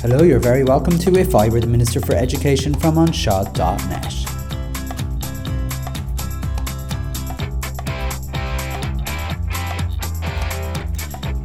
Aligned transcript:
Hello, 0.00 0.22
you're 0.22 0.38
very 0.38 0.62
welcome 0.62 0.96
to 0.96 1.18
If 1.18 1.34
I 1.34 1.48
Were 1.48 1.58
the 1.58 1.66
Minister 1.66 2.00
for 2.00 2.14
Education 2.14 2.72
from 2.72 2.94
Anseo.net. 2.94 4.14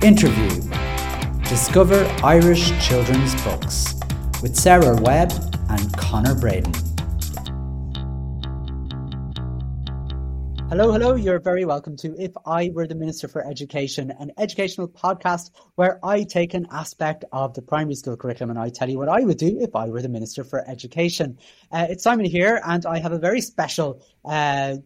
Interview 0.03 1.49
Discover 1.49 2.05
Irish 2.23 2.69
Children's 2.79 3.33
Books 3.43 3.95
with 4.43 4.55
Sarah 4.55 5.01
Webb 5.01 5.31
and 5.69 5.91
Conor 5.97 6.35
Bredin. 6.35 6.82
Hello, 10.75 10.91
hello. 10.91 11.13
You're 11.13 11.39
very 11.39 11.65
welcome 11.65 11.95
to 11.97 12.15
If 12.19 12.31
I 12.47 12.71
Were 12.73 12.87
the 12.87 12.95
Minister 12.95 13.27
for 13.27 13.45
Education, 13.47 14.09
an 14.09 14.31
educational 14.39 14.87
podcast 14.87 15.51
where 15.75 15.99
I 16.03 16.23
take 16.23 16.55
an 16.55 16.65
aspect 16.71 17.25
of 17.31 17.53
the 17.53 17.61
primary 17.61 17.93
school 17.93 18.17
curriculum 18.17 18.49
and 18.49 18.57
I 18.57 18.69
tell 18.69 18.89
you 18.89 18.97
what 18.97 19.07
I 19.07 19.19
would 19.19 19.37
do 19.37 19.59
if 19.59 19.75
I 19.75 19.89
were 19.89 20.01
the 20.01 20.09
Minister 20.09 20.43
for 20.43 20.67
Education. 20.67 21.37
Uh, 21.71 21.85
it's 21.91 22.03
Simon 22.03 22.25
here, 22.25 22.59
and 22.65 22.87
I 22.87 22.97
have 22.97 23.11
a 23.11 23.19
very 23.19 23.39
special 23.39 24.01
uh, 24.25 24.77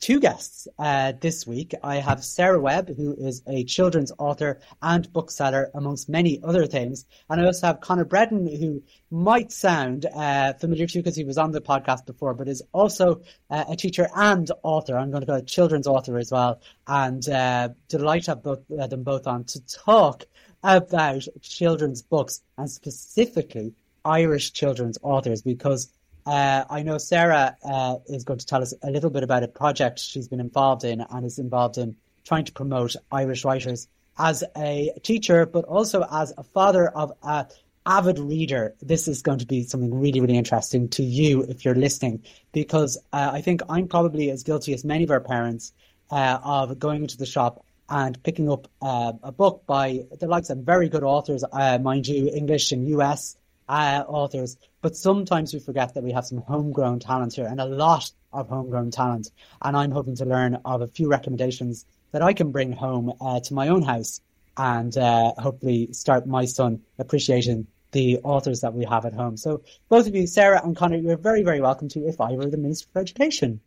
two 0.00 0.20
guests 0.20 0.66
uh, 0.78 1.12
this 1.20 1.46
week. 1.46 1.74
I 1.82 1.96
have 1.96 2.24
Sarah 2.24 2.60
Webb, 2.60 2.96
who 2.96 3.14
is 3.14 3.42
a 3.46 3.64
children's 3.64 4.12
author 4.18 4.60
and 4.82 5.12
bookseller, 5.12 5.70
amongst 5.74 6.08
many 6.08 6.40
other 6.42 6.66
things. 6.66 7.04
And 7.28 7.40
I 7.40 7.44
also 7.46 7.66
have 7.66 7.80
Conor 7.80 8.04
Bredin, 8.04 8.46
who 8.58 8.82
might 9.10 9.52
sound 9.52 10.06
uh, 10.06 10.54
familiar 10.54 10.86
to 10.86 10.98
you 10.98 11.02
because 11.02 11.16
he 11.16 11.24
was 11.24 11.38
on 11.38 11.52
the 11.52 11.60
podcast 11.60 12.06
before, 12.06 12.34
but 12.34 12.48
is 12.48 12.62
also 12.72 13.22
uh, 13.50 13.64
a 13.68 13.76
teacher 13.76 14.08
and 14.14 14.50
author. 14.62 14.96
I'm 14.96 15.10
going 15.10 15.22
to 15.22 15.26
go 15.26 15.40
children's 15.40 15.86
author 15.86 16.18
as 16.18 16.30
well. 16.30 16.60
And 16.86 17.26
uh, 17.28 17.70
delight 17.88 18.24
to 18.24 18.32
have 18.32 18.42
both, 18.42 18.60
uh, 18.78 18.86
them 18.86 19.02
both 19.02 19.26
on 19.26 19.44
to 19.44 19.60
talk 19.66 20.24
about 20.62 21.26
children's 21.42 22.02
books 22.02 22.40
and 22.56 22.70
specifically 22.70 23.74
Irish 24.04 24.52
children's 24.52 24.98
authors 25.02 25.42
because 25.42 25.90
uh, 26.26 26.64
I 26.70 26.82
know 26.82 26.98
Sarah 26.98 27.56
uh, 27.62 27.96
is 28.06 28.24
going 28.24 28.38
to 28.38 28.46
tell 28.46 28.62
us 28.62 28.72
a 28.82 28.90
little 28.90 29.10
bit 29.10 29.22
about 29.22 29.42
a 29.42 29.48
project 29.48 29.98
she's 29.98 30.28
been 30.28 30.40
involved 30.40 30.84
in 30.84 31.00
and 31.02 31.26
is 31.26 31.38
involved 31.38 31.76
in 31.78 31.96
trying 32.24 32.44
to 32.46 32.52
promote 32.52 32.96
Irish 33.12 33.44
writers 33.44 33.88
as 34.18 34.42
a 34.56 34.90
teacher, 35.02 35.44
but 35.44 35.64
also 35.64 36.06
as 36.10 36.32
a 36.38 36.42
father 36.42 36.88
of 36.88 37.12
a 37.22 37.46
avid 37.86 38.18
reader. 38.18 38.74
This 38.80 39.08
is 39.08 39.20
going 39.20 39.40
to 39.40 39.46
be 39.46 39.64
something 39.64 40.00
really, 40.00 40.20
really 40.20 40.38
interesting 40.38 40.88
to 40.90 41.02
you 41.02 41.42
if 41.42 41.64
you're 41.64 41.74
listening, 41.74 42.22
because 42.52 42.96
uh, 43.12 43.30
I 43.32 43.42
think 43.42 43.60
I'm 43.68 43.88
probably 43.88 44.30
as 44.30 44.42
guilty 44.42 44.72
as 44.72 44.84
many 44.84 45.04
of 45.04 45.10
our 45.10 45.20
parents 45.20 45.72
uh, 46.10 46.38
of 46.42 46.78
going 46.78 47.02
into 47.02 47.18
the 47.18 47.26
shop 47.26 47.64
and 47.90 48.20
picking 48.22 48.50
up 48.50 48.68
uh, 48.80 49.12
a 49.22 49.30
book 49.30 49.64
by 49.66 50.04
the 50.18 50.26
likes 50.26 50.48
of 50.48 50.58
very 50.58 50.88
good 50.88 51.02
authors, 51.02 51.44
uh, 51.52 51.78
mind 51.78 52.06
you, 52.08 52.30
English 52.30 52.72
and 52.72 52.88
US 52.88 53.36
uh, 53.68 54.04
authors, 54.06 54.56
but 54.82 54.96
sometimes 54.96 55.54
we 55.54 55.60
forget 55.60 55.94
that 55.94 56.02
we 56.02 56.12
have 56.12 56.26
some 56.26 56.38
homegrown 56.38 57.00
talent 57.00 57.34
here 57.34 57.46
and 57.46 57.60
a 57.60 57.64
lot 57.64 58.10
of 58.32 58.48
homegrown 58.48 58.90
talent. 58.90 59.30
And 59.62 59.76
I'm 59.76 59.90
hoping 59.90 60.16
to 60.16 60.24
learn 60.24 60.60
of 60.64 60.82
a 60.82 60.86
few 60.86 61.08
recommendations 61.08 61.86
that 62.12 62.22
I 62.22 62.32
can 62.32 62.52
bring 62.52 62.72
home 62.72 63.12
uh, 63.20 63.40
to 63.40 63.54
my 63.54 63.68
own 63.68 63.82
house 63.82 64.20
and 64.56 64.96
uh, 64.96 65.32
hopefully 65.38 65.88
start 65.92 66.26
my 66.26 66.44
son 66.44 66.82
appreciating 66.98 67.66
the 67.92 68.18
authors 68.18 68.60
that 68.60 68.74
we 68.74 68.84
have 68.84 69.06
at 69.06 69.14
home. 69.14 69.36
So 69.36 69.62
both 69.88 70.06
of 70.06 70.14
you, 70.14 70.26
Sarah 70.26 70.60
and 70.62 70.76
Conor, 70.76 70.96
you're 70.96 71.16
very, 71.16 71.42
very 71.42 71.60
welcome 71.60 71.88
to 71.90 72.06
If 72.06 72.20
I 72.20 72.32
Were 72.32 72.46
the 72.46 72.56
Minister 72.56 72.88
for 72.92 73.00
Education. 73.00 73.60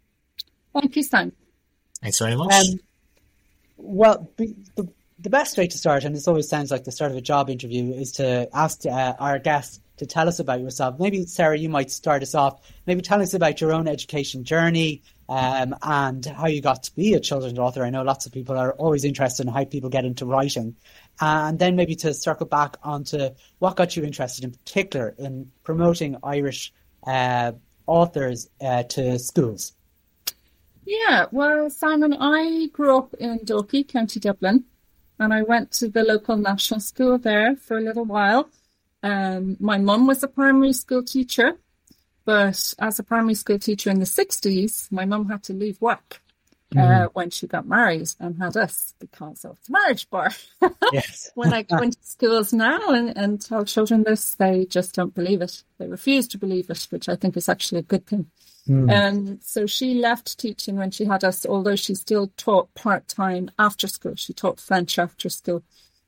Thank 0.73 0.95
you, 0.95 1.03
Sam. 1.03 1.31
Thanks 2.01 2.19
very 2.19 2.35
much. 2.35 2.53
Um, 2.53 2.79
well, 3.77 4.29
the, 4.37 4.55
the 5.19 5.29
best 5.29 5.57
way 5.57 5.67
to 5.67 5.77
start, 5.77 6.03
and 6.03 6.15
this 6.15 6.27
always 6.27 6.49
sounds 6.49 6.71
like 6.71 6.83
the 6.83 6.91
start 6.91 7.11
of 7.11 7.17
a 7.17 7.21
job 7.21 7.49
interview, 7.49 7.93
is 7.93 8.13
to 8.13 8.47
ask 8.53 8.85
uh, 8.85 9.13
our 9.19 9.39
guests 9.39 9.79
to 9.97 10.05
tell 10.05 10.27
us 10.27 10.39
about 10.39 10.61
yourself. 10.61 10.99
Maybe, 10.99 11.25
Sarah, 11.25 11.57
you 11.57 11.69
might 11.69 11.91
start 11.91 12.21
us 12.21 12.35
off. 12.35 12.61
Maybe 12.85 13.01
tell 13.01 13.21
us 13.21 13.33
about 13.33 13.59
your 13.61 13.73
own 13.73 13.87
education 13.87 14.43
journey 14.43 15.03
um, 15.29 15.75
and 15.81 16.25
how 16.25 16.47
you 16.47 16.61
got 16.61 16.83
to 16.83 16.95
be 16.95 17.13
a 17.13 17.19
children's 17.19 17.59
author. 17.59 17.83
I 17.83 17.89
know 17.89 18.03
lots 18.03 18.25
of 18.25 18.31
people 18.31 18.57
are 18.57 18.73
always 18.73 19.03
interested 19.03 19.45
in 19.45 19.53
how 19.53 19.65
people 19.65 19.89
get 19.89 20.05
into 20.05 20.25
writing. 20.25 20.75
And 21.19 21.59
then 21.59 21.75
maybe 21.75 21.95
to 21.97 22.13
circle 22.13 22.45
back 22.45 22.77
onto 22.83 23.29
what 23.59 23.75
got 23.75 23.95
you 23.95 24.03
interested 24.03 24.43
in 24.43 24.51
particular 24.51 25.15
in 25.17 25.51
promoting 25.63 26.17
Irish 26.23 26.71
uh, 27.05 27.53
authors 27.87 28.49
uh, 28.61 28.83
to 28.83 29.17
schools. 29.19 29.73
Yeah, 30.85 31.25
well, 31.31 31.69
Simon, 31.69 32.13
I 32.13 32.67
grew 32.71 32.97
up 32.97 33.13
in 33.15 33.39
Dalkey, 33.39 33.85
County 33.87 34.21
Dublin, 34.21 34.63
and 35.19 35.33
I 35.33 35.41
went 35.41 35.71
to 35.73 35.89
the 35.89 36.03
local 36.03 36.37
national 36.37 36.79
school 36.79 37.17
there 37.17 37.57
for 37.57 37.77
a 37.77 37.81
little 37.81 38.05
while. 38.05 38.49
Um, 39.03 39.57
my 39.59 39.77
mum 39.77 40.07
was 40.07 40.23
a 40.23 40.27
primary 40.27 40.73
school 40.73 41.03
teacher, 41.03 41.57
but 42.25 42.73
as 42.79 42.99
a 42.99 43.03
primary 43.03 43.35
school 43.35 43.59
teacher 43.59 43.89
in 43.89 43.99
the 43.99 44.05
60s, 44.05 44.91
my 44.91 45.05
mum 45.05 45.29
had 45.29 45.43
to 45.43 45.53
leave 45.53 45.79
work 45.81 46.21
uh, 46.75 46.79
mm. 46.79 47.09
when 47.13 47.29
she 47.29 47.47
got 47.47 47.67
married 47.67 48.09
and 48.19 48.37
had 48.37 48.57
us 48.57 48.93
because 48.99 49.45
of 49.45 49.57
the 49.65 49.71
marriage 49.71 50.09
bar. 50.09 50.31
yes. 50.91 51.31
when 51.35 51.53
I 51.53 51.61
go 51.61 51.77
into 51.77 51.97
schools 52.01 52.51
now 52.51 52.89
and, 52.89 53.15
and 53.17 53.41
tell 53.41 53.63
children 53.63 54.03
this, 54.03 54.35
they 54.35 54.65
just 54.65 54.93
don't 54.95 55.13
believe 55.13 55.41
it. 55.41 55.63
They 55.77 55.87
refuse 55.87 56.27
to 56.29 56.37
believe 56.37 56.69
it, 56.69 56.87
which 56.89 57.07
I 57.07 57.15
think 57.15 57.37
is 57.37 57.47
actually 57.47 57.79
a 57.79 57.83
good 57.83 58.05
thing. 58.05 58.29
Mm. 58.67 58.91
Um, 58.91 59.39
so 59.41 59.65
she 59.65 59.93
left 59.93 60.37
teaching 60.37 60.75
when 60.75 60.91
she 60.91 61.05
had 61.05 61.23
us, 61.23 61.45
although 61.45 61.77
she 61.77 61.95
still 61.95 62.33
taught 62.35 62.73
part 62.73 63.07
time 63.07 63.49
after 63.57 63.87
school. 63.87 64.15
She 64.15 64.33
taught 64.33 64.59
French 64.59 64.99
after 64.99 65.29
school. 65.29 65.63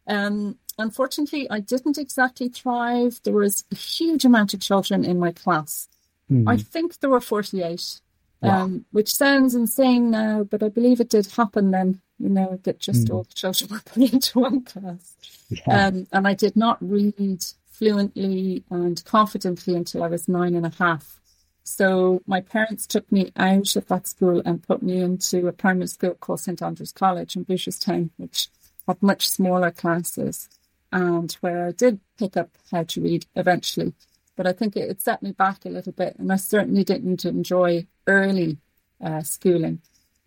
Um, 0.08 0.58
unfortunately, 0.80 1.50
I 1.50 1.60
didn't 1.60 1.98
exactly 1.98 2.50
thrive. 2.50 3.20
There 3.24 3.34
was 3.34 3.66
a 3.72 3.76
huge 3.76 4.26
amount 4.26 4.54
of 4.54 4.62
children 4.62 5.06
in 5.06 5.20
my 5.20 5.32
class. 5.32 5.88
Mm. 6.32 6.46
I 6.48 6.58
think 6.58 7.00
there 7.00 7.10
were 7.10 7.22
48, 7.22 8.02
wow. 8.42 8.64
um, 8.64 8.86
which 8.92 9.14
sounds 9.14 9.56
insane 9.56 10.12
now, 10.12 10.44
but 10.44 10.64
I 10.64 10.70
believe 10.70 11.00
it 11.00 11.10
did 11.10 11.28
happen 11.28 11.72
then, 11.72 12.02
you 12.18 12.30
know, 12.30 12.60
that 12.64 12.80
just 12.80 13.08
mm. 13.08 13.14
all 13.14 13.24
the 13.24 13.34
children 13.34 13.70
were 13.72 13.82
put 13.82 14.14
into 14.14 14.40
one 14.40 14.64
class. 14.64 15.16
Yeah. 15.50 15.88
Um, 15.88 16.08
and 16.12 16.28
I 16.28 16.34
did 16.34 16.56
not 16.56 16.78
read 16.82 17.44
fluently 17.72 18.64
and 18.70 19.04
confidently 19.06 19.76
until 19.76 20.04
I 20.04 20.08
was 20.08 20.28
nine 20.28 20.56
and 20.56 20.66
a 20.66 20.74
half. 20.78 21.20
So 21.64 22.22
my 22.26 22.42
parents 22.42 22.88
took 22.88 23.12
me 23.12 23.32
out 23.36 23.76
of 23.76 23.88
that 23.88 24.08
school 24.08 24.42
and 24.44 24.64
put 24.64 24.82
me 24.82 25.02
into 25.02 25.48
a 25.48 25.52
primary 25.52 25.88
school 25.88 26.16
called 26.16 26.40
St 26.40 26.62
Andrew's 26.62 26.92
College 26.92 27.36
in 27.36 27.46
Booterstown, 27.46 28.10
which 28.18 28.50
had 28.88 29.02
much 29.04 29.30
smaller 29.30 29.70
classes 29.72 30.50
and 30.92 31.32
where 31.42 31.68
I 31.68 31.72
did 31.72 32.00
pick 32.18 32.38
up 32.38 32.50
how 32.72 32.84
to 32.84 33.02
read 33.02 33.26
eventually. 33.36 33.94
But 34.36 34.48
I 34.48 34.54
think 34.54 34.76
it, 34.76 34.90
it 34.90 35.02
set 35.02 35.22
me 35.22 35.32
back 35.32 35.66
a 35.66 35.70
little 35.70 35.92
bit, 35.92 36.16
and 36.18 36.32
I 36.32 36.38
certainly 36.38 36.84
didn't 36.84 37.26
enjoy 37.26 37.88
early 38.08 38.58
uh, 39.04 39.22
schooling. 39.22 39.82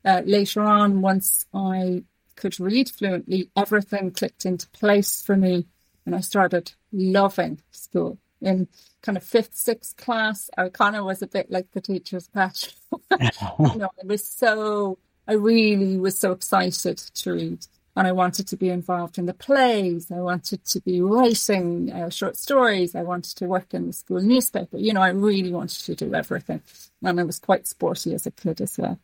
Uh, 0.04 0.22
later 0.24 0.62
on, 0.62 1.00
once 1.00 1.46
I 1.54 2.04
could 2.36 2.58
read 2.58 2.90
fluently, 2.90 3.50
everything 3.56 4.10
clicked 4.10 4.44
into 4.44 4.68
place 4.70 5.22
for 5.22 5.36
me, 5.36 5.66
and 6.04 6.14
I 6.14 6.20
started 6.20 6.72
loving 6.92 7.60
school. 7.70 8.18
In 8.40 8.66
kind 9.02 9.16
of 9.16 9.22
fifth, 9.22 9.54
sixth 9.54 9.96
class, 9.96 10.50
I 10.58 10.68
kind 10.68 10.96
of 10.96 11.04
was 11.04 11.22
a 11.22 11.28
bit 11.28 11.50
like 11.50 11.70
the 11.70 11.80
teacher's 11.80 12.28
pet. 12.28 12.74
you 13.20 13.76
know, 13.76 13.90
it 13.98 14.06
was 14.06 14.26
so, 14.26 14.98
I 15.28 15.34
really 15.34 15.96
was 15.96 16.18
so 16.18 16.32
excited 16.32 16.98
to 16.98 17.32
read 17.32 17.66
and 17.94 18.06
I 18.06 18.12
wanted 18.12 18.46
to 18.48 18.56
be 18.56 18.70
involved 18.70 19.18
in 19.18 19.26
the 19.26 19.34
plays. 19.34 20.10
I 20.10 20.20
wanted 20.20 20.64
to 20.64 20.80
be 20.80 21.02
writing 21.02 21.92
uh, 21.92 22.08
short 22.08 22.36
stories. 22.36 22.94
I 22.94 23.02
wanted 23.02 23.36
to 23.36 23.46
work 23.46 23.74
in 23.74 23.86
the 23.86 23.92
school 23.92 24.20
newspaper. 24.20 24.78
You 24.78 24.94
know, 24.94 25.02
I 25.02 25.10
really 25.10 25.52
wanted 25.52 25.84
to 25.84 25.94
do 25.94 26.14
everything. 26.14 26.62
And 27.02 27.20
I 27.20 27.24
was 27.24 27.38
quite 27.38 27.66
sporty 27.66 28.14
as 28.14 28.26
a 28.26 28.30
kid 28.30 28.62
as 28.62 28.78
well. 28.78 28.98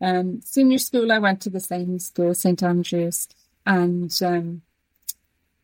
Um, 0.00 0.40
senior 0.44 0.78
school, 0.78 1.12
I 1.12 1.20
went 1.20 1.40
to 1.42 1.50
the 1.50 1.60
same 1.60 2.00
school, 2.00 2.34
St. 2.34 2.60
Andrews. 2.64 3.28
And 3.64 4.12
um, 4.24 4.62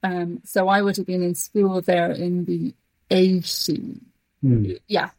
um, 0.04 0.40
so 0.44 0.68
I 0.68 0.80
would 0.80 0.96
have 0.98 1.06
been 1.06 1.24
in 1.24 1.34
school 1.34 1.80
there 1.80 2.12
in 2.12 2.44
the 2.44 2.74
80s. 3.10 4.00
Mm. 4.44 4.78
Yeah, 4.86 5.10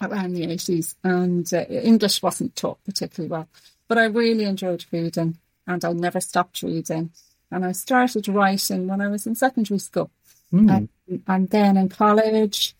around 0.00 0.32
the 0.32 0.46
80s. 0.46 0.94
And 1.04 1.52
uh, 1.52 1.66
English 1.68 2.22
wasn't 2.22 2.56
taught 2.56 2.82
particularly 2.84 3.30
well. 3.30 3.48
But 3.86 3.98
I 3.98 4.04
really 4.04 4.44
enjoyed 4.44 4.86
reading 4.90 5.36
and 5.66 5.84
I 5.84 5.92
never 5.92 6.20
stopped 6.20 6.62
reading. 6.62 7.10
And 7.50 7.64
I 7.64 7.72
started 7.72 8.28
writing 8.28 8.86
when 8.86 9.00
I 9.00 9.08
was 9.08 9.26
in 9.26 9.34
secondary 9.34 9.78
school. 9.78 10.10
Mm. 10.52 10.88
And, 11.08 11.22
and, 11.26 11.50
then 11.50 11.76
in 11.76 11.88
college, 11.88 12.74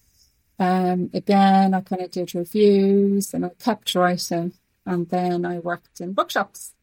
um, 0.59 1.11
again, 1.13 1.75
I 1.75 1.81
kind 1.81 2.03
of 2.03 2.11
did 2.11 2.35
reviews 2.35 3.35
and 3.35 3.45
I 3.45 3.51
kept 3.59 3.95
writing. 3.95 4.53
And 4.87 5.09
then 5.09 5.45
I 5.45 5.59
worked 5.59 6.01
in 6.01 6.13
bookshops 6.13 6.75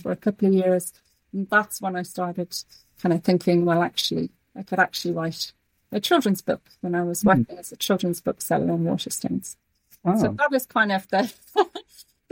for 0.00 0.12
a 0.12 0.16
couple 0.16 0.48
of 0.48 0.54
years. 0.54 0.92
And 1.32 1.48
that's 1.48 1.80
when 1.80 1.96
I 1.96 2.02
started 2.02 2.54
kind 3.00 3.12
of 3.12 3.22
thinking, 3.24 3.64
well, 3.64 3.82
actually, 3.82 4.30
I 4.56 4.62
could 4.62 4.78
actually 4.78 5.14
write 5.14 5.52
a 5.90 6.00
children's 6.00 6.42
book 6.42 6.70
when 6.80 6.94
I 6.94 7.02
was 7.02 7.22
hmm. 7.22 7.28
working 7.28 7.56
mm. 7.56 7.58
as 7.58 7.72
a 7.72 7.76
children's 7.76 8.20
bookseller 8.20 8.70
in 8.72 8.84
Waterstones. 8.84 9.56
Oh. 10.04 10.20
So 10.20 10.34
that 10.38 10.50
was 10.50 10.66
kind 10.66 10.90
of 10.90 11.08
the 11.08 11.32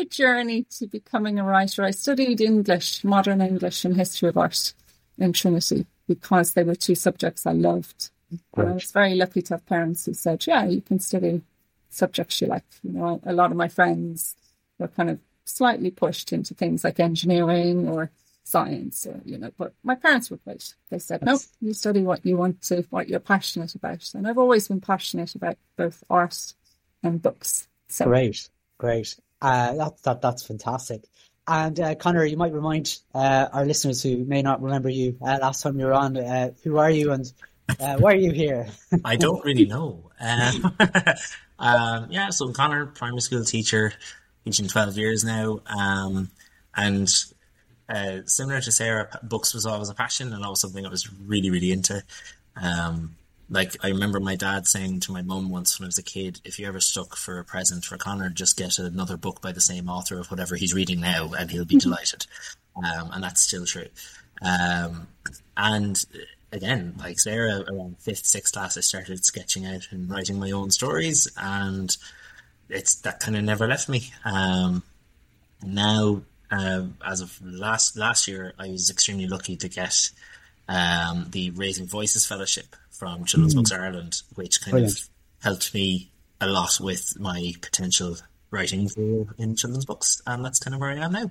the 0.01 0.09
journey 0.09 0.65
to 0.79 0.87
becoming 0.87 1.39
a 1.39 1.45
writer. 1.45 1.85
I 1.85 1.91
studied 1.91 2.41
English, 2.41 3.05
modern 3.05 3.41
English, 3.41 3.85
and 3.85 3.97
history 3.97 4.29
of 4.29 4.37
art 4.37 4.73
in 5.19 5.33
Trinity 5.33 5.87
because 6.09 6.53
they 6.53 6.65
were 6.65 6.75
two 6.75 6.95
subjects 6.95 7.47
I 7.47 7.53
loved 7.53 8.11
I 8.57 8.63
was 8.63 8.93
very 8.93 9.15
lucky 9.15 9.43
to 9.43 9.55
have 9.55 9.67
parents 9.67 10.07
who 10.07 10.15
said, 10.15 10.47
"Yeah, 10.47 10.65
you 10.65 10.81
can 10.81 11.01
study 11.01 11.43
subjects 11.89 12.41
you 12.41 12.47
like." 12.47 12.65
You 12.83 12.93
know, 12.93 13.21
a 13.25 13.33
lot 13.33 13.51
of 13.51 13.57
my 13.57 13.69
friends 13.69 14.37
were 14.79 14.89
kind 14.89 15.11
of 15.11 15.19
slightly 15.45 15.91
pushed 15.91 16.33
into 16.33 16.55
things 16.55 16.85
like 16.85 17.01
engineering 17.01 17.89
or 17.89 18.11
science, 18.45 19.07
or 19.07 19.21
you 19.25 19.39
know. 19.39 19.51
But 19.57 19.75
my 19.83 19.95
parents 19.95 20.31
were 20.31 20.39
great. 20.39 20.75
They 20.91 20.99
said, 20.99 21.23
"No, 21.23 21.39
you 21.61 21.73
study 21.73 22.03
what 22.03 22.25
you 22.25 22.37
want 22.37 22.63
to, 22.63 22.83
what 22.91 23.09
you're 23.09 23.21
passionate 23.21 23.75
about." 23.75 24.15
And 24.15 24.29
I've 24.29 24.39
always 24.39 24.69
been 24.69 24.81
passionate 24.81 25.35
about 25.35 25.59
both 25.77 26.05
art 26.09 26.55
and 27.03 27.21
books. 27.21 27.67
So. 27.89 28.05
Great, 28.05 28.49
great. 28.79 29.17
Uh, 29.41 29.75
that, 29.75 30.03
that 30.03 30.23
that's 30.23 30.43
fantastic. 30.43 31.05
And 31.47 31.79
uh, 31.81 31.95
Conor, 31.95 32.25
you 32.25 32.37
might 32.37 32.53
remind 32.53 32.99
uh, 33.15 33.49
our 33.53 33.65
listeners 33.65 34.03
who 34.03 34.25
may 34.25 34.43
not 34.43 34.63
remember 34.63 34.89
you 34.89 35.17
uh, 35.21 35.39
last 35.41 35.63
time 35.63 35.79
you 35.79 35.87
were 35.87 35.95
on. 35.95 36.17
Uh, 36.17 36.53
who 36.63 36.79
are 36.79 36.91
you 36.91 37.13
and 37.13 37.33
why 37.99 38.13
are 38.13 38.17
you 38.17 38.33
here? 38.33 38.69
I 39.05 39.17
don't 39.17 39.45
really 39.45 39.67
know. 39.67 40.11
Um, 40.21 40.77
um, 41.59 42.07
yeah, 42.11 42.31
so 42.31 42.47
I'm 42.47 42.53
Conor, 42.53 42.87
primary 42.87 43.21
school 43.21 43.45
teacher, 43.45 43.93
teaching 44.45 44.69
12 44.69 44.97
years 44.99 45.25
now. 45.25 45.61
Um, 45.67 46.31
and 46.77 47.09
similar 48.29 48.61
to 48.61 48.71
Sarah, 48.71 49.19
books 49.23 49.55
was 49.55 49.67
always 49.67 49.89
a 49.89 49.95
passion 49.95 50.33
and 50.33 50.45
always 50.45 50.61
something 50.61 50.87
I 50.87 50.91
was 50.91 51.13
really, 51.13 51.51
really 51.51 51.73
into. 51.73 52.05
Um, 52.57 53.17
like 53.51 53.77
I 53.85 53.89
remember 53.89 54.21
my 54.21 54.37
dad 54.37 54.67
saying 54.67 55.01
to 55.01 55.13
my 55.13 55.23
mum 55.23 55.51
once 55.51 55.79
when 55.79 55.87
I 55.87 55.89
was 55.89 55.99
a 55.99 56.05
kid, 56.05 56.41
if 56.45 56.59
you're 56.59 56.69
ever 56.69 56.81
stuck 56.81 57.17
for 57.17 57.41
a 57.41 57.45
present 57.45 57.85
for 57.85 57.97
Conor, 57.97 58.31
just 58.31 58.57
get 58.57 58.79
another 58.79 59.17
book 59.17 59.43
by 59.43 59.51
the 59.51 59.61
same 59.61 59.89
author 59.89 60.21
of 60.21 60.31
whatever 60.31 60.55
he's 60.55 60.73
reading 60.73 61.01
now, 61.01 61.33
and 61.37 61.51
he'll 61.51 61.65
be 61.65 61.75
mm-hmm. 61.75 61.91
delighted. 61.91 62.27
Um, 62.77 63.11
and 63.13 63.25
that's 63.25 63.41
still 63.41 63.67
true. 63.67 63.89
Um, 64.41 65.09
and 65.57 66.03
again, 66.53 66.95
like 66.99 67.19
Sarah, 67.19 67.65
around 67.69 67.99
fifth, 67.99 68.25
sixth 68.25 68.55
class, 68.55 68.79
I 68.79 68.83
started 68.83 69.25
sketching 69.25 69.67
out 69.67 69.89
and 69.91 70.09
writing 70.09 70.39
my 70.39 70.53
own 70.53 70.71
stories, 70.71 71.29
and 71.37 71.95
it's 72.69 73.01
that 73.01 73.19
kind 73.19 73.37
of 73.37 73.43
never 73.43 73.67
left 73.67 73.89
me. 73.89 74.13
Um, 74.25 74.85
now, 75.65 76.23
uh, 76.53 76.85
as 77.05 77.21
of 77.21 77.37
last 77.45 77.97
last 77.97 78.29
year, 78.29 78.55
I 78.61 78.69
was 78.69 78.91
extremely 78.91 79.27
lucky 79.27 79.57
to 79.57 79.69
get 79.69 80.11
um, 80.69 81.27
the 81.31 81.51
Raising 81.51 81.87
Voices 81.87 82.27
Fellowship 82.27 82.77
from 83.01 83.25
Children's 83.25 83.55
mm. 83.55 83.59
Books 83.59 83.73
Ireland, 83.73 84.23
which 84.35 84.61
kind 84.61 84.73
Brilliant. 84.73 84.99
of 84.99 85.09
helped 85.43 85.73
me 85.73 86.13
a 86.39 86.47
lot 86.47 86.79
with 86.81 87.19
my 87.19 87.55
potential 87.63 88.17
writing 88.51 88.91
in 89.39 89.57
children's 89.57 89.87
books, 89.87 90.21
and 90.27 90.45
that's 90.45 90.59
kind 90.59 90.75
of 90.75 90.81
where 90.81 90.91
I 90.91 90.99
am 90.99 91.13
now. 91.13 91.31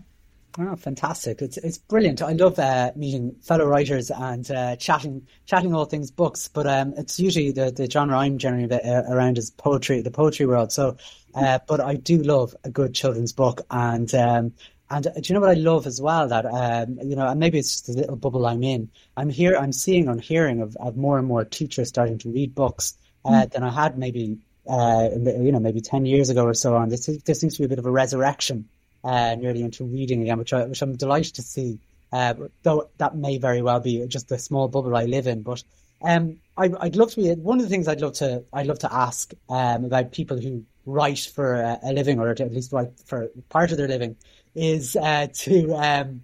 Oh, 0.58 0.76
fantastic! 0.76 1.44
It's 1.44 1.58
it's 1.58 1.78
brilliant. 1.78 2.24
I 2.24 2.32
love 2.32 2.58
uh, 2.58 2.92
meeting 2.96 3.36
fellow 3.42 3.66
writers 3.66 4.10
and 4.10 4.50
uh, 4.50 4.76
chatting 4.78 5.28
chatting 5.46 5.76
all 5.76 5.86
things 5.86 6.10
books. 6.10 6.48
But 6.48 6.66
um, 6.66 6.96
it's 6.98 7.20
usually 7.20 7.52
the, 7.52 7.70
the 7.72 7.90
genre 7.90 8.18
I'm 8.18 8.40
generally 8.40 8.72
uh, 8.72 9.04
around 9.04 9.38
is 9.38 9.52
poetry, 9.52 10.02
the 10.02 10.10
poetry 10.10 10.48
world. 10.48 10.72
So, 10.72 10.98
uh, 11.36 11.60
but 11.68 11.80
I 11.80 11.96
do 11.96 12.24
love 12.24 12.56
a 12.64 12.72
good 12.72 12.96
children's 12.96 13.32
book, 13.32 13.62
and 13.70 14.14
um, 14.16 14.54
and 14.92 15.08
uh, 15.08 15.12
do 15.12 15.22
you 15.24 15.34
know 15.34 15.42
what 15.42 15.52
I 15.52 15.60
love 15.60 15.86
as 15.86 16.02
well? 16.02 16.28
That 16.28 16.46
um, 16.46 17.00
you 17.04 17.16
know, 17.16 17.28
and 17.28 17.40
maybe 17.40 17.60
it's 17.60 17.74
just 17.74 17.88
the 17.88 17.94
little 17.94 18.16
bubble 18.16 18.46
I'm 18.46 18.64
in. 18.64 18.90
I'm 19.16 19.30
here. 19.30 19.56
I'm 19.56 19.72
seeing 19.72 20.08
and 20.08 20.22
hearing 20.22 20.62
of, 20.62 20.76
of 20.78 20.98
more 20.98 21.18
and 21.18 21.28
more 21.28 21.46
teachers 21.46 21.90
starting 21.90 22.18
to 22.20 22.32
read 22.32 22.56
books 22.56 22.98
uh, 23.26 23.30
mm. 23.30 23.52
than 23.52 23.64
I 23.64 23.72
had 23.72 23.98
maybe 23.98 24.40
uh, 24.68 25.10
you 25.14 25.52
know 25.52 25.60
maybe 25.60 25.82
ten 25.82 26.06
years 26.06 26.30
ago 26.30 26.44
or 26.44 26.54
so. 26.54 26.76
On 26.76 26.90
this, 26.90 27.06
there 27.06 27.36
seems 27.36 27.56
to 27.56 27.62
be 27.62 27.66
a 27.66 27.70
bit 27.70 27.80
of 27.80 27.86
a 27.86 27.92
resurrection 27.92 28.68
uh, 29.04 29.36
nearly 29.36 29.62
into 29.62 29.86
reading 29.86 30.22
again, 30.24 30.40
which 30.40 30.54
I, 30.54 30.66
which 30.66 30.82
I'm 30.82 30.96
delighted 30.96 31.36
to 31.36 31.42
see. 31.42 31.80
Uh, 32.12 32.34
though 32.64 32.90
that 32.98 33.16
may 33.16 33.38
very 33.38 33.62
well 33.62 33.80
be 33.80 34.06
just 34.08 34.30
the 34.30 34.40
small 34.40 34.68
bubble 34.68 34.96
I 34.96 35.06
live 35.06 35.28
in, 35.28 35.44
but 35.44 35.64
um, 36.02 36.40
I, 36.58 36.68
would 36.68 36.96
love 36.96 37.12
to 37.12 37.18
be 37.18 37.32
one 37.34 37.60
of 37.60 37.64
the 37.64 37.70
things 37.70 37.88
I'd 37.88 38.02
love 38.02 38.14
to 38.14 38.44
I'd 38.52 38.66
love 38.66 38.80
to 38.80 38.94
ask 38.94 39.34
um, 39.50 39.86
about 39.86 40.12
people 40.12 40.40
who 40.40 40.66
write 40.86 41.30
for 41.34 41.56
a, 41.56 41.80
a 41.84 41.94
living 41.94 42.20
or 42.20 42.30
at 42.30 42.40
least 42.52 42.72
write 42.72 42.92
for 43.06 43.30
part 43.50 43.72
of 43.72 43.78
their 43.78 43.88
living 43.88 44.16
is 44.56 44.96
uh, 44.96 45.28
to 45.34 45.74
um, 45.76 46.24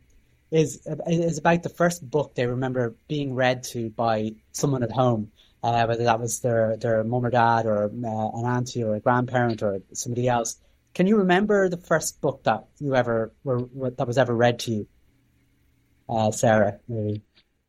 is 0.51 0.87
is 1.07 1.37
about 1.37 1.63
the 1.63 1.69
first 1.69 2.07
book 2.09 2.35
they 2.35 2.45
remember 2.45 2.95
being 3.07 3.33
read 3.33 3.63
to 3.63 3.89
by 3.89 4.33
someone 4.51 4.83
at 4.83 4.91
home, 4.91 5.31
uh, 5.63 5.85
whether 5.85 6.03
that 6.03 6.19
was 6.19 6.39
their 6.39 6.77
their 6.77 7.03
mum 7.03 7.25
or 7.25 7.29
dad 7.29 7.65
or 7.65 7.85
uh, 7.85 7.87
an 8.39 8.45
auntie 8.45 8.83
or 8.83 8.95
a 8.95 8.99
grandparent 8.99 9.61
or 9.63 9.81
somebody 9.93 10.27
else. 10.27 10.57
Can 10.93 11.07
you 11.07 11.17
remember 11.17 11.67
the 11.67 11.77
first 11.77 12.21
book 12.21 12.43
that 12.43 12.65
you 12.79 12.95
ever 12.95 13.33
were 13.43 13.89
that 13.91 14.07
was 14.07 14.17
ever 14.17 14.33
read 14.33 14.59
to 14.59 14.71
you, 14.71 14.87
uh, 16.07 16.31
Sarah? 16.31 16.79
Maybe. 16.87 17.21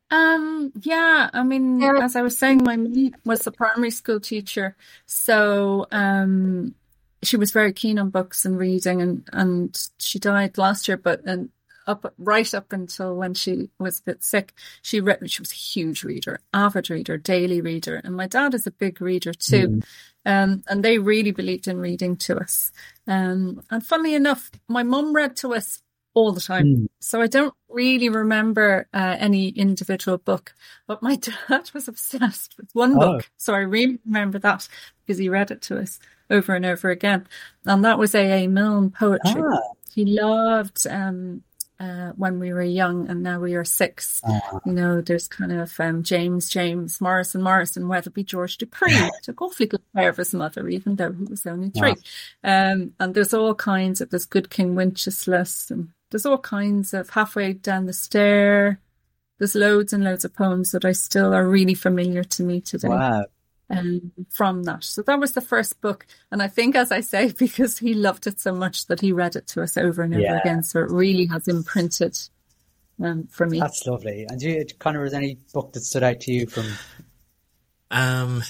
Um, 0.09 0.71
yeah, 0.83 1.29
I 1.33 1.43
mean, 1.43 1.83
as 1.83 2.15
I 2.15 2.21
was 2.21 2.37
saying, 2.37 2.63
my 2.63 2.77
mum 2.77 3.11
was 3.25 3.45
a 3.45 3.51
primary 3.51 3.91
school 3.91 4.21
teacher, 4.21 4.77
so 5.05 5.85
um, 5.91 6.75
she 7.23 7.37
was 7.37 7.51
very 7.51 7.73
keen 7.73 7.99
on 7.99 8.09
books 8.09 8.45
and 8.45 8.57
reading 8.57 9.01
and, 9.01 9.27
and 9.33 9.89
she 9.97 10.19
died 10.19 10.57
last 10.57 10.87
year, 10.87 10.97
but 10.97 11.23
and 11.25 11.49
up 11.87 12.13
right 12.17 12.53
up 12.53 12.73
until 12.73 13.15
when 13.15 13.33
she 13.33 13.69
was 13.79 13.99
a 13.99 14.03
bit 14.03 14.23
sick, 14.23 14.53
she 14.81 14.99
read 14.99 15.31
she 15.31 15.41
was 15.41 15.51
a 15.51 15.55
huge 15.55 16.03
reader, 16.03 16.39
avid 16.53 16.89
reader, 16.89 17.17
daily 17.17 17.61
reader. 17.61 18.01
And 18.03 18.15
my 18.15 18.27
dad 18.27 18.53
is 18.53 18.67
a 18.67 18.71
big 18.71 19.01
reader 19.01 19.33
too. 19.33 19.67
Mm. 19.67 19.83
Um, 20.25 20.63
and 20.67 20.83
they 20.83 20.99
really 20.99 21.31
believed 21.31 21.67
in 21.67 21.79
reading 21.79 22.17
to 22.17 22.37
us. 22.37 22.71
Um, 23.07 23.63
and 23.71 23.83
funnily 23.85 24.13
enough, 24.13 24.51
my 24.67 24.83
mum 24.83 25.15
read 25.15 25.37
to 25.37 25.55
us 25.55 25.81
all 26.13 26.33
the 26.33 26.41
time. 26.41 26.65
Mm. 26.65 26.87
So 26.99 27.21
I 27.21 27.27
don't 27.27 27.53
really 27.69 28.09
remember 28.09 28.87
uh, 28.93 29.15
any 29.17 29.49
individual 29.49 30.17
book, 30.17 30.53
but 30.87 31.01
my 31.01 31.15
dad 31.47 31.71
was 31.73 31.87
obsessed 31.87 32.55
with 32.57 32.69
one 32.73 32.95
oh. 32.95 32.99
book. 32.99 33.29
So 33.37 33.53
I 33.53 33.59
really 33.59 33.99
remember 34.05 34.39
that 34.39 34.67
because 35.05 35.17
he 35.17 35.29
read 35.29 35.51
it 35.51 35.61
to 35.63 35.79
us 35.79 35.99
over 36.29 36.55
and 36.55 36.65
over 36.65 36.89
again. 36.89 37.27
And 37.65 37.83
that 37.85 37.99
was 37.99 38.15
A.A. 38.15 38.47
Milne 38.47 38.91
poetry. 38.91 39.41
Ah. 39.43 39.59
He 39.93 40.05
loved 40.05 40.85
um, 40.87 41.43
uh, 41.79 42.11
when 42.15 42.39
we 42.39 42.53
were 42.53 42.63
young 42.63 43.09
and 43.09 43.23
now 43.23 43.39
we 43.39 43.55
are 43.55 43.63
six. 43.63 44.21
Ah. 44.25 44.59
You 44.65 44.73
know, 44.73 45.01
there's 45.01 45.27
kind 45.27 45.51
of 45.51 45.79
um, 45.79 46.03
James, 46.03 46.49
James, 46.49 46.99
Morrison, 47.01 47.41
Morrison, 47.41 47.87
Weatherby, 47.87 48.23
George 48.23 48.57
Dupree. 48.57 48.95
Took 49.23 49.41
awfully 49.41 49.67
good 49.67 49.81
care 49.95 50.09
of 50.09 50.17
his 50.17 50.33
mother, 50.33 50.67
even 50.67 50.95
though 50.95 51.11
he 51.11 51.25
was 51.25 51.45
only 51.45 51.69
three. 51.69 51.95
Um, 52.43 52.93
and 52.99 53.13
there's 53.13 53.33
all 53.33 53.55
kinds 53.55 54.01
of, 54.01 54.09
there's 54.09 54.25
Good 54.25 54.49
King 54.49 54.75
Wenceslas 54.75 55.71
and 55.71 55.89
there's 56.09 56.25
all 56.25 56.37
kinds 56.37 56.93
of 56.93 57.09
halfway 57.09 57.53
down 57.53 57.85
the 57.85 57.93
stair. 57.93 58.79
There's 59.39 59.55
loads 59.55 59.93
and 59.93 60.03
loads 60.03 60.25
of 60.25 60.33
poems 60.33 60.71
that 60.71 60.85
I 60.85 60.93
still 60.93 61.33
are 61.33 61.47
really 61.47 61.75
familiar 61.75 62.23
to 62.23 62.43
me 62.43 62.61
today. 62.61 62.87
Wow 62.87 63.25
um, 63.69 64.11
from 64.29 64.63
that. 64.63 64.83
So 64.83 65.01
that 65.03 65.19
was 65.19 65.33
the 65.33 65.41
first 65.41 65.81
book. 65.81 66.05
And 66.31 66.41
I 66.41 66.47
think, 66.47 66.75
as 66.75 66.91
I 66.91 67.01
say, 67.01 67.31
because 67.37 67.77
he 67.77 67.93
loved 67.93 68.27
it 68.27 68.39
so 68.39 68.53
much 68.53 68.87
that 68.87 69.01
he 69.01 69.11
read 69.11 69.35
it 69.35 69.47
to 69.47 69.61
us 69.61 69.77
over 69.77 70.01
and 70.03 70.13
over 70.13 70.21
yeah. 70.21 70.39
again. 70.39 70.63
So 70.63 70.79
it 70.79 70.91
really 70.91 71.25
has 71.27 71.47
imprinted 71.47 72.17
um, 73.03 73.27
for 73.29 73.45
me. 73.45 73.59
That's 73.59 73.85
lovely. 73.85 74.25
And 74.29 74.41
you, 74.41 74.65
Conor, 74.79 75.01
was 75.01 75.13
any 75.13 75.37
book 75.53 75.73
that 75.73 75.81
stood 75.81 76.03
out 76.03 76.21
to 76.21 76.31
you 76.31 76.47
from? 76.47 76.65
Um, 77.91 78.43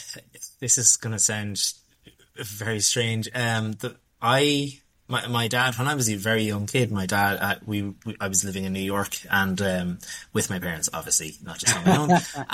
this 0.59 0.77
is 0.77 0.97
going 0.97 1.13
to 1.13 1.19
sound 1.19 1.61
very 2.35 2.79
strange. 2.79 3.29
Um, 3.33 3.73
the, 3.73 3.97
I 4.21 4.79
my 5.07 5.27
my 5.27 5.47
dad 5.47 5.77
when 5.77 5.87
I 5.87 5.95
was 5.95 6.09
a 6.09 6.15
very 6.15 6.43
young 6.43 6.65
kid, 6.67 6.91
my 6.91 7.05
dad 7.05 7.37
uh, 7.39 7.55
we, 7.65 7.93
we, 8.05 8.15
I 8.19 8.27
was 8.27 8.43
living 8.43 8.65
in 8.65 8.73
New 8.73 8.79
York 8.79 9.17
and 9.29 9.61
um, 9.61 9.99
with 10.33 10.49
my 10.49 10.59
parents, 10.59 10.89
obviously 10.93 11.35
not 11.43 11.59
just 11.59 11.75
on 11.75 11.85
my 11.85 11.97
own. 11.97 12.09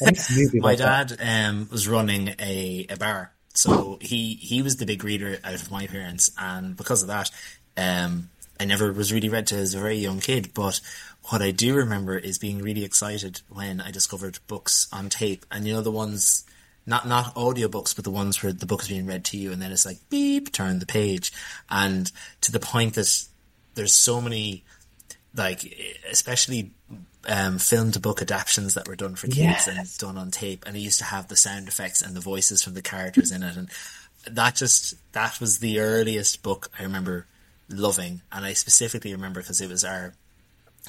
and 0.00 0.54
my 0.62 0.74
dad 0.74 1.16
um, 1.20 1.68
was 1.70 1.88
running 1.88 2.34
a, 2.38 2.86
a 2.88 2.96
bar, 2.96 3.32
so 3.54 3.98
he 4.00 4.34
he 4.34 4.62
was 4.62 4.76
the 4.76 4.86
big 4.86 5.04
reader 5.04 5.38
out 5.44 5.54
of 5.54 5.70
my 5.70 5.86
parents, 5.86 6.30
and 6.38 6.76
because 6.76 7.02
of 7.02 7.08
that, 7.08 7.30
um, 7.76 8.30
I 8.58 8.64
never 8.64 8.92
was 8.92 9.12
really 9.12 9.28
read 9.28 9.46
to 9.48 9.56
as 9.56 9.74
a 9.74 9.78
very 9.80 9.96
young 9.96 10.20
kid. 10.20 10.52
But 10.54 10.80
what 11.24 11.42
I 11.42 11.50
do 11.50 11.74
remember 11.74 12.16
is 12.16 12.38
being 12.38 12.58
really 12.58 12.84
excited 12.84 13.42
when 13.48 13.80
I 13.80 13.90
discovered 13.90 14.38
books 14.46 14.88
on 14.92 15.10
tape, 15.10 15.44
and 15.50 15.66
you 15.66 15.74
know 15.74 15.82
the 15.82 15.90
ones 15.90 16.44
not 16.86 17.06
not 17.06 17.34
audiobooks, 17.34 17.94
but 17.94 18.04
the 18.04 18.10
ones 18.10 18.42
where 18.42 18.52
the 18.52 18.66
book 18.66 18.82
is 18.82 18.88
being 18.88 19.06
read 19.06 19.24
to 19.26 19.36
you 19.36 19.52
and 19.52 19.60
then 19.60 19.72
it's 19.72 19.86
like 19.86 19.98
beep, 20.08 20.52
turn 20.52 20.78
the 20.78 20.86
page. 20.86 21.32
And 21.70 22.10
to 22.42 22.52
the 22.52 22.60
point 22.60 22.94
that 22.94 23.26
there's 23.74 23.94
so 23.94 24.20
many 24.20 24.64
like 25.34 25.62
especially 26.10 26.72
um, 27.28 27.58
film 27.58 27.92
to 27.92 28.00
book 28.00 28.22
adaptations 28.22 28.74
that 28.74 28.88
were 28.88 28.96
done 28.96 29.14
for 29.14 29.26
kids 29.26 29.38
yes. 29.38 29.68
and 29.68 29.98
done 29.98 30.18
on 30.18 30.30
tape 30.30 30.64
and 30.66 30.76
it 30.76 30.80
used 30.80 30.98
to 30.98 31.04
have 31.04 31.28
the 31.28 31.36
sound 31.36 31.68
effects 31.68 32.02
and 32.02 32.16
the 32.16 32.20
voices 32.20 32.62
from 32.62 32.74
the 32.74 32.82
characters 32.82 33.30
in 33.30 33.42
it 33.42 33.56
and 33.56 33.70
that 34.28 34.54
just 34.56 34.94
that 35.12 35.38
was 35.38 35.58
the 35.58 35.78
earliest 35.78 36.42
book 36.42 36.68
I 36.78 36.82
remember 36.82 37.26
loving 37.68 38.22
and 38.32 38.44
I 38.44 38.54
specifically 38.54 39.12
remember 39.12 39.40
because 39.40 39.60
it 39.60 39.68
was 39.68 39.84
our 39.84 40.14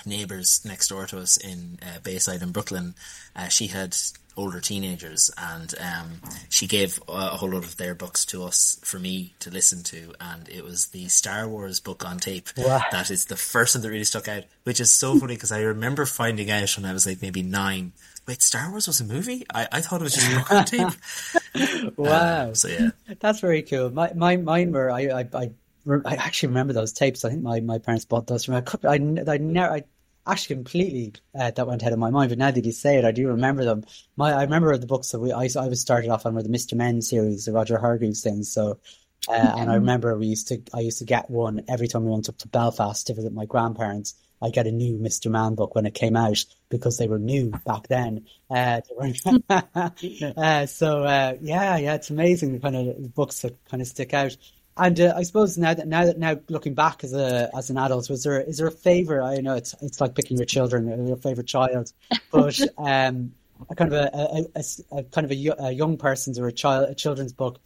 neighbors 0.05 0.61
next 0.65 0.87
door 0.87 1.05
to 1.07 1.19
us 1.19 1.37
in 1.37 1.79
uh, 1.81 1.99
Bayside 2.03 2.41
in 2.41 2.51
Brooklyn 2.51 2.95
uh, 3.35 3.47
she 3.47 3.67
had 3.67 3.95
older 4.37 4.59
teenagers, 4.59 5.29
and 5.37 5.73
um, 5.79 6.21
she 6.49 6.65
gave 6.67 6.99
a, 7.07 7.11
a, 7.11 7.37
whole 7.37 7.51
lot 7.51 7.63
of 7.63 7.77
their 7.77 7.93
books 7.93 8.25
to 8.25 8.43
us 8.43 8.79
for 8.83 8.97
me 8.97 9.33
to 9.39 9.49
listen 9.49 9.83
to, 9.83 10.13
and 10.19 10.47
it 10.49 10.63
was 10.63 10.87
the 10.87 11.07
Star 11.09 11.47
Wars 11.47 11.79
book 11.79 12.05
on 12.05 12.17
tape. 12.17 12.49
Wow. 12.57 12.81
That 12.91 13.11
is 13.11 13.25
the 13.25 13.35
first 13.35 13.75
one 13.75 13.81
that 13.81 13.89
really 13.89 14.03
stuck 14.03 14.27
out, 14.27 14.43
which 14.63 14.79
is 14.79 14.91
so 14.91 15.17
funny 15.17 15.35
because 15.35 15.51
I 15.51 15.61
remember 15.61 16.05
finding 16.05 16.49
out 16.49 16.75
when 16.77 16.85
I 16.85 16.93
was 16.93 17.05
like 17.05 17.21
maybe 17.21 17.43
nine 17.43 17.93
wait, 18.27 18.41
Star 18.41 18.69
Wars 18.69 18.87
was 18.87 19.01
a 19.01 19.03
movie? 19.03 19.45
I, 19.53 19.67
I 19.71 19.81
thought 19.81 20.01
it 20.01 20.03
was 20.03 20.13
just 20.13 20.31
a 20.31 20.35
book 20.35 20.51
on 20.51 20.65
tape. 20.65 21.93
wow. 21.97 22.11
Uh, 22.11 22.53
so 22.53 22.67
yeah, 22.67 22.89
that's 23.19 23.39
very 23.39 23.63
cool. 23.63 23.89
My, 23.89 24.11
my 24.13 24.37
mine 24.37 24.71
were 24.71 24.91
I, 24.91 25.21
I 25.21 25.27
I 25.33 25.51
I 25.87 26.15
actually 26.15 26.49
remember 26.49 26.73
those 26.73 26.93
tapes. 26.93 27.25
I 27.25 27.29
think 27.29 27.41
my, 27.41 27.59
my 27.59 27.79
parents 27.79 28.05
bought 28.05 28.27
those 28.27 28.45
from. 28.45 28.55
I 28.55 28.63
I, 28.83 28.95
I 28.95 29.37
never 29.37 29.73
I 29.73 29.83
actually 30.25 30.57
completely 30.57 31.13
uh, 31.37 31.51
that 31.51 31.67
went 31.67 31.81
ahead 31.81 31.93
of 31.93 31.99
my 31.99 32.11
mind. 32.11 32.29
But 32.29 32.37
now 32.37 32.51
that 32.51 32.65
you 32.65 32.71
say 32.71 32.97
it, 32.97 33.05
I 33.05 33.11
do 33.11 33.27
remember 33.27 33.65
them. 33.65 33.83
My 34.15 34.31
I 34.31 34.43
remember 34.43 34.75
the 34.77 34.87
books 34.87 35.11
that 35.11 35.19
we 35.19 35.31
I, 35.31 35.49
I 35.59 35.67
was 35.67 35.81
started 35.81 36.09
off 36.09 36.25
on 36.25 36.35
were 36.35 36.43
the 36.43 36.49
Mister 36.49 36.75
Men 36.75 37.01
series, 37.01 37.45
the 37.45 37.53
Roger 37.53 37.77
Hargreaves 37.77 38.21
things. 38.23 38.51
So. 38.51 38.79
Uh, 39.27 39.33
and 39.33 39.69
I 39.69 39.75
remember 39.75 40.17
we 40.17 40.25
used 40.25 40.47
to, 40.47 40.63
I 40.73 40.79
used 40.79 40.97
to 40.97 41.05
get 41.05 41.29
one 41.29 41.63
every 41.69 41.87
time 41.87 42.05
we 42.05 42.09
went 42.09 42.27
up 42.27 42.39
to 42.39 42.47
Belfast 42.47 43.05
to 43.05 43.13
visit 43.13 43.31
my 43.31 43.45
grandparents. 43.45 44.15
I 44.41 44.49
get 44.49 44.65
a 44.65 44.71
new 44.71 44.97
Mr. 44.97 45.29
Man 45.29 45.55
book 45.55 45.75
when 45.75 45.85
it 45.85 45.93
came 45.93 46.15
out 46.15 46.43
because 46.69 46.97
they 46.97 47.07
were 47.07 47.19
new 47.19 47.51
back 47.65 47.87
then. 47.87 48.25
Uh, 48.49 48.81
uh, 49.49 50.65
so 50.65 51.03
uh, 51.03 51.35
yeah, 51.39 51.77
yeah, 51.77 51.93
it's 51.93 52.09
amazing 52.09 52.53
the 52.53 52.59
kind 52.59 52.75
of 52.75 53.13
books 53.13 53.41
that 53.41 53.63
kind 53.65 53.81
of 53.81 53.87
stick 53.87 54.13
out. 54.13 54.35
And 54.81 54.99
uh, 54.99 55.13
I 55.15 55.21
suppose 55.21 55.59
now 55.59 55.75
that 55.75 55.87
now 55.87 56.05
that 56.05 56.17
now 56.17 56.39
looking 56.49 56.73
back 56.73 57.03
as 57.03 57.13
a 57.13 57.51
as 57.55 57.69
an 57.69 57.77
adult, 57.77 58.09
was 58.09 58.23
there 58.23 58.41
is 58.41 58.57
there 58.57 58.65
a 58.65 58.71
favorite? 58.71 59.23
I 59.23 59.35
know 59.35 59.53
it's 59.53 59.75
it's 59.79 60.01
like 60.01 60.15
picking 60.15 60.37
your 60.37 60.47
children, 60.47 61.07
your 61.07 61.17
favorite 61.17 61.45
child, 61.45 61.93
but 62.31 62.59
um, 62.79 63.31
a 63.69 63.75
kind 63.75 63.93
of 63.93 63.99
a, 63.99 64.09
a, 64.11 64.45
a, 64.55 64.97
a 64.97 65.03
kind 65.03 65.25
of 65.25 65.31
a, 65.31 65.65
a, 65.67 65.71
young 65.71 65.97
person's 65.97 66.39
or 66.39 66.47
a 66.47 66.51
child 66.51 66.89
a 66.89 66.95
children's 66.95 67.31
book 67.31 67.59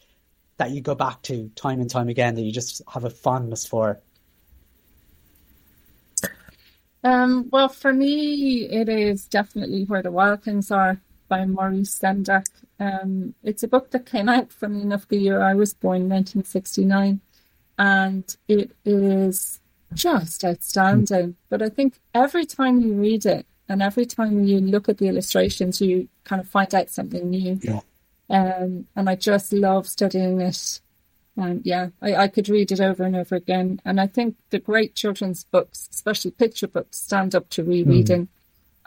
that 0.57 0.71
you 0.71 0.81
go 0.81 0.93
back 0.93 1.21
to 1.21 1.49
time 1.55 1.79
and 1.79 1.89
time 1.89 2.09
again 2.09 2.35
that 2.35 2.41
you 2.41 2.51
just 2.51 2.81
have 2.91 3.05
a 3.05 3.09
fondness 3.09 3.65
for. 3.65 4.01
Um, 7.01 7.47
well, 7.49 7.69
for 7.69 7.93
me, 7.93 8.65
it 8.65 8.89
is 8.89 9.25
definitely 9.25 9.85
Where 9.85 10.01
the 10.01 10.11
Wild 10.11 10.43
Things 10.43 10.69
Are 10.69 10.99
by 11.27 11.45
Maurice 11.45 11.97
Sendak. 11.97 12.45
Um, 12.79 13.35
it's 13.43 13.63
a 13.63 13.67
book 13.67 13.91
that 13.91 14.05
came 14.05 14.29
out 14.29 14.51
from 14.51 14.81
enough 14.81 15.07
the 15.07 15.17
year 15.17 15.41
I 15.41 15.53
was 15.53 15.73
born, 15.73 16.09
1969, 16.09 17.21
and 17.77 18.37
it 18.47 18.71
is 18.83 19.59
just 19.93 20.43
outstanding. 20.43 21.35
But 21.49 21.61
I 21.61 21.69
think 21.69 21.99
every 22.13 22.45
time 22.45 22.81
you 22.81 22.93
read 22.93 23.25
it 23.25 23.45
and 23.67 23.81
every 23.81 24.05
time 24.05 24.43
you 24.43 24.59
look 24.59 24.89
at 24.89 24.97
the 24.97 25.07
illustrations, 25.07 25.81
you 25.81 26.07
kind 26.23 26.41
of 26.41 26.47
find 26.47 26.73
out 26.73 26.89
something 26.89 27.29
new. 27.29 27.59
Yeah. 27.61 27.81
Um, 28.29 28.87
and 28.95 29.09
I 29.09 29.15
just 29.15 29.53
love 29.53 29.87
studying 29.87 30.41
it 30.41 30.81
um, 31.37 31.61
yeah, 31.63 31.89
I, 32.01 32.15
I 32.15 32.27
could 32.27 32.47
read 32.47 32.71
it 32.71 32.79
over 32.79 33.03
and 33.03 33.15
over 33.15 33.35
again. 33.35 33.81
And 33.83 33.99
I 33.99 34.07
think 34.07 34.37
the 34.49 34.59
great 34.59 34.95
children's 34.95 35.43
books, 35.43 35.89
especially 35.91 36.31
picture 36.31 36.67
books, 36.67 36.97
stand 36.97 37.35
up 37.35 37.49
to 37.49 37.63
rereading. 37.63 38.27
Mm. 38.27 38.29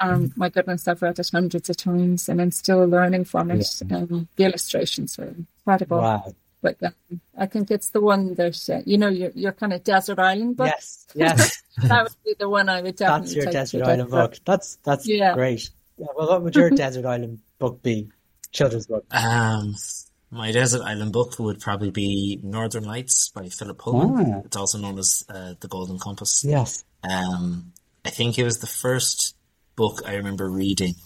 Um, 0.01 0.33
my 0.37 0.49
goodness, 0.49 0.87
I've 0.87 1.03
read 1.03 1.19
it 1.19 1.31
hundreds 1.31 1.69
of 1.69 1.77
times 1.77 2.29
and 2.29 2.41
I'm 2.41 2.51
still 2.51 2.85
learning 2.87 3.25
from 3.25 3.51
it. 3.51 3.67
Yeah. 3.85 3.97
Um, 3.99 4.29
the 4.37 4.45
illustrations 4.45 5.19
are 5.19 5.25
incredible. 5.25 5.99
Wow. 5.99 6.35
But 6.61 6.77
um, 6.83 7.21
I 7.37 7.47
think 7.47 7.71
it's 7.71 7.91
the 7.91 8.01
one 8.01 8.35
that, 8.35 8.69
uh, 8.69 8.81
you 8.85 8.99
know, 8.99 9.09
your, 9.09 9.31
your 9.35 9.53
kind 9.53 9.73
of 9.73 9.85
desert 9.85 10.19
island 10.19 10.57
book. 10.57 10.67
Yes, 10.67 11.07
yes. 11.15 11.63
that 11.83 12.05
would 12.05 12.13
be 12.25 12.35
the 12.39 12.49
one 12.49 12.69
I 12.69 12.83
would 12.83 12.97
definitely 12.97 13.35
That's 13.35 13.35
your 13.35 13.53
desert 13.53 13.83
island 13.83 14.11
book. 14.11 14.33
book. 14.33 14.41
That's, 14.45 14.77
that's 14.85 15.07
yeah. 15.07 15.35
great. 15.35 15.71
Yeah, 15.97 16.07
well, 16.17 16.29
what 16.29 16.43
would 16.43 16.57
your 16.57 16.71
desert 16.85 17.05
island 17.05 17.41
book 17.59 17.83
be? 17.83 18.09
Children's 18.51 18.87
book? 18.87 19.05
Um, 19.15 19.75
my 20.31 20.53
desert 20.53 20.83
island 20.83 21.13
book 21.13 21.39
would 21.39 21.61
probably 21.61 21.91
be 21.91 22.41
Northern 22.43 22.85
Lights 22.85 23.31
by 23.31 23.49
Philip 23.49 23.79
Pullman. 23.79 24.35
Ah. 24.35 24.43
It's 24.45 24.57
also 24.57 24.79
known 24.79 24.99
as 24.99 25.25
uh, 25.29 25.55
The 25.61 25.69
Golden 25.69 25.99
Compass. 25.99 26.45
Yes. 26.45 26.85
Um, 27.09 27.73
I 28.05 28.11
think 28.11 28.39
it 28.39 28.45
was 28.45 28.59
the 28.59 28.67
first 28.67 29.37
book 29.79 30.03
I 30.05 30.17
remember 30.17 30.51
reading 30.51 30.97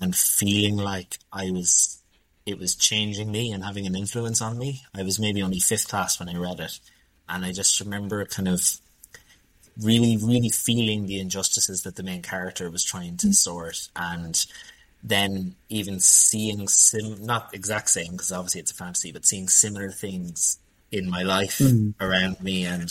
and 0.00 0.16
feeling 0.16 0.78
like 0.78 1.18
I 1.30 1.50
was, 1.50 2.02
it 2.46 2.58
was 2.58 2.74
changing 2.74 3.30
me 3.30 3.52
and 3.52 3.62
having 3.62 3.86
an 3.86 3.94
influence 3.94 4.40
on 4.40 4.58
me. 4.58 4.80
I 4.96 5.02
was 5.02 5.20
maybe 5.20 5.42
only 5.42 5.60
fifth 5.60 5.88
class 5.88 6.18
when 6.18 6.30
I 6.30 6.36
read 6.36 6.58
it. 6.58 6.80
And 7.28 7.44
I 7.44 7.52
just 7.52 7.78
remember 7.78 8.24
kind 8.24 8.48
of 8.48 8.62
really, 9.78 10.16
really 10.16 10.48
feeling 10.48 11.06
the 11.06 11.20
injustices 11.20 11.82
that 11.82 11.96
the 11.96 12.02
main 12.02 12.22
character 12.22 12.70
was 12.70 12.82
trying 12.82 13.18
to 13.18 13.26
mm. 13.28 13.34
sort 13.34 13.88
and 13.94 14.46
then 15.02 15.54
even 15.68 16.00
seeing 16.00 16.66
sim 16.66 17.24
not 17.24 17.54
exact 17.54 17.90
same 17.90 18.12
because 18.12 18.32
obviously 18.32 18.62
it's 18.62 18.72
a 18.72 18.74
fantasy, 18.74 19.12
but 19.12 19.26
seeing 19.26 19.48
similar 19.48 19.90
things 19.90 20.58
in 20.90 21.10
my 21.10 21.22
life 21.22 21.58
mm. 21.58 21.92
around 22.00 22.40
me 22.40 22.64
and 22.64 22.90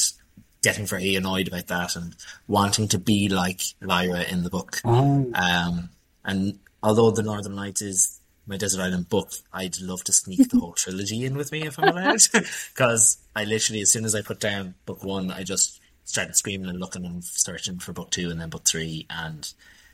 getting 0.67 0.85
very 0.85 1.15
annoyed 1.15 1.47
about 1.47 1.67
that 1.67 1.95
and 1.95 2.13
wanting 2.45 2.89
to 2.89 2.99
be 2.99 3.29
like 3.29 3.61
Lyra 3.81 4.23
in 4.23 4.43
the 4.43 4.49
book. 4.49 4.81
Oh. 4.83 5.31
Um, 5.33 5.89
and 6.25 6.59
although 6.83 7.09
the 7.11 7.23
Northern 7.23 7.55
Lights 7.55 7.81
is 7.81 8.19
my 8.45 8.57
Desert 8.57 8.81
Island 8.81 9.07
book, 9.07 9.31
I'd 9.53 9.79
love 9.79 10.03
to 10.03 10.11
sneak 10.11 10.49
the 10.49 10.59
whole 10.59 10.73
trilogy 10.73 11.23
in 11.23 11.37
with 11.37 11.53
me 11.53 11.65
if 11.65 11.79
I'm 11.79 11.87
allowed. 11.87 12.19
Because 12.73 13.17
I 13.33 13.45
literally, 13.45 13.79
as 13.81 13.91
soon 13.91 14.03
as 14.03 14.13
I 14.13 14.21
put 14.21 14.41
down 14.41 14.75
book 14.85 15.05
one, 15.05 15.31
I 15.31 15.43
just 15.43 15.79
started 16.03 16.35
screaming 16.35 16.69
and 16.69 16.79
looking 16.81 17.05
and 17.05 17.23
searching 17.23 17.79
for 17.79 17.93
book 17.93 18.11
two 18.11 18.29
and 18.29 18.41
then 18.41 18.49
book 18.49 18.65
three. 18.65 19.05
And 19.09 19.49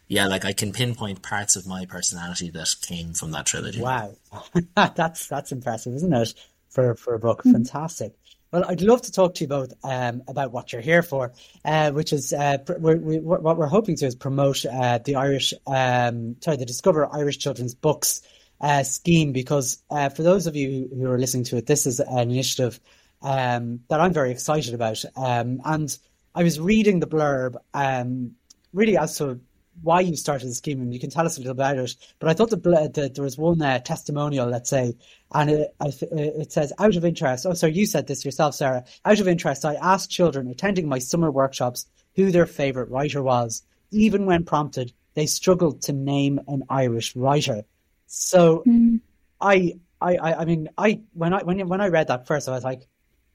yeah, 0.08 0.26
like 0.26 0.44
I 0.44 0.54
can 0.54 0.74
pinpoint 0.74 1.22
parts 1.22 1.56
of 1.56 1.68
my 1.68 1.86
personality 1.86 2.50
that 2.50 2.76
came 2.82 3.14
from 3.14 3.30
that 3.32 3.46
trilogy. 3.46 3.80
Wow, 3.80 4.16
that's 4.76 5.28
that's 5.28 5.52
impressive, 5.52 5.94
isn't 5.94 6.14
it? 6.14 6.34
For 6.70 6.96
for 6.96 7.14
a 7.14 7.20
book, 7.20 7.40
mm-hmm. 7.42 7.52
fantastic. 7.52 8.16
Well, 8.54 8.66
I'd 8.68 8.82
love 8.82 9.02
to 9.02 9.12
talk 9.12 9.34
to 9.36 9.44
you 9.44 9.48
both 9.48 9.74
um, 9.84 10.22
about 10.28 10.52
what 10.52 10.72
you're 10.72 10.82
here 10.84 11.02
for, 11.02 11.34
uh, 11.66 11.90
which 11.90 12.14
is 12.14 12.32
uh, 12.34 12.60
we're, 12.78 12.98
we, 12.98 13.18
what 13.18 13.58
we're 13.58 13.66
hoping 13.66 13.96
to 13.96 14.06
is 14.06 14.14
promote 14.14 14.64
uh, 14.64 15.00
the 15.04 15.16
Irish, 15.16 15.56
um, 15.66 16.36
sorry, 16.40 16.58
the 16.58 16.66
Discover 16.66 17.12
Irish 17.12 17.40
Children's 17.40 17.74
Books 17.74 18.22
uh, 18.62 18.84
scheme. 18.84 19.32
Because 19.32 19.82
uh, 19.90 20.10
for 20.10 20.22
those 20.22 20.46
of 20.46 20.56
you 20.56 20.88
who 20.94 21.10
are 21.10 21.18
listening 21.18 21.46
to 21.46 21.58
it, 21.58 21.66
this 21.66 21.88
is 21.88 22.00
an 22.00 22.30
initiative 22.30 22.80
um, 23.24 23.80
that 23.90 24.00
I'm 24.00 24.14
very 24.14 24.30
excited 24.30 24.76
about. 24.76 25.04
Um, 25.16 25.60
and 25.66 25.98
I 26.36 26.44
was 26.44 26.60
reading 26.60 27.00
the 27.00 27.08
blurb, 27.08 27.56
um, 27.74 28.36
really 28.72 29.00
as 29.00 29.18
to 29.18 29.40
why 29.82 30.02
you 30.02 30.16
started 30.16 30.48
the 30.48 30.54
scheme, 30.54 30.82
and 30.82 30.94
you 30.94 31.00
can 31.00 31.10
tell 31.10 31.26
us 31.26 31.38
a 31.38 31.40
little 31.40 31.52
about 31.52 31.78
it. 31.78 31.96
But 32.20 32.30
I 32.30 32.34
thought 32.34 32.52
that 32.52 32.64
the, 32.64 33.12
there 33.14 33.24
was 33.24 33.38
one 33.38 33.62
uh, 33.62 33.80
testimonial, 33.80 34.48
let's 34.48 34.70
say, 34.70 34.96
and 35.34 35.50
it, 35.50 35.76
it 35.82 36.52
says, 36.52 36.72
out 36.80 36.96
of 36.96 37.04
interest. 37.04 37.46
Oh, 37.46 37.54
sorry, 37.54 37.74
you 37.74 37.86
said 37.86 38.08
this 38.08 38.24
yourself, 38.24 38.56
Sarah. 38.56 38.86
Out 39.04 39.20
of 39.20 39.28
interest, 39.28 39.66
I 39.66 39.76
asked 39.76 40.12
children 40.12 40.48
attending 40.48 40.88
my 40.88 41.00
summer 41.00 41.32
workshops 41.32 41.86
who 42.16 42.32
their 42.32 42.46
favourite 42.46 42.92
writer 42.92 43.24
was. 43.24 43.64
Even 43.92 44.26
when 44.26 44.44
prompted, 44.44 44.94
they 45.16 45.26
struggled 45.26 45.82
to 45.84 45.94
name 45.94 46.40
an 46.48 46.64
Irish 46.70 47.16
writer. 47.16 47.64
So, 48.08 48.64
mm. 48.66 49.00
I, 49.42 49.80
I, 50.00 50.18
I 50.18 50.46
mean, 50.46 50.70
I 50.78 51.02
when 51.14 51.34
I 51.34 51.44
when 51.44 51.68
when 51.68 51.82
I 51.82 51.88
read 51.88 52.08
that 52.08 52.28
first, 52.28 52.48
I 52.48 52.52
was 52.52 52.64
like, 52.64 52.88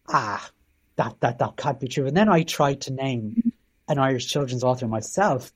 ah, 0.08 0.50
that 0.96 1.20
that 1.20 1.38
that 1.38 1.56
can't 1.56 1.80
be 1.80 1.88
true. 1.88 2.06
And 2.06 2.16
then 2.16 2.28
I 2.28 2.42
tried 2.42 2.82
to 2.82 2.92
name 2.92 3.52
an 3.88 3.98
Irish 3.98 4.26
children's 4.26 4.64
author 4.64 4.86
myself, 4.86 5.52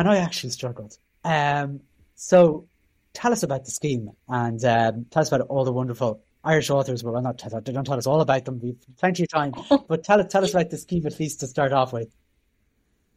and 0.00 0.08
I 0.08 0.16
actually 0.16 0.48
struggled. 0.48 0.96
Um, 1.24 1.80
so 2.14 2.66
tell 3.12 3.32
us 3.32 3.42
about 3.42 3.66
the 3.66 3.70
scheme 3.70 4.10
and 4.28 4.64
um, 4.64 5.04
tell 5.10 5.20
us 5.20 5.30
about 5.30 5.42
all 5.48 5.62
the 5.64 5.72
wonderful 5.72 6.22
Irish 6.42 6.70
authors. 6.70 7.04
Well, 7.04 7.20
not 7.20 7.38
tell, 7.38 7.60
don't 7.60 7.84
tell 7.84 7.98
us 7.98 8.06
all 8.06 8.22
about 8.22 8.46
them. 8.46 8.60
We've 8.62 8.78
plenty 8.96 9.24
of 9.24 9.28
time, 9.28 9.52
but 9.88 10.02
tell 10.02 10.24
tell 10.24 10.42
us 10.42 10.54
about 10.54 10.70
the 10.70 10.78
scheme 10.78 11.04
at 11.04 11.20
least 11.20 11.40
to 11.40 11.46
start 11.46 11.72
off 11.72 11.92
with. 11.92 12.08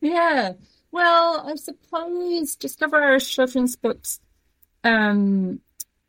Yeah, 0.01 0.53
well, 0.91 1.49
I 1.49 1.55
suppose 1.55 2.57
Discover 2.57 3.01
Irish 3.01 3.33
Children's 3.33 3.77
Books 3.77 4.19
um, 4.83 5.61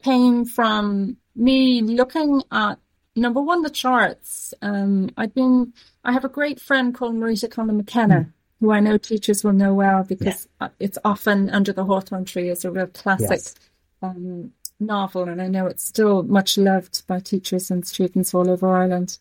came 0.03 0.45
from 0.45 1.19
me 1.37 1.83
looking 1.83 2.43
at 2.51 2.81
number 3.15 3.41
one 3.41 3.63
the 3.63 3.71
charts. 3.71 4.55
Um, 4.61 5.11
I've 5.17 5.35
been 5.35 5.73
I 6.03 6.11
have 6.11 6.25
a 6.25 6.29
great 6.29 6.59
friend 6.59 6.93
called 6.93 7.15
Marita 7.15 7.49
Conlon 7.49 7.77
McKenna. 7.77 8.15
Mm 8.15 8.33
who 8.65 8.73
I 8.73 8.81
know 8.81 8.97
teachers 8.97 9.45
will 9.45 9.53
know 9.53 9.75
well 9.75 10.05
because 10.05 10.49
yeah. 10.61 10.69
it's 10.81 10.99
often 11.05 11.51
under 11.51 11.73
the 11.73 11.85
hawthorn 11.85 12.25
tree 12.25 12.49
as 12.49 12.65
a 12.65 12.71
real 12.71 12.87
classic 12.87 13.29
yes. 13.31 13.55
um, 14.03 14.53
novel, 14.81 15.29
and 15.29 15.43
I 15.43 15.49
know 15.49 15.67
it's 15.67 15.85
still 15.85 16.23
much 16.23 16.57
loved 16.57 17.07
by 17.07 17.21
teachers 17.21 17.71
and 17.71 17.87
students 17.87 18.33
all 18.33 18.51
over 18.51 18.75
Ireland. 18.75 19.19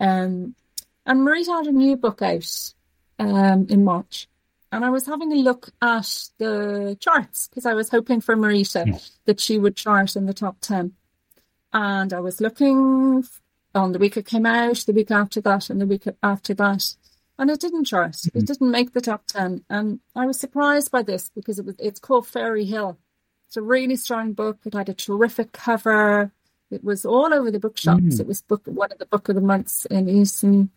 Um, 0.00 0.54
and 1.04 1.20
Marita 1.20 1.58
had 1.58 1.66
a 1.66 1.72
new 1.72 1.96
book 1.96 2.22
out 2.22 2.72
um, 3.18 3.66
in 3.68 3.84
March, 3.84 4.26
and 4.72 4.86
I 4.86 4.90
was 4.90 5.04
having 5.04 5.32
a 5.32 5.36
look 5.36 5.68
at 5.82 6.30
the 6.38 6.96
charts 6.98 7.48
because 7.48 7.66
I 7.66 7.74
was 7.74 7.90
hoping 7.90 8.22
for 8.22 8.36
Marita 8.36 8.86
yes. 8.86 9.18
that 9.26 9.38
she 9.38 9.58
would 9.58 9.76
chart 9.76 10.16
in 10.16 10.24
the 10.24 10.34
top 10.34 10.56
ten, 10.62 10.94
and 11.74 12.14
I 12.14 12.20
was 12.20 12.40
looking 12.40 13.22
on 13.74 13.92
the 13.92 13.98
week 13.98 14.16
it 14.16 14.24
came 14.24 14.46
out, 14.46 14.78
the 14.78 14.94
week 14.94 15.10
after 15.10 15.42
that, 15.42 15.68
and 15.68 15.78
the 15.78 15.86
week 15.86 16.04
after 16.22 16.54
that 16.54 16.94
and 17.38 17.50
it 17.50 17.60
didn't 17.60 17.84
chart. 17.84 18.12
Mm-hmm. 18.12 18.38
It 18.38 18.46
didn't 18.46 18.70
make 18.70 18.92
the 18.92 19.00
top 19.00 19.26
ten, 19.26 19.64
and 19.70 20.00
I 20.14 20.26
was 20.26 20.38
surprised 20.38 20.90
by 20.90 21.02
this 21.02 21.30
because 21.34 21.58
it 21.58 21.66
was. 21.66 21.76
It's 21.78 22.00
called 22.00 22.26
Fairy 22.26 22.64
Hill. 22.64 22.98
It's 23.46 23.56
a 23.56 23.62
really 23.62 23.96
strong 23.96 24.32
book. 24.32 24.58
It 24.64 24.74
had 24.74 24.88
a 24.88 24.94
terrific 24.94 25.52
cover. 25.52 26.32
It 26.70 26.84
was 26.84 27.06
all 27.06 27.32
over 27.32 27.50
the 27.50 27.60
bookshops. 27.60 28.02
Mm. 28.02 28.20
It 28.20 28.26
was 28.26 28.42
book 28.42 28.62
one 28.66 28.92
of 28.92 28.98
the 28.98 29.06
book 29.06 29.28
of 29.28 29.36
the 29.36 29.40
months 29.40 29.86
in 29.86 30.06
Eason. 30.06 30.68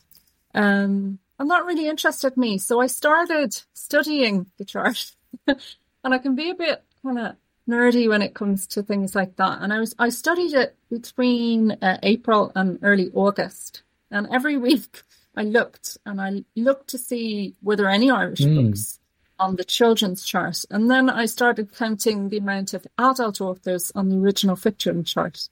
Um, 0.54 1.20
and 1.40 1.50
that 1.50 1.66
really 1.66 1.88
interested 1.88 2.38
me, 2.38 2.58
so 2.60 2.80
I 2.80 2.88
started 2.88 3.62
studying 3.74 4.46
the 4.58 4.66
chart. 4.66 5.14
and 5.48 6.14
I 6.14 6.18
can 6.20 6.36
be 6.36 6.50
a 6.50 6.56
bit 6.56 6.84
kind 7.04 7.18
of 7.18 7.36
nerdy 7.68 8.08
when 8.08 8.22
it 8.22 8.34
comes 8.34 8.68
to 8.68 8.84
things 8.84 9.16
like 9.16 9.36
that. 9.38 9.60
And 9.62 9.74
I 9.74 9.80
was 9.80 9.96
I 9.98 10.10
studied 10.10 10.54
it 10.54 10.76
between 10.90 11.72
uh, 11.82 11.98
April 12.04 12.52
and 12.56 12.80
early 12.82 13.10
August, 13.14 13.82
and 14.12 14.28
every 14.32 14.58
week 14.70 15.04
I 15.36 15.44
looked 15.44 15.98
and 16.06 16.20
I 16.20 16.44
looked 16.56 16.90
to 16.90 16.98
see 16.98 17.56
were 17.62 17.76
there 17.76 17.90
any 17.90 18.12
Irish 18.12 18.40
mm. 18.40 18.70
books 18.70 19.00
on 19.40 19.56
the 19.56 19.64
children's 19.64 20.24
chart, 20.24 20.64
and 20.70 20.90
then 20.90 21.10
I 21.10 21.26
started 21.26 21.76
counting 21.76 22.30
the 22.30 22.38
amount 22.38 22.74
of 22.74 22.86
adult 22.98 23.42
authors 23.42 23.92
on 23.96 24.10
the 24.10 24.18
original 24.18 24.56
fiction 24.56 25.04
chart. 25.04 25.50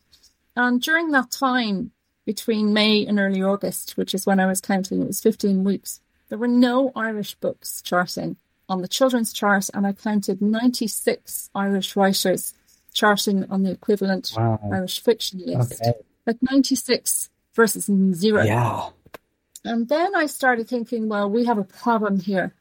And 0.55 0.81
during 0.81 1.11
that 1.11 1.31
time, 1.31 1.91
between 2.25 2.73
May 2.73 3.05
and 3.07 3.19
early 3.19 3.41
August, 3.41 3.97
which 3.97 4.13
is 4.13 4.27
when 4.27 4.39
I 4.39 4.45
was 4.45 4.61
counting, 4.61 5.01
it 5.01 5.07
was 5.07 5.21
15 5.21 5.63
weeks, 5.63 6.01
there 6.29 6.37
were 6.37 6.47
no 6.47 6.91
Irish 6.95 7.33
books 7.35 7.81
charting 7.81 8.37
on 8.67 8.81
the 8.81 8.87
children's 8.87 9.33
chart, 9.33 9.69
and 9.73 9.87
I 9.87 9.93
counted 9.93 10.41
96 10.41 11.49
Irish 11.55 11.95
writers 11.95 12.53
charting 12.93 13.49
on 13.49 13.63
the 13.63 13.71
equivalent 13.71 14.31
wow. 14.35 14.59
Irish 14.71 15.01
fiction 15.01 15.41
list. 15.43 15.81
Okay. 15.81 15.93
Like 16.27 16.37
96 16.41 17.29
versus 17.55 17.89
zero. 18.13 18.43
Yeah. 18.43 18.89
And 19.63 19.87
then 19.87 20.15
I 20.15 20.25
started 20.27 20.67
thinking, 20.67 21.09
well, 21.09 21.29
we 21.29 21.45
have 21.45 21.57
a 21.57 21.63
problem 21.63 22.19
here. 22.19 22.53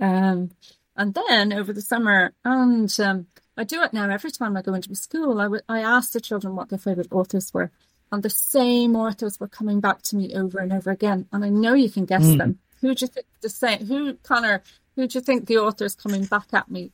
Um, 0.00 0.50
and 0.96 1.14
then 1.14 1.52
over 1.52 1.72
the 1.72 1.80
summer, 1.80 2.32
and 2.44 2.94
um, 3.00 3.26
I 3.56 3.64
do 3.64 3.82
it 3.82 3.92
now 3.92 4.10
every 4.10 4.30
time 4.30 4.56
I 4.56 4.62
go 4.62 4.74
into 4.74 4.92
a 4.92 4.96
school, 4.96 5.40
I, 5.40 5.44
w- 5.44 5.62
I 5.68 5.80
ask 5.80 6.12
the 6.12 6.20
children 6.20 6.54
what 6.54 6.68
their 6.68 6.78
favourite 6.78 7.12
authors 7.12 7.52
were. 7.54 7.70
And 8.10 8.22
the 8.22 8.30
same 8.30 8.94
authors 8.94 9.40
were 9.40 9.48
coming 9.48 9.80
back 9.80 10.02
to 10.02 10.16
me 10.16 10.34
over 10.34 10.58
and 10.58 10.72
over 10.72 10.90
again. 10.90 11.26
And 11.32 11.44
I 11.44 11.48
know 11.48 11.72
you 11.72 11.90
can 11.90 12.04
guess 12.04 12.24
mm. 12.24 12.36
them. 12.36 12.58
Who 12.82 12.94
do 12.94 13.04
you 13.04 13.08
think 13.08 13.26
the 13.40 13.48
same? 13.48 13.86
Who, 13.86 14.14
Conor, 14.16 14.62
who 14.96 15.06
do 15.06 15.18
you 15.18 15.22
think 15.22 15.46
the 15.46 15.58
authors 15.58 15.94
coming 15.94 16.24
back 16.24 16.48
at 16.52 16.70
me 16.70 16.92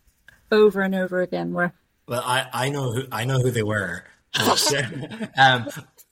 over 0.53 0.81
and 0.81 0.95
over 0.95 1.21
again 1.21 1.53
were? 1.53 1.73
Well, 2.07 2.23
I, 2.25 2.47
I 2.53 2.69
know 2.71 2.93
who 2.93 3.03
I 3.11 3.25
know 3.25 3.39
who 3.41 3.51
they 3.51 3.63
were. 3.63 4.05
um, 5.37 5.69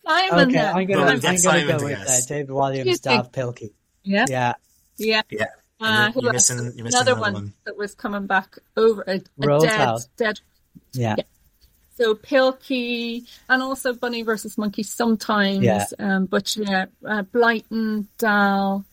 Simon. 0.06 0.48
Okay, 0.48 0.60
I'm 0.60 0.86
gonna, 0.86 1.02
I'm 1.04 1.20
gonna 1.20 1.66
go 1.66 1.84
with 1.84 1.98
uh, 1.98 2.20
David 2.28 2.48
Walliams, 2.50 3.02
Dav 3.02 3.32
Pilkey. 3.32 3.72
Yeah, 4.02 4.26
yeah, 4.28 4.52
yeah. 4.96 5.22
yeah. 5.30 5.46
Uh, 5.80 6.10
you're 6.16 6.32
missing, 6.32 6.72
you're 6.74 6.84
missing 6.84 7.00
another, 7.00 7.20
one, 7.20 7.34
one, 7.34 7.54
that 7.64 7.76
was 7.76 7.94
coming 7.94 8.26
back 8.26 8.56
over 8.76 9.02
a, 9.06 9.20
a 9.40 9.60
dead, 9.60 9.98
dead. 10.16 10.40
Yeah. 10.92 11.16
yeah. 11.18 11.24
So 11.98 12.14
Pilkey 12.14 13.28
and 13.48 13.62
also 13.62 13.92
Bunny 13.94 14.22
versus 14.22 14.56
Monkey 14.56 14.82
sometimes. 14.82 15.64
Yeah. 15.64 15.84
Um, 15.98 16.26
but 16.26 16.56
yeah, 16.56 16.86
uh, 17.04 17.22
Blyton, 17.22 18.06
Dahl, 18.18 18.84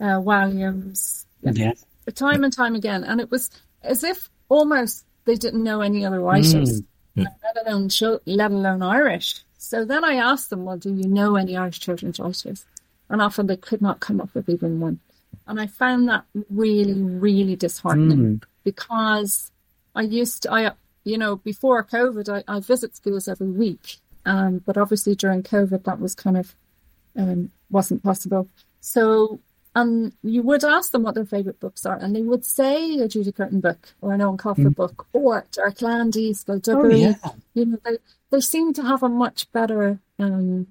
uh, 0.00 0.04
Walliams. 0.04 1.26
Yeah. 1.42 1.52
yeah. 1.54 1.72
Time 2.14 2.44
and 2.44 2.52
time 2.52 2.74
again. 2.74 3.04
And 3.04 3.20
it 3.20 3.30
was 3.30 3.50
as 3.82 4.02
if 4.04 4.28
almost 4.48 5.04
they 5.24 5.34
didn't 5.34 5.62
know 5.62 5.80
any 5.80 6.04
other 6.04 6.20
writers, 6.20 6.82
mm. 7.16 7.26
let 7.44 7.66
alone 7.66 7.88
let 8.26 8.50
alone 8.50 8.82
Irish. 8.82 9.42
So 9.62 9.84
then 9.84 10.04
I 10.04 10.16
asked 10.16 10.50
them, 10.50 10.64
well, 10.64 10.76
do 10.76 10.92
you 10.92 11.06
know 11.06 11.36
any 11.36 11.56
Irish 11.56 11.78
children's 11.78 12.18
writers? 12.18 12.66
And 13.08 13.22
often 13.22 13.46
they 13.46 13.56
could 13.56 13.80
not 13.80 14.00
come 14.00 14.20
up 14.20 14.34
with 14.34 14.48
even 14.48 14.80
one. 14.80 14.98
And 15.46 15.60
I 15.60 15.68
found 15.68 16.08
that 16.08 16.24
really, 16.50 16.94
really 16.94 17.54
disheartening 17.54 18.40
mm. 18.40 18.44
because 18.64 19.52
I 19.94 20.02
used 20.02 20.42
to, 20.42 20.52
I, 20.52 20.72
you 21.04 21.16
know, 21.16 21.36
before 21.36 21.84
COVID, 21.84 22.28
I, 22.28 22.42
I 22.52 22.58
visit 22.58 22.96
schools 22.96 23.28
every 23.28 23.50
week. 23.50 23.98
Um, 24.26 24.58
but 24.66 24.76
obviously 24.76 25.14
during 25.14 25.44
COVID, 25.44 25.84
that 25.84 26.00
was 26.00 26.16
kind 26.16 26.36
of, 26.36 26.56
um, 27.16 27.52
wasn't 27.70 28.02
possible. 28.02 28.48
So, 28.80 29.38
um, 29.74 30.12
you 30.22 30.42
would 30.42 30.64
ask 30.64 30.92
them 30.92 31.02
what 31.02 31.14
their 31.14 31.24
favourite 31.24 31.60
books 31.60 31.86
are, 31.86 31.96
and 31.96 32.14
they 32.14 32.22
would 32.22 32.44
say 32.44 32.98
a 32.98 33.08
Judi 33.08 33.34
Curtin 33.34 33.60
book 33.60 33.94
or 34.00 34.12
an 34.12 34.20
Eoin 34.20 34.36
Colfer 34.36 34.66
mm. 34.66 34.74
book 34.74 35.06
or 35.12 35.44
Derek 35.52 35.80
Landy, 35.80 36.32
Skulduggery. 36.32 36.92
Oh, 36.92 36.94
yeah. 37.24 37.30
You 37.54 37.66
know, 37.66 37.78
they, 37.84 37.98
they 38.30 38.40
seem 38.40 38.72
to 38.74 38.82
have 38.82 39.02
a 39.02 39.08
much 39.08 39.50
better, 39.52 39.98
um, 40.18 40.66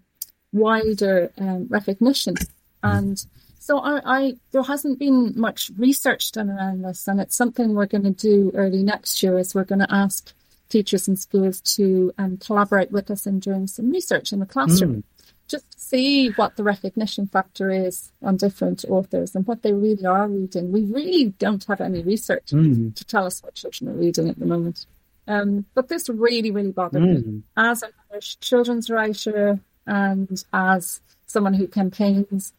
wider 0.53 1.31
um, 1.37 1.67
recognition. 1.69 2.35
And 2.83 3.23
so 3.59 3.79
I, 3.79 4.01
I, 4.05 4.33
there 4.51 4.63
hasn't 4.63 4.99
been 4.99 5.33
much 5.35 5.71
research 5.77 6.31
done 6.31 6.49
around 6.49 6.83
this, 6.83 7.07
and 7.07 7.19
it's 7.19 7.35
something 7.35 7.73
we're 7.73 7.85
going 7.85 8.03
to 8.03 8.11
do 8.11 8.51
early 8.55 8.83
next 8.83 9.21
year. 9.23 9.39
Is 9.39 9.55
we're 9.55 9.63
going 9.63 9.79
to 9.79 9.93
ask 9.93 10.33
teachers 10.69 11.07
and 11.07 11.19
schools 11.19 11.61
to 11.61 12.13
um, 12.17 12.37
collaborate 12.37 12.91
with 12.91 13.11
us 13.11 13.27
in 13.27 13.39
doing 13.39 13.67
some 13.67 13.91
research 13.91 14.31
in 14.31 14.39
the 14.39 14.45
classroom, 14.45 14.95
mm. 14.97 15.03
Just 15.51 15.79
see 15.79 16.29
what 16.29 16.55
the 16.55 16.63
recognition 16.63 17.27
factor 17.27 17.69
is 17.69 18.11
on 18.23 18.37
different 18.37 18.85
authors 18.87 19.35
and 19.35 19.45
what 19.45 19.61
they 19.61 19.73
really 19.73 20.05
are 20.05 20.27
reading. 20.27 20.71
We 20.71 20.85
really 20.85 21.25
don't 21.37 21.63
have 21.65 21.81
any 21.81 22.01
research 22.01 22.47
mm. 22.47 22.95
to 22.95 23.05
tell 23.05 23.25
us 23.25 23.43
what 23.43 23.55
children 23.55 23.89
are 23.89 23.99
reading 23.99 24.29
at 24.29 24.39
the 24.39 24.45
moment. 24.45 24.85
Um, 25.27 25.65
but 25.75 25.89
this 25.89 26.09
really, 26.09 26.51
really 26.51 26.71
bothered 26.71 27.03
mm. 27.03 27.25
me 27.25 27.43
as 27.57 27.83
an 27.83 27.91
Irish 28.11 28.39
children's 28.39 28.89
writer 28.89 29.59
and 29.85 30.43
as 30.53 31.01
someone 31.27 31.53
who 31.53 31.67
campaigns 31.67 32.53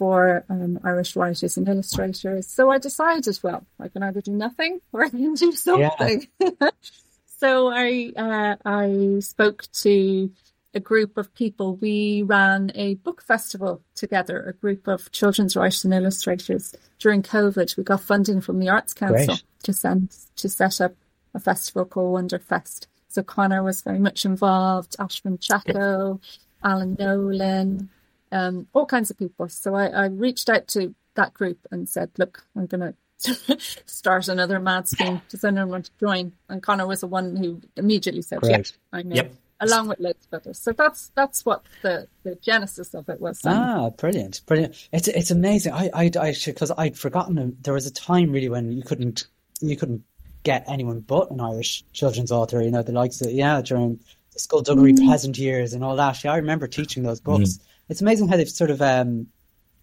for 0.00 0.44
um, 0.48 0.80
Irish 0.82 1.14
writers 1.14 1.58
and 1.58 1.68
illustrators. 1.68 2.46
So 2.46 2.70
I 2.70 2.78
decided, 2.78 3.38
well, 3.42 3.66
I 3.78 3.88
can 3.88 4.02
either 4.02 4.22
do 4.22 4.32
nothing 4.32 4.80
or 4.92 5.04
I 5.04 5.10
can 5.10 5.34
do 5.34 5.52
something. 5.52 6.26
Yeah. 6.40 6.70
so 7.38 7.70
I 7.70 8.12
uh, 8.16 8.56
I 8.64 9.20
spoke 9.20 9.64
to 9.82 10.30
a 10.74 10.80
group 10.80 11.16
of 11.16 11.32
people. 11.34 11.76
We 11.76 12.22
ran 12.22 12.72
a 12.74 12.94
book 12.94 13.22
festival 13.22 13.82
together, 13.94 14.42
a 14.42 14.52
group 14.52 14.86
of 14.86 15.10
children's 15.10 15.56
writers 15.56 15.84
and 15.84 15.94
illustrators 15.94 16.74
during 16.98 17.22
COVID. 17.22 17.76
We 17.76 17.84
got 17.84 18.00
funding 18.00 18.40
from 18.40 18.58
the 18.58 18.68
Arts 18.68 18.94
Council 18.94 19.26
Great. 19.26 19.42
to 19.64 19.72
send 19.72 20.16
to 20.36 20.48
set 20.48 20.80
up 20.80 20.94
a 21.34 21.40
festival 21.40 21.84
called 21.84 22.14
Wonderfest. 22.14 22.86
So 23.08 23.22
Conor 23.22 23.62
was 23.62 23.82
very 23.82 23.98
much 23.98 24.24
involved, 24.24 24.96
Ashwin 24.98 25.38
Chacko, 25.38 26.20
Alan 26.62 26.96
Nolan, 26.98 27.90
um, 28.30 28.68
all 28.72 28.86
kinds 28.86 29.10
of 29.10 29.18
people. 29.18 29.48
So 29.48 29.74
I, 29.74 29.86
I, 29.86 30.06
reached 30.06 30.48
out 30.48 30.68
to 30.68 30.94
that 31.16 31.34
group 31.34 31.58
and 31.72 31.88
said, 31.88 32.10
look, 32.18 32.44
I'm 32.56 32.66
going 32.66 32.94
to 33.22 33.58
start 33.86 34.28
another 34.28 34.60
mad 34.60 34.88
scheme. 34.88 35.20
Does 35.28 35.44
anyone 35.44 35.70
want 35.70 35.86
to 35.86 35.90
join? 35.98 36.32
And 36.48 36.62
Conor 36.62 36.86
was 36.86 37.00
the 37.00 37.08
one 37.08 37.34
who 37.34 37.60
immediately 37.76 38.22
said, 38.22 38.40
Great. 38.40 38.50
yeah, 38.50 38.98
I'm 38.98 39.10
Yep. 39.10 39.34
Along 39.60 39.88
with 39.88 40.00
loads 40.00 40.26
of 40.30 40.40
others. 40.40 40.58
So 40.58 40.72
that's 40.72 41.12
that's 41.14 41.44
what 41.44 41.64
the, 41.82 42.08
the 42.22 42.34
genesis 42.36 42.94
of 42.94 43.08
it 43.08 43.20
was. 43.20 43.40
Ah, 43.44 43.90
brilliant, 43.90 44.40
brilliant. 44.46 44.88
It's 44.92 45.08
it's 45.08 45.30
amazing. 45.30 45.72
I 45.72 45.90
I, 45.92 46.10
I 46.18 46.34
because 46.44 46.70
I'd 46.76 46.98
forgotten 46.98 47.56
there 47.60 47.74
was 47.74 47.86
a 47.86 47.92
time 47.92 48.32
really 48.32 48.48
when 48.48 48.72
you 48.72 48.82
couldn't 48.82 49.26
you 49.60 49.76
couldn't 49.76 50.02
get 50.42 50.64
anyone 50.68 51.00
but 51.00 51.30
an 51.30 51.40
Irish 51.40 51.84
children's 51.92 52.32
author. 52.32 52.62
You 52.62 52.70
know 52.70 52.82
the 52.82 52.92
likes 52.92 53.20
of 53.20 53.30
yeah 53.30 53.60
during 53.60 54.00
the 54.32 54.38
Skulduggery 54.38 54.96
mm. 54.96 55.04
Pleasant 55.04 55.36
years 55.36 55.74
and 55.74 55.84
all 55.84 55.96
that. 55.96 56.24
Yeah, 56.24 56.32
I 56.32 56.36
remember 56.36 56.66
teaching 56.66 57.02
those 57.02 57.20
books. 57.20 57.58
Mm 57.58 57.60
it's 57.90 58.00
amazing 58.00 58.28
how 58.28 58.36
they've 58.36 58.48
sort 58.48 58.70
of 58.70 58.80
um, 58.80 59.26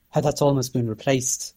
how 0.09 0.21
that's 0.21 0.41
almost 0.41 0.73
been 0.73 0.87
replaced 0.87 1.53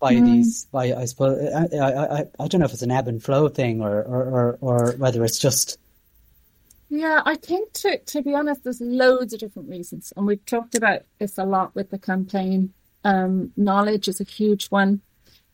by 0.00 0.14
mm. 0.14 0.24
these 0.24 0.64
by 0.64 0.94
I 0.94 1.04
suppose 1.04 1.38
I, 1.54 1.76
I, 1.76 2.20
I, 2.20 2.24
I 2.40 2.48
don't 2.48 2.60
know 2.60 2.64
if 2.64 2.72
it's 2.72 2.82
an 2.82 2.90
ebb 2.90 3.06
and 3.06 3.22
flow 3.22 3.48
thing 3.48 3.82
or 3.82 4.02
or, 4.02 4.24
or, 4.24 4.58
or 4.60 4.92
whether 4.92 5.22
it's 5.24 5.38
just 5.38 5.78
yeah, 6.88 7.22
I 7.24 7.36
think 7.36 7.72
to 7.74 7.98
to 7.98 8.22
be 8.22 8.34
honest, 8.34 8.64
there's 8.64 8.80
loads 8.80 9.34
of 9.34 9.40
different 9.40 9.68
reasons, 9.68 10.12
and 10.16 10.26
we've 10.26 10.44
talked 10.44 10.74
about 10.74 11.02
this 11.18 11.38
a 11.38 11.44
lot 11.44 11.74
with 11.74 11.90
the 11.90 11.98
campaign. 11.98 12.72
Um, 13.04 13.52
knowledge 13.56 14.08
is 14.08 14.20
a 14.20 14.24
huge 14.24 14.68
one, 14.68 15.02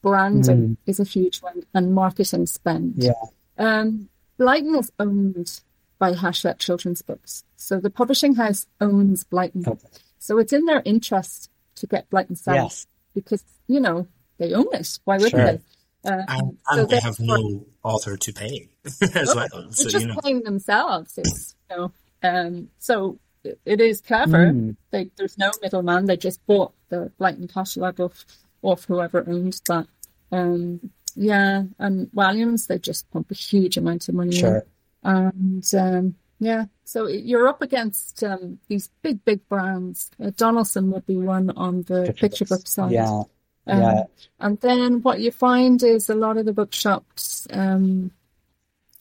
branding 0.03 0.69
mm. 0.69 0.77
is 0.87 1.01
a 1.01 1.05
huge 1.05 1.43
one, 1.43 1.65
and 1.75 1.95
marketing 1.95 2.47
spend. 2.47 2.95
Yeah. 2.97 3.13
Um, 3.59 4.09
Blyton 4.39 4.79
is 4.79 4.91
owned 4.99 5.61
by 5.99 6.13
Hachette 6.13 6.59
Children's 6.59 7.03
Books, 7.03 7.45
so 7.57 7.81
the 7.81 7.91
publishing 7.91 8.35
house 8.35 8.67
owns 8.81 9.25
Blyton. 9.25 9.67
Okay. 9.67 9.89
So 10.19 10.39
it's 10.39 10.53
in 10.53 10.65
their 10.65 10.83
interest 10.85 11.51
to 11.77 11.87
get 11.87 12.09
Blyton 12.11 12.39
sales 12.39 12.87
because, 13.15 13.45
you 13.67 13.81
know, 13.81 14.07
they 14.39 14.55
own 14.55 14.69
it. 14.73 14.99
Why 15.05 15.17
wouldn't 15.17 15.33
sure. 15.33 15.45
they? 15.45 15.61
Uh, 16.05 16.23
and, 16.29 16.59
and 16.71 16.81
so 16.81 16.87
they 16.87 17.01
have 17.01 17.19
no 17.19 17.67
author 17.83 18.17
to 18.17 18.33
pay 18.33 18.69
as 19.15 19.35
well. 19.35 19.49
They're 19.53 19.73
so, 19.73 19.89
just 19.89 20.07
you 20.07 20.13
know. 20.13 20.21
paying 20.23 20.43
themselves. 20.43 21.17
It's, 21.19 21.55
you 21.71 21.77
know, 21.77 21.93
um, 22.23 22.69
so 22.79 23.19
it 23.65 23.81
is 23.81 24.01
clever. 24.01 24.47
Mm. 24.47 24.77
They, 24.91 25.11
there's 25.17 25.39
no 25.39 25.51
middleman. 25.63 26.07
They 26.07 26.17
just 26.17 26.45
bought 26.47 26.73
the 26.89 27.11
Blyton 27.19 27.53
catalog 27.53 28.01
off, 28.01 28.25
off 28.63 28.85
whoever 28.85 29.25
owns 29.27 29.61
that. 29.69 29.87
Um, 30.33 30.91
yeah, 31.17 31.63
and 31.79 32.09
Walliams, 32.09 32.67
they 32.67 32.79
just 32.79 33.11
pump 33.11 33.31
a 33.31 33.35
huge 33.35 33.77
amount 33.77 34.09
of 34.09 34.15
money 34.15 34.37
sure. 34.37 34.67
in. 35.05 35.11
And 35.11 35.75
um, 35.75 36.15
yeah. 36.39 36.65
So 36.85 37.07
you're 37.07 37.49
up 37.49 37.63
against 37.63 38.23
um, 38.25 38.59
these 38.69 38.91
big, 39.03 39.25
big 39.25 39.49
brands. 39.49 40.11
Uh, 40.23 40.31
Donaldson 40.37 40.91
would 40.91 41.07
be 41.07 41.17
one 41.17 41.51
on 41.51 41.83
the 41.83 42.07
picture, 42.07 42.29
picture 42.29 42.45
book 42.45 42.67
side. 42.67 42.93
Yeah. 42.93 43.23
Um, 43.67 43.81
yeah. 43.81 44.05
And 44.41 44.61
then 44.61 45.03
what 45.03 45.21
you 45.21 45.31
find 45.31 45.83
is 45.83 46.09
a 46.09 46.15
lot 46.15 46.37
of 46.37 46.45
the 46.45 46.53
bookshops, 46.53 47.47
um, 47.51 48.11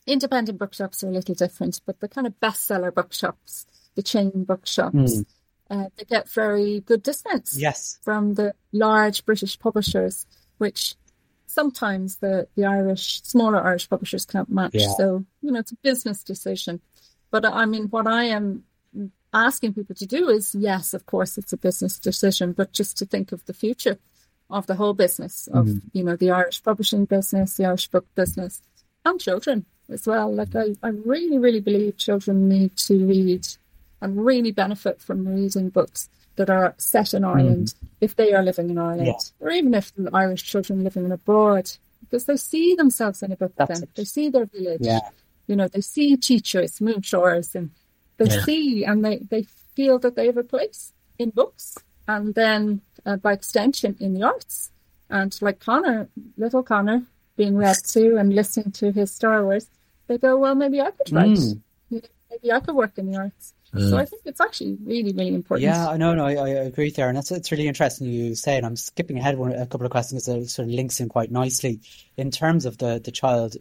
independent 0.08 0.58
bookshops 0.58 1.04
are 1.04 1.10
a 1.10 1.12
little 1.12 1.36
different, 1.36 1.82
but 1.86 2.00
the 2.00 2.08
kind 2.08 2.28
of 2.28 2.40
bestseller 2.40 2.94
bookshops, 2.94 3.66
the 3.96 4.04
chain 4.04 4.44
bookshops, 4.44 4.96
mm. 4.96 5.26
uh, 5.70 5.90
they 5.98 6.06
get 6.06 6.30
very 6.30 6.80
good 6.82 7.04
discounts. 7.04 7.58
Yes. 7.58 8.00
From 8.04 8.36
the 8.36 8.54
large 8.72 9.26
British 9.26 9.60
publishers, 9.60 10.26
which 10.58 10.96
sometimes 11.48 12.18
the, 12.18 12.48
the 12.56 12.66
Irish, 12.66 13.22
smaller 13.24 13.62
Irish 13.64 13.90
publishers 13.90 14.26
can't 14.26 14.50
match. 14.50 14.72
Yeah. 14.74 14.94
So, 14.98 15.26
you 15.42 15.52
know, 15.52 15.60
it's 15.60 15.72
a 15.72 15.78
business 15.78 16.24
decision. 16.24 16.82
But 17.32 17.46
I 17.46 17.66
mean, 17.66 17.88
what 17.88 18.08
I 18.08 18.26
am 18.26 18.64
asking 19.34 19.74
people 19.74 19.96
to 19.96 20.06
do 20.06 20.30
is, 20.30 20.56
yes, 20.56 20.94
of 20.94 21.06
course, 21.06 21.38
it's 21.38 21.54
a 21.54 21.58
business 21.58 22.00
decision, 22.00 22.54
but 22.54 22.72
just 22.72 22.98
to 22.98 23.06
think 23.06 23.32
of 23.32 23.44
the 23.46 23.54
future 23.54 23.98
of 24.54 24.68
the 24.68 24.76
whole 24.76 24.94
business 24.94 25.48
of, 25.48 25.66
Mhm. 25.68 25.82
you 25.94 26.04
know, 26.04 26.16
the 26.16 26.32
Irish 26.32 26.64
publishing 26.64 27.06
business, 27.06 27.58
the 27.58 27.66
Irish 27.66 27.88
book 27.90 28.06
business, 28.16 28.62
and 29.06 29.20
children 29.20 29.66
as 29.90 30.06
well. 30.08 30.34
Like, 30.34 30.56
I, 30.56 30.76
I 30.82 30.90
really, 30.90 31.38
really 31.38 31.60
believe 31.60 31.98
children 31.98 32.48
need 32.48 32.76
to 32.88 33.06
read 33.06 33.48
and 34.02 34.26
really 34.26 34.52
benefit 34.52 35.02
from 35.02 35.28
reading 35.28 35.70
books 35.70 36.10
that 36.36 36.50
are 36.50 36.74
set 36.78 37.14
in 37.14 37.24
Ireland 37.24 37.74
if 38.02 38.16
they 38.16 38.34
are 38.34 38.44
living 38.44 38.70
in 38.70 38.78
Ireland, 38.78 39.08
Yeah. 39.08 39.46
or 39.46 39.52
even 39.52 39.74
if 39.74 39.94
the 39.96 40.10
Irish 40.14 40.44
children 40.44 40.84
living 40.84 41.12
abroad, 41.12 41.72
because 42.02 42.26
they 42.26 42.38
see 42.38 42.76
themselves 42.76 43.22
in 43.24 43.32
a 43.32 43.36
book 43.38 43.54
That's 43.56 43.80
then. 43.80 43.84
it. 43.84 43.96
They 43.96 44.06
see 44.06 44.30
their 44.30 44.46
village 44.46 44.82
Yeah. 44.82 45.00
you 45.48 45.56
know, 45.58 45.68
they 45.68 45.82
see 45.82 46.16
teachers, 46.16 46.80
moonshores, 46.80 47.54
and 47.56 47.72
they 48.18 48.26
Yeah. 48.26 48.44
see 48.46 48.86
and 48.86 49.04
they, 49.06 49.18
they 49.18 49.44
feel 49.76 50.00
that 50.00 50.16
they 50.16 50.26
have 50.28 50.38
a 50.38 50.44
place 50.44 50.94
in 51.20 51.30
books 51.32 51.78
and 52.08 52.34
then 52.36 52.82
uh, 53.06 53.18
by 53.18 53.34
extension 53.34 53.96
in 54.00 54.14
the 54.14 54.24
arts. 54.24 54.72
And 55.10 55.38
like 55.42 55.60
Conor, 55.60 56.10
little 56.38 56.64
Conor, 56.64 57.04
being 57.36 57.56
read 57.56 57.78
to 57.90 58.18
and 58.18 58.34
listening 58.34 58.72
to 58.74 58.92
his 58.92 59.12
Star 59.12 59.44
Wars, 59.44 59.68
they 60.08 60.18
go, 60.18 60.38
well, 60.38 60.56
maybe 60.56 60.82
I 60.82 60.92
could 60.92 61.12
write. 61.12 61.38
Mm. 61.38 61.62
Maybe 61.92 62.52
I 62.52 62.60
could 62.60 62.76
work 62.76 62.98
in 62.98 63.12
the 63.12 63.18
arts. 63.18 63.54
So 63.76 63.98
I 63.98 64.06
think 64.06 64.22
it's 64.26 64.40
actually 64.40 64.78
really, 64.84 65.14
really 65.14 65.34
important. 65.34 65.64
Yeah, 65.64 65.90
I 65.90 65.98
know, 65.98 66.14
no, 66.14 66.26
I, 66.26 66.34
I 66.34 66.50
agree 66.50 66.92
there, 66.92 67.08
and 67.08 67.18
that's 67.18 67.32
it's 67.32 67.52
really 67.52 67.68
interesting 67.68 68.08
you 68.08 68.36
say. 68.36 68.56
And 68.58 68.68
I'm 68.68 68.76
skipping 68.76 69.18
ahead 69.18 69.36
one 69.36 69.52
a 69.52 69.66
couple 69.66 69.88
of 69.88 69.92
questions 69.92 70.26
that 70.26 70.48
sort 70.48 70.68
of 70.68 70.74
links 70.76 71.00
in 71.00 71.10
quite 71.10 71.32
nicely 71.32 71.80
in 72.16 72.30
terms 72.30 72.66
of 72.66 72.78
the 72.78 73.02
the 73.04 73.12
child 73.12 73.56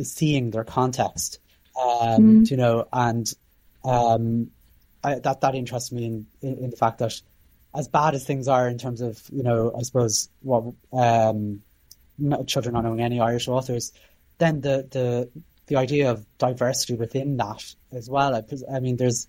seeing 0.00 0.52
their 0.52 0.62
context, 0.62 1.40
um, 1.80 2.44
you 2.46 2.56
know, 2.56 2.86
and 2.92 3.32
um, 3.84 4.52
I, 5.02 5.18
that 5.18 5.40
that 5.40 5.56
interests 5.56 5.90
me 5.90 6.04
in, 6.04 6.26
in 6.40 6.58
in 6.58 6.70
the 6.70 6.76
fact 6.76 6.98
that 6.98 7.20
as 7.74 7.88
bad 7.88 8.14
as 8.14 8.24
things 8.24 8.48
are 8.48 8.68
in 8.68 8.78
terms 8.78 9.00
of 9.00 9.20
you 9.32 9.42
know, 9.42 9.72
I 9.76 9.82
suppose 9.82 10.28
what 10.40 10.74
um, 10.92 11.62
children 12.46 12.74
not 12.74 12.84
knowing 12.84 13.00
any 13.00 13.20
Irish 13.20 13.48
authors, 13.48 13.92
then 14.38 14.60
the 14.60 14.86
the 14.90 15.42
the 15.66 15.76
idea 15.76 16.10
of 16.10 16.24
diversity 16.38 16.94
within 16.94 17.36
that 17.38 17.74
as 17.92 18.08
well. 18.08 18.34
I, 18.34 18.42
I 18.72 18.80
mean, 18.80 18.96
there's 18.96 19.28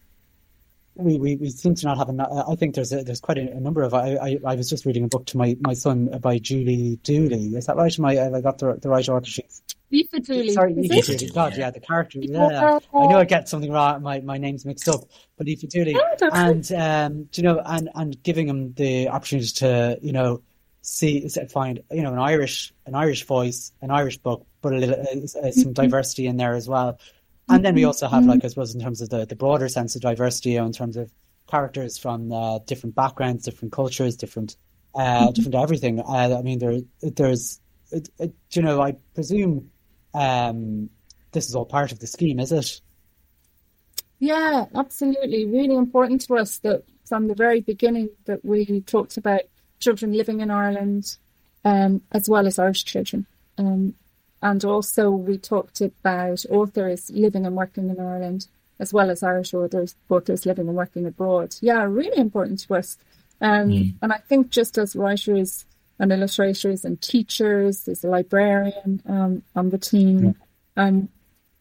we, 0.96 1.18
we, 1.18 1.36
we 1.36 1.50
seem 1.50 1.76
to 1.76 1.86
not 1.86 1.98
have 1.98 2.10
enough. 2.10 2.30
I 2.48 2.56
think 2.56 2.76
there's 2.76 2.94
a, 2.94 3.04
there's 3.04 3.20
quite 3.20 3.38
a, 3.38 3.52
a 3.52 3.60
number 3.60 3.84
of. 3.84 3.94
I, 3.94 4.16
I 4.16 4.38
I 4.46 4.56
was 4.56 4.70
just 4.70 4.86
reading 4.86 5.06
a 5.06 5.08
book 5.08 5.26
to 5.28 5.38
my, 5.38 5.58
my 5.60 5.74
son 5.74 6.08
by 6.22 6.38
Julie 6.38 7.00
Dooley. 7.04 7.56
Is 7.56 7.66
that 7.66 7.76
right? 7.76 7.98
Am 7.98 8.06
I 8.06 8.20
I 8.20 8.42
got 8.42 8.60
the 8.60 8.76
the 8.76 8.90
right 8.90 9.08
author? 9.08 9.42
Dooley, 9.92 10.52
sorry, 10.52 10.74
is 10.74 10.92
Aoife 10.92 11.22
it? 11.22 11.34
God, 11.34 11.56
Yeah. 11.58 11.70
the 11.72 11.80
character. 11.80 12.20
Yeah, 12.22 12.80
I 12.94 13.08
know 13.08 13.18
I 13.18 13.26
get 13.26 13.48
something 13.48 13.72
wrong. 13.72 14.02
My 14.02 14.20
my 14.22 14.38
name's 14.38 14.66
mixed 14.66 14.90
up, 14.90 15.02
but 15.38 15.46
Dooley. 15.46 15.96
Oh. 15.96 16.30
And 16.34 16.72
um, 16.72 17.30
you 17.34 17.44
know, 17.44 17.62
and 17.64 17.90
and 17.94 18.22
giving 18.24 18.48
him 18.48 18.74
the 18.74 19.10
opportunity 19.10 19.48
to 19.56 20.00
you 20.02 20.12
know 20.12 20.42
see 20.82 21.28
find 21.52 21.82
you 21.92 22.02
know 22.02 22.14
an 22.14 22.20
Irish 22.20 22.74
an 22.86 22.96
Irish 22.96 23.26
voice, 23.26 23.72
an 23.82 23.92
Irish 23.92 24.18
book, 24.18 24.46
but 24.62 24.74
a 24.74 24.78
little 24.78 24.96
uh, 24.96 25.48
uh, 25.48 25.52
some 25.52 25.74
diversity 25.74 26.28
in 26.28 26.38
there 26.38 26.56
as 26.56 26.68
well. 26.68 27.00
And 27.48 27.64
then 27.64 27.76
we 27.76 27.84
also 27.84 28.08
have 28.08 28.26
like 28.26 28.44
I 28.44 28.48
suppose 28.48 28.74
in 28.74 28.82
terms 28.82 29.02
of 29.02 29.10
the 29.10 29.26
the 29.26 29.36
broader 29.36 29.70
sense 29.70 29.96
of 29.96 30.02
diversity, 30.02 30.52
you 30.52 30.60
know, 30.60 30.66
in 30.66 30.74
terms 30.74 30.98
of 30.98 31.12
characters 31.48 31.98
from 31.98 32.32
uh, 32.32 32.60
different 32.60 32.96
backgrounds, 32.96 33.46
different 33.46 33.72
cultures, 33.72 34.16
different 34.18 34.58
uh, 34.96 35.32
different 35.32 35.56
everything. 35.56 36.00
Uh, 36.00 36.36
I 36.38 36.42
mean, 36.42 36.60
there 36.60 36.80
there's 37.02 37.60
it, 37.92 38.10
it, 38.18 38.34
you 38.52 38.62
know 38.62 38.82
I 38.82 38.94
presume 39.14 39.70
um, 40.16 40.90
this 41.32 41.50
is 41.50 41.56
all 41.56 41.66
part 41.66 41.92
of 41.92 42.00
the 42.00 42.08
scheme, 42.08 42.40
is 42.40 42.52
it? 42.52 42.82
Yeah, 44.20 44.66
absolutely. 44.74 45.46
Really 45.46 45.76
important 45.76 46.22
to 46.22 46.38
us 46.38 46.58
that 46.60 46.84
from 47.06 47.28
the 47.28 47.36
very 47.36 47.62
beginning 47.62 48.10
that 48.26 48.44
we 48.44 48.82
talked 48.82 49.18
about 49.18 49.42
children 49.80 50.14
living 50.14 50.40
in 50.40 50.50
Ireland, 50.50 51.18
um, 51.64 52.02
as 52.12 52.30
well 52.30 52.48
as 52.48 52.58
Irish 52.58 52.86
children. 52.86 53.26
Um, 53.58 53.94
and 54.42 54.64
also 54.64 55.10
we 55.12 55.38
talked 55.38 55.82
about 55.82 56.46
authors 56.50 57.10
living 57.12 57.46
and 57.46 57.56
working 57.56 57.90
in 57.90 58.00
Ireland, 58.00 58.48
as 58.80 58.94
well 58.94 59.10
as 59.10 59.22
Irish 59.22 59.54
authors, 59.54 59.96
authors 60.10 60.46
living 60.46 60.68
and 60.68 60.78
working 60.78 61.06
abroad. 61.06 61.56
Yeah, 61.62 61.84
really 61.84 62.18
important 62.18 62.60
to 62.62 62.76
us. 62.76 62.98
Um, 63.42 63.98
And 64.02 64.14
I 64.14 64.18
think 64.18 64.50
just 64.50 64.78
as 64.78 64.96
writers 64.96 65.66
and 66.00 66.12
illustrators 66.12 66.84
and 66.86 67.02
teachers, 67.02 67.82
there's 67.82 68.04
a 68.04 68.08
librarian 68.08 69.02
um, 69.08 69.44
on 69.56 69.70
the 69.70 69.78
team. 69.78 70.36
Um, 70.78 71.10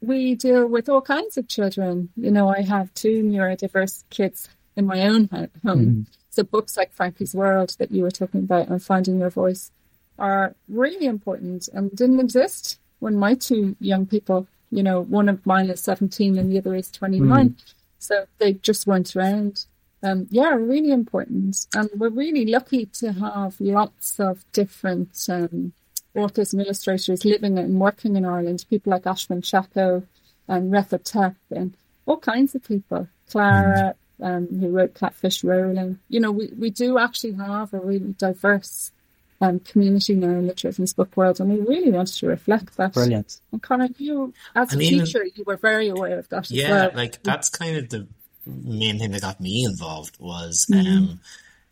we 0.01 0.35
deal 0.35 0.67
with 0.67 0.89
all 0.89 1.01
kinds 1.01 1.37
of 1.39 1.49
children. 1.49 2.11
You 2.17 2.31
know, 2.31 2.49
I 2.49 2.63
have 2.63 2.93
two 2.95 3.23
neurodiverse 3.23 4.05
kids 4.11 4.49
in 4.77 4.87
my 4.87 5.03
own 5.03 5.29
ho- 5.33 5.49
home. 5.65 6.07
So 6.31 6.43
books 6.43 6.77
like 6.77 6.93
Frankie's 6.93 7.35
World 7.35 7.77
that 7.79 7.93
you 7.93 8.03
were 8.03 8.11
talking 8.11 8.41
about 8.41 8.69
and 8.69 8.83
Finding 8.83 9.21
Your 9.21 9.31
Voice 9.31 9.71
are 10.19 10.55
really 10.69 11.07
important 11.07 11.69
and 11.73 11.95
didn't 11.95 12.21
exist 12.21 12.79
when 12.99 13.17
my 13.17 13.35
two 13.35 13.77
young 13.81 14.05
people, 14.07 14.47
you 14.71 14.83
know, 14.83 15.01
one 15.01 15.29
of 15.29 15.45
mine 15.47 15.71
is 15.71 15.81
17 15.83 16.37
and 16.39 16.51
the 16.51 16.59
other 16.59 16.75
is 16.75 16.91
29. 16.91 17.57
So 17.99 18.27
they 18.39 18.55
just 18.55 18.87
weren't 18.87 19.15
around. 19.17 19.67
Um, 20.05 20.27
yeah, 20.31 20.51
really 20.55 20.91
important. 20.93 21.67
And 21.75 21.89
we're 21.97 22.11
really 22.11 22.45
lucky 22.47 22.87
to 23.01 23.13
have 23.15 23.61
lots 23.61 24.21
of 24.21 24.45
different 24.53 25.27
um, 25.29 25.73
authors 26.15 26.53
and 26.53 26.63
illustrators 26.63 27.25
living 27.25 27.59
and 27.59 27.81
working 27.81 28.15
in 28.17 28.25
Ireland. 28.25 28.67
People 28.69 28.91
like 28.93 29.05
Ashwin 29.05 29.41
Chacko 29.43 30.05
and 30.47 30.71
Retha 30.71 31.03
Tech 31.03 31.35
and 31.51 31.75
all 32.07 32.19
kinds 32.19 32.55
of 32.55 32.63
people. 32.63 33.09
Clara, 33.31 33.95
um, 34.21 34.47
who 34.61 34.69
wrote 34.69 34.95
Catfish 34.95 35.43
Rolling. 35.43 35.99
You 36.11 36.21
know, 36.21 36.31
we, 36.31 36.53
we 36.59 36.69
do 36.71 36.99
actually 36.99 37.33
have 37.33 37.73
a 37.73 37.79
really 37.81 38.15
diverse 38.19 38.93
um, 39.41 39.59
community 39.61 40.15
now 40.15 40.29
in 40.29 40.47
the 40.47 40.55
children's 40.55 40.93
book 40.93 41.17
world, 41.17 41.41
and 41.41 41.51
we 41.51 41.61
really 41.61 41.91
wanted 41.91 42.15
to 42.17 42.27
reflect 42.27 42.77
that. 42.77 42.93
Brilliant. 42.93 43.41
And 43.51 43.63
Conor, 43.63 43.89
you, 43.99 44.33
as 44.55 44.71
a 44.71 44.75
And 44.75 44.83
even- 44.83 45.07
teacher, 45.07 45.25
you 45.35 45.45
were 45.47 45.57
very 45.57 45.89
aware 45.89 46.19
of 46.19 46.29
that 46.29 46.45
as 46.45 46.51
Yeah, 46.51 46.71
well. 46.71 46.91
like 46.95 47.23
that's 47.23 47.49
kind 47.49 47.77
of 47.79 47.89
the 47.89 48.07
main 48.47 48.99
thing 48.99 49.11
that 49.13 49.23
got 49.23 49.41
me 49.41 49.65
involved 49.65 50.17
was, 50.19 50.67
Mm-hmm. 50.71 50.87
um, 50.87 51.21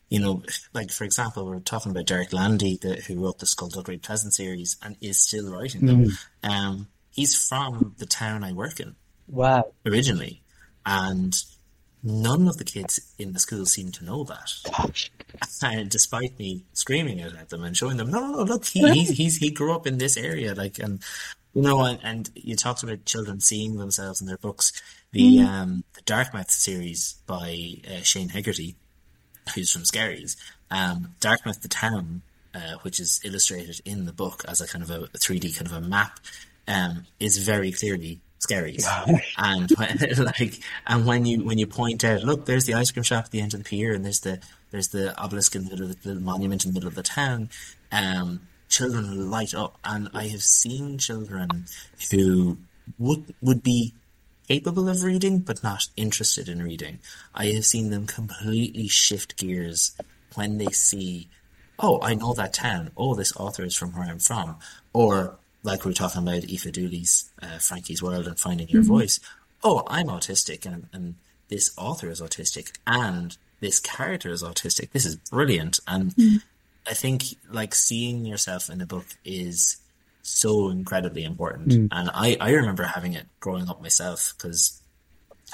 you 0.08 0.20
know, 0.20 0.42
like 0.74 0.90
for 0.90 1.04
example, 1.04 1.48
we 1.50 1.56
are 1.56 1.60
talking 1.60 1.90
about 1.90 2.06
Derek 2.06 2.32
Landy, 2.34 2.78
the, 2.80 2.96
who 2.96 3.22
wrote 3.24 3.38
the 3.38 3.46
Skulduggery 3.46 4.00
Pleasant 4.02 4.34
series 4.34 4.76
and 4.82 4.96
is 5.00 5.20
still 5.22 5.50
writing 5.50 5.86
them. 5.86 6.04
Mm-hmm. 6.04 6.50
Um, 6.50 6.88
he's 7.10 7.48
from 7.48 7.94
the 7.98 8.04
town 8.06 8.44
I 8.44 8.52
work 8.52 8.78
in 8.78 8.94
Wow. 9.26 9.72
originally, 9.86 10.42
and 10.84 11.34
none 12.02 12.46
of 12.48 12.58
the 12.58 12.64
kids 12.64 13.14
in 13.18 13.32
the 13.32 13.38
school 13.38 13.64
seem 13.64 13.90
to 13.92 14.04
know 14.04 14.24
that. 14.24 14.52
And 15.62 15.88
despite 15.90 16.38
me 16.38 16.64
screaming 16.72 17.18
it 17.20 17.34
at 17.34 17.48
them 17.48 17.62
and 17.64 17.76
showing 17.76 17.96
them, 17.96 18.10
no, 18.10 18.20
no, 18.20 18.32
no, 18.38 18.42
look, 18.42 18.64
he, 18.66 18.80
he, 18.92 19.04
he's, 19.04 19.36
he 19.38 19.50
grew 19.50 19.72
up 19.74 19.86
in 19.86 19.96
this 19.98 20.16
area, 20.16 20.54
like, 20.54 20.78
and, 20.78 21.00
you 21.54 21.62
know, 21.62 21.80
and, 21.84 21.98
and 22.02 22.30
you 22.34 22.56
talked 22.56 22.82
about 22.82 23.04
children 23.06 23.40
seeing 23.40 23.76
themselves 23.76 24.20
in 24.20 24.26
their 24.26 24.36
books. 24.38 24.72
The, 25.12 25.40
um, 25.40 25.84
the 25.92 26.00
Darkmouth 26.02 26.50
series 26.50 27.16
by 27.26 27.74
uh, 27.86 28.00
Shane 28.00 28.30
Hegarty, 28.30 28.76
who's 29.54 29.70
from 29.70 29.84
Skerries, 29.84 30.38
um, 30.70 31.14
Darkmouth 31.20 31.60
the 31.60 31.68
town, 31.68 32.22
uh, 32.54 32.76
which 32.80 32.98
is 32.98 33.20
illustrated 33.22 33.80
in 33.84 34.06
the 34.06 34.12
book 34.12 34.42
as 34.48 34.62
a 34.62 34.66
kind 34.66 34.82
of 34.82 34.90
a 34.90 35.08
3D 35.08 35.54
kind 35.54 35.66
of 35.66 35.74
a 35.74 35.80
map, 35.86 36.18
um, 36.66 37.04
is 37.20 37.36
very 37.36 37.72
clearly 37.72 38.20
Skerries. 38.38 38.88
and 39.38 39.70
when, 39.72 39.98
like, 40.18 40.58
and 40.86 41.06
when 41.06 41.26
you 41.26 41.44
when 41.44 41.58
you 41.58 41.66
point 41.66 42.04
out, 42.04 42.22
look, 42.22 42.46
there's 42.46 42.64
the 42.64 42.74
ice 42.74 42.90
cream 42.90 43.02
shop 43.02 43.26
at 43.26 43.30
the 43.30 43.40
end 43.40 43.52
of 43.52 43.60
the 43.60 43.64
pier, 43.64 43.92
and 43.92 44.06
there's 44.06 44.20
the 44.20 44.40
there's 44.70 44.88
the 44.88 45.14
obelisk 45.20 45.54
in 45.54 45.64
the 45.64 45.70
middle 45.70 45.90
of 45.90 46.02
the, 46.02 46.14
the 46.14 46.20
monument 46.20 46.64
in 46.64 46.70
the 46.70 46.74
middle 46.74 46.88
of 46.88 46.94
the 46.94 47.02
town. 47.02 47.50
Um, 47.92 48.48
children 48.70 49.30
light 49.30 49.54
up, 49.54 49.76
and 49.84 50.08
I 50.14 50.28
have 50.28 50.42
seen 50.42 50.96
children 50.96 51.66
who 52.10 52.56
would 52.98 53.34
would 53.42 53.62
be 53.62 53.92
capable 54.48 54.88
of 54.88 55.02
reading 55.02 55.38
but 55.38 55.62
not 55.62 55.88
interested 55.96 56.48
in 56.48 56.62
reading. 56.62 56.98
I 57.34 57.46
have 57.46 57.64
seen 57.64 57.90
them 57.90 58.06
completely 58.06 58.88
shift 58.88 59.36
gears 59.36 59.92
when 60.34 60.58
they 60.58 60.66
see, 60.66 61.28
oh, 61.78 62.00
I 62.02 62.14
know 62.14 62.34
that 62.34 62.54
town. 62.54 62.90
Oh, 62.96 63.14
this 63.14 63.36
author 63.36 63.64
is 63.64 63.76
from 63.76 63.92
where 63.92 64.08
I'm 64.08 64.18
from. 64.18 64.56
Or, 64.92 65.36
like 65.62 65.84
we 65.84 65.90
were 65.90 65.94
talking 65.94 66.22
about 66.22 66.44
Aoife 66.44 66.72
Dooley's 66.72 67.30
uh, 67.40 67.58
Frankie's 67.58 68.02
World 68.02 68.26
and 68.26 68.38
Finding 68.38 68.68
Your 68.68 68.82
Voice. 68.82 69.20
Oh, 69.62 69.84
I'm 69.86 70.06
autistic 70.06 70.66
and, 70.66 70.88
and 70.92 71.14
this 71.48 71.72
author 71.76 72.10
is 72.10 72.20
autistic 72.20 72.72
and 72.86 73.36
this 73.60 73.78
character 73.78 74.30
is 74.30 74.42
autistic. 74.42 74.90
This 74.90 75.06
is 75.06 75.16
brilliant. 75.16 75.78
And 75.86 76.14
I 76.86 76.94
think 76.94 77.24
like 77.50 77.74
seeing 77.74 78.24
yourself 78.26 78.68
in 78.68 78.80
a 78.80 78.86
book 78.86 79.06
is 79.24 79.76
so 80.22 80.70
incredibly 80.70 81.24
important. 81.24 81.72
And 81.72 82.10
I, 82.14 82.36
I 82.40 82.52
remember 82.52 82.84
having 82.84 83.14
it 83.14 83.26
growing 83.40 83.68
up 83.68 83.82
myself 83.82 84.34
because 84.36 84.80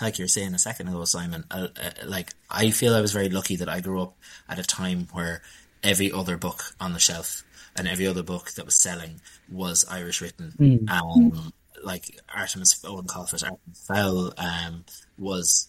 like 0.01 0.19
you 0.19 0.25
were 0.25 0.29
saying 0.29 0.55
a 0.55 0.59
second 0.59 0.89
ago, 0.89 1.05
Simon, 1.05 1.45
uh, 1.51 1.69
uh, 1.83 1.91
like 2.07 2.35
I 2.51 2.71
feel 2.71 2.95
I 2.95 3.01
was 3.01 3.13
very 3.13 3.29
lucky 3.29 3.57
that 3.57 3.69
I 3.69 3.81
grew 3.81 4.01
up 4.01 4.17
at 4.49 4.59
a 4.59 4.63
time 4.63 5.09
where 5.13 5.43
every 5.83 6.13
other 6.13 6.37
book 6.37 6.75
on 6.81 6.93
the 6.93 6.99
shelf 6.99 7.43
and 7.77 7.89
every 7.89 8.07
other 8.07 8.23
book 8.23 8.53
that 8.53 8.65
was 8.65 8.77
selling 8.77 9.21
was 9.51 9.85
Irish 9.91 10.21
written. 10.21 10.53
Mm. 10.59 10.91
Um, 10.91 11.53
like 11.83 12.19
Artemis 12.35 12.83
Eoin 12.83 13.07
Colfer, 13.07 13.43
Artemis 13.43 13.87
Fowl, 13.87 14.33
um, 14.37 14.85
was 15.19 15.69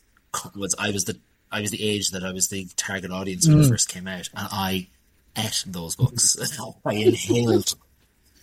was 0.55 0.75
I 0.77 0.91
was 0.91 1.05
the 1.05 1.19
I 1.51 1.62
was 1.62 1.71
the 1.71 1.83
age 1.83 2.12
that 2.12 2.23
I 2.23 2.31
was 2.31 2.49
the 2.49 2.67
target 2.75 3.12
audience 3.12 3.47
when 3.47 3.57
mm. 3.57 3.65
it 3.65 3.69
first 3.69 3.89
came 3.89 4.07
out, 4.07 4.29
and 4.35 4.47
I 4.51 4.88
ate 5.38 5.63
those 5.67 5.95
books. 5.95 6.38
I 6.85 6.93
inhaled 6.93 7.75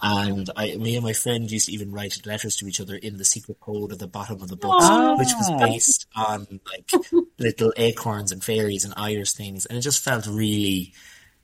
and 0.03 0.51
I, 0.57 0.77
me 0.77 0.97
and 0.97 1.05
my 1.05 1.13
friend 1.13 1.51
used 1.51 1.67
to 1.67 1.73
even 1.73 1.93
write 1.93 2.27
letters 2.27 2.57
to 2.57 2.67
each 2.67 2.81
other 2.81 2.97
in 2.97 3.17
the 3.17 3.25
secret 3.25 3.61
code 3.61 3.93
at 3.93 3.99
the 3.99 4.07
bottom 4.07 4.43
of 4.43 4.49
the 4.49 4.57
books, 4.57 4.85
ah. 4.85 5.17
which 5.17 5.33
was 5.37 5.51
based 5.59 6.07
on 6.15 6.61
like 6.67 6.91
little 7.39 7.73
acorns 7.77 8.33
and 8.33 8.45
fairies 8.45 8.85
and 8.85 8.95
Irish 8.97 9.33
things, 9.33 9.67
and 9.67 9.79
it 9.79 9.83
just 9.83 10.05
felt 10.05 10.27
really, 10.27 10.93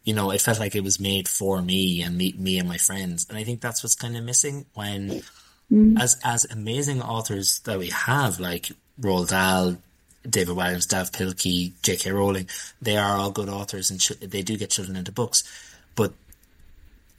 you 0.04 0.14
know, 0.14 0.30
it 0.30 0.42
felt 0.42 0.60
like 0.60 0.74
it 0.74 0.84
was 0.84 1.00
made 1.00 1.28
for 1.28 1.62
me 1.62 2.02
and 2.02 2.16
me, 2.16 2.34
me 2.36 2.58
and 2.58 2.68
my 2.68 2.78
friends, 2.78 3.26
and 3.28 3.38
I 3.38 3.44
think 3.44 3.60
that's 3.60 3.82
what's 3.82 3.94
kind 3.94 4.16
of 4.16 4.24
missing 4.24 4.66
when, 4.74 5.22
mm. 5.70 6.00
as 6.00 6.18
as 6.24 6.44
amazing 6.44 7.00
authors 7.00 7.60
that 7.60 7.78
we 7.78 7.88
have, 7.88 8.38
like 8.38 8.70
Roald 9.00 9.30
Dahl, 9.30 9.76
David 10.28 10.56
Walliams, 10.56 10.88
Dav 10.88 11.10
Pilkey, 11.10 11.72
J.K. 11.82 12.12
Rowling, 12.12 12.48
they 12.80 12.96
are 12.96 13.16
all 13.16 13.30
good 13.30 13.48
authors 13.48 13.90
and 13.90 14.00
ch- 14.00 14.18
they 14.20 14.42
do 14.42 14.56
get 14.56 14.70
children 14.70 14.96
into 14.96 15.10
books, 15.10 15.42
but 15.94 16.12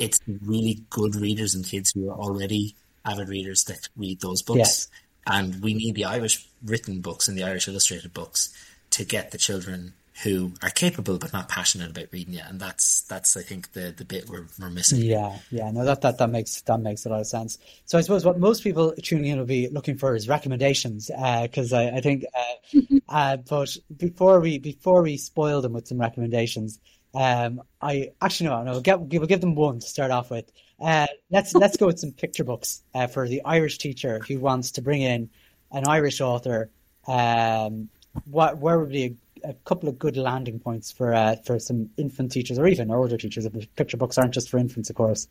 it's 0.04 0.20
really 0.46 0.84
good 0.90 1.16
readers 1.16 1.56
and 1.56 1.66
kids 1.66 1.92
who 1.94 2.10
are 2.10 2.16
already 2.16 2.76
avid 3.06 3.30
readers 3.30 3.64
that 3.66 3.90
read 3.96 4.20
those 4.22 4.42
books. 4.42 4.58
Yes. 4.58 4.88
And 5.26 5.62
we 5.62 5.74
need 5.74 5.96
the 5.96 6.06
Irish 6.06 6.46
written 6.64 7.00
books 7.00 7.28
and 7.28 7.38
the 7.38 7.44
Irish 7.44 7.68
illustrated 7.68 8.14
books 8.14 8.54
to 8.92 9.06
get 9.06 9.32
the 9.32 9.38
children 9.38 9.94
who 10.22 10.54
are 10.62 10.70
capable 10.70 11.18
but 11.18 11.34
not 11.34 11.50
passionate 11.50 11.90
about 11.90 12.06
reading 12.12 12.36
it. 12.36 12.44
And 12.48 12.60
that's 12.60 13.02
that's 13.04 13.36
I 13.36 13.42
think 13.42 13.72
the 13.72 13.94
the 13.96 14.06
bit 14.06 14.30
we're, 14.30 14.46
we're 14.60 14.70
missing. 14.70 15.02
Yeah, 15.02 15.38
yeah, 15.50 15.72
no, 15.72 15.86
that, 15.86 16.02
that 16.02 16.18
that 16.20 16.30
makes 16.30 16.62
that 16.62 16.80
makes 16.82 17.06
a 17.06 17.10
lot 17.10 17.22
of 17.22 17.28
sense. 17.28 17.58
So 17.86 17.98
I 17.98 18.02
suppose 18.02 18.26
what 18.26 18.38
most 18.38 18.64
people 18.64 18.94
tuning 19.02 19.32
in 19.32 19.40
will 19.40 19.46
be 19.46 19.70
looking 19.70 19.98
for 19.98 20.16
is 20.16 20.28
recommendations, 20.28 21.08
because 21.08 21.74
uh, 21.74 21.78
I, 21.78 21.98
I 21.98 22.02
think. 22.02 22.26
Uh, 22.36 22.80
uh, 23.10 23.38
but 23.38 23.76
before 23.96 24.40
we 24.40 24.60
before 24.60 25.02
we 25.02 25.18
spoil 25.18 25.62
them 25.62 25.74
with 25.74 25.88
some 25.88 26.00
recommendations, 26.00 26.80
um, 27.14 27.62
I 27.82 28.12
actually 28.22 28.50
no, 28.50 28.64
no, 28.64 28.72
we'll, 28.72 28.82
get, 28.82 29.00
we'll 29.00 29.28
give 29.28 29.42
them 29.42 29.56
one 29.56 29.80
to 29.80 29.88
start 29.88 30.12
off 30.12 30.32
with. 30.32 30.52
Uh, 30.80 31.08
let's 31.30 31.54
let's 31.54 31.78
go 31.78 31.86
with 31.86 32.00
some 32.00 32.12
picture 32.12 32.44
books 32.44 32.84
uh, 32.96 33.08
for 33.08 33.28
the 33.28 33.44
Irish 33.46 33.78
teacher 33.78 34.20
who 34.20 34.40
wants 34.40 34.72
to 34.72 34.82
bring 34.82 35.02
in 35.02 35.30
an 35.72 35.84
Irish 35.88 36.22
author. 36.22 36.70
Um, 37.08 37.90
what 38.26 38.58
where 38.58 38.80
would 38.80 38.90
be 38.90 39.16
a, 39.44 39.50
a 39.50 39.54
couple 39.66 39.90
of 39.90 40.00
good 40.00 40.18
landing 40.18 40.60
points 40.60 40.92
for 40.92 41.14
uh, 41.14 41.36
for 41.46 41.60
some 41.60 41.92
infant 41.98 42.32
teachers 42.32 42.58
or 42.58 42.68
even 42.68 42.90
older 42.90 43.18
teachers? 43.18 43.46
If 43.46 43.76
picture 43.76 43.98
books 43.98 44.18
aren't 44.18 44.34
just 44.34 44.50
for 44.50 44.58
infants, 44.58 44.90
of 44.90 44.96
course. 44.96 45.28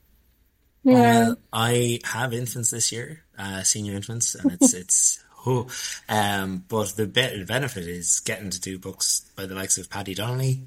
Yeah, 0.84 1.30
uh, 1.30 1.34
I 1.52 2.00
have 2.04 2.32
infants 2.32 2.70
this 2.70 2.90
year, 2.90 3.24
uh, 3.38 3.62
senior 3.62 3.94
infants, 3.94 4.34
and 4.34 4.52
it's 4.52 4.74
it's 4.74 5.24
oh, 5.46 5.66
um, 6.08 6.64
but 6.68 6.96
the, 6.96 7.06
be- 7.06 7.38
the 7.38 7.44
benefit 7.46 7.86
is 7.86 8.20
getting 8.20 8.50
to 8.50 8.60
do 8.60 8.78
books 8.78 9.30
by 9.36 9.46
the 9.46 9.54
likes 9.54 9.78
of 9.78 9.90
Paddy 9.90 10.14
Donnelly, 10.14 10.60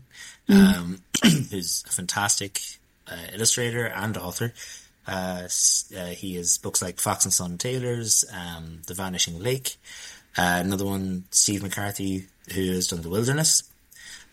mm. 0.47 0.75
um, 0.75 1.01
who's 1.23 1.83
a 1.87 1.91
fantastic 1.91 2.59
uh, 3.07 3.27
illustrator 3.33 3.85
and 3.85 4.17
author. 4.17 4.53
Uh, 5.07 5.47
uh, 5.95 6.05
he 6.07 6.35
has 6.35 6.57
books 6.57 6.81
like 6.81 6.99
Fox 6.99 7.25
and 7.25 7.33
Son 7.33 7.57
Tailors, 7.57 8.25
um, 8.33 8.81
The 8.87 8.93
Vanishing 8.93 9.39
Lake. 9.39 9.75
Uh, 10.37 10.61
another 10.63 10.85
one, 10.85 11.25
Steve 11.31 11.63
McCarthy, 11.63 12.27
who 12.53 12.73
has 12.73 12.87
done 12.87 13.01
The 13.01 13.09
Wilderness. 13.09 13.63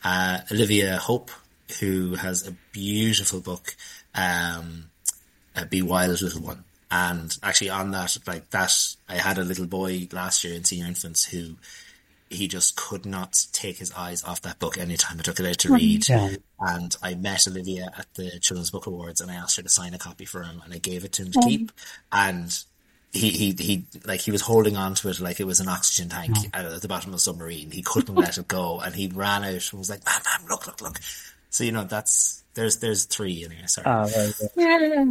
Uh, 0.03 0.39
Olivia 0.51 0.97
Hope, 0.97 1.31
who 1.79 2.15
has 2.17 2.47
a 2.47 2.53
beautiful 2.73 3.41
book, 3.41 3.77
um, 4.15 4.91
Be 5.71 5.83
Wild 5.83 6.21
Little 6.23 6.43
One. 6.43 6.65
And 6.95 7.35
actually 7.43 7.71
on 7.71 7.91
that, 7.93 8.19
like 8.27 8.51
that, 8.51 8.71
I 9.09 9.17
had 9.17 9.39
a 9.39 9.45
little 9.45 9.67
boy 9.67 10.09
last 10.13 10.45
year 10.45 10.55
in 10.55 10.65
senior 10.65 10.87
infants 10.87 11.25
who 11.25 11.57
he 12.29 12.49
just 12.49 12.77
could 12.77 13.07
not 13.07 13.47
take 13.53 13.79
his 13.79 13.91
eyes 13.93 14.23
off 14.25 14.43
that 14.43 14.59
book 14.59 14.77
anytime 14.77 15.19
I 15.19 15.23
took 15.23 15.41
it 15.41 15.47
out 15.47 15.59
to 15.61 15.73
read. 15.73 16.07
Yeah. 16.07 16.37
And 16.61 16.95
I 17.03 17.15
met 17.15 17.49
Olivia 17.49 17.91
at 17.97 18.13
the 18.13 18.39
Children's 18.41 18.71
Book 18.71 18.85
Awards 18.85 19.23
and 19.23 19.31
I 19.31 19.37
asked 19.37 19.57
her 19.57 19.63
to 19.63 19.71
sign 19.71 19.95
a 19.95 19.99
copy 19.99 20.27
for 20.27 20.43
him 20.43 20.61
and 20.63 20.75
I 20.75 20.79
gave 20.79 21.07
it 21.07 21.13
to 21.15 21.23
him 21.23 21.33
to 21.33 21.41
keep. 21.41 21.73
And 22.13 22.55
he, 23.11 23.31
he, 23.31 23.53
he, 23.59 23.85
like 24.05 24.21
he 24.21 24.31
was 24.31 24.43
holding 24.43 24.77
on 24.77 24.95
to 24.97 25.09
it 25.09 25.19
like 25.19 25.41
it 25.41 25.47
was 25.47 25.61
an 25.61 25.69
oxygen 25.69 26.11
tank 26.11 26.37
mm. 26.37 26.51
at 26.53 26.83
the 26.83 26.89
bottom 26.89 27.11
of 27.11 27.17
a 27.17 27.21
submarine. 27.21 27.71
He 27.71 27.83
couldn't 27.83 28.15
let 28.15 28.37
it 28.37 28.49
go 28.49 28.81
and 28.81 28.95
he 28.95 29.09
ran 29.09 29.45
out 29.45 29.71
and 29.71 29.79
was 29.79 29.89
like, 29.89 30.05
"Man, 30.05 30.21
man, 30.27 30.47
look, 30.51 30.67
look, 30.67 30.83
look. 30.83 31.01
So, 31.49 31.65
you 31.65 31.73
know, 31.73 31.85
that's, 31.85 32.45
there's, 32.53 32.79
there's 32.79 33.05
three 33.07 33.47
anyway. 33.47 33.63
Sorry. 33.67 33.87
Oh, 33.87 34.33
yeah. 34.57 35.05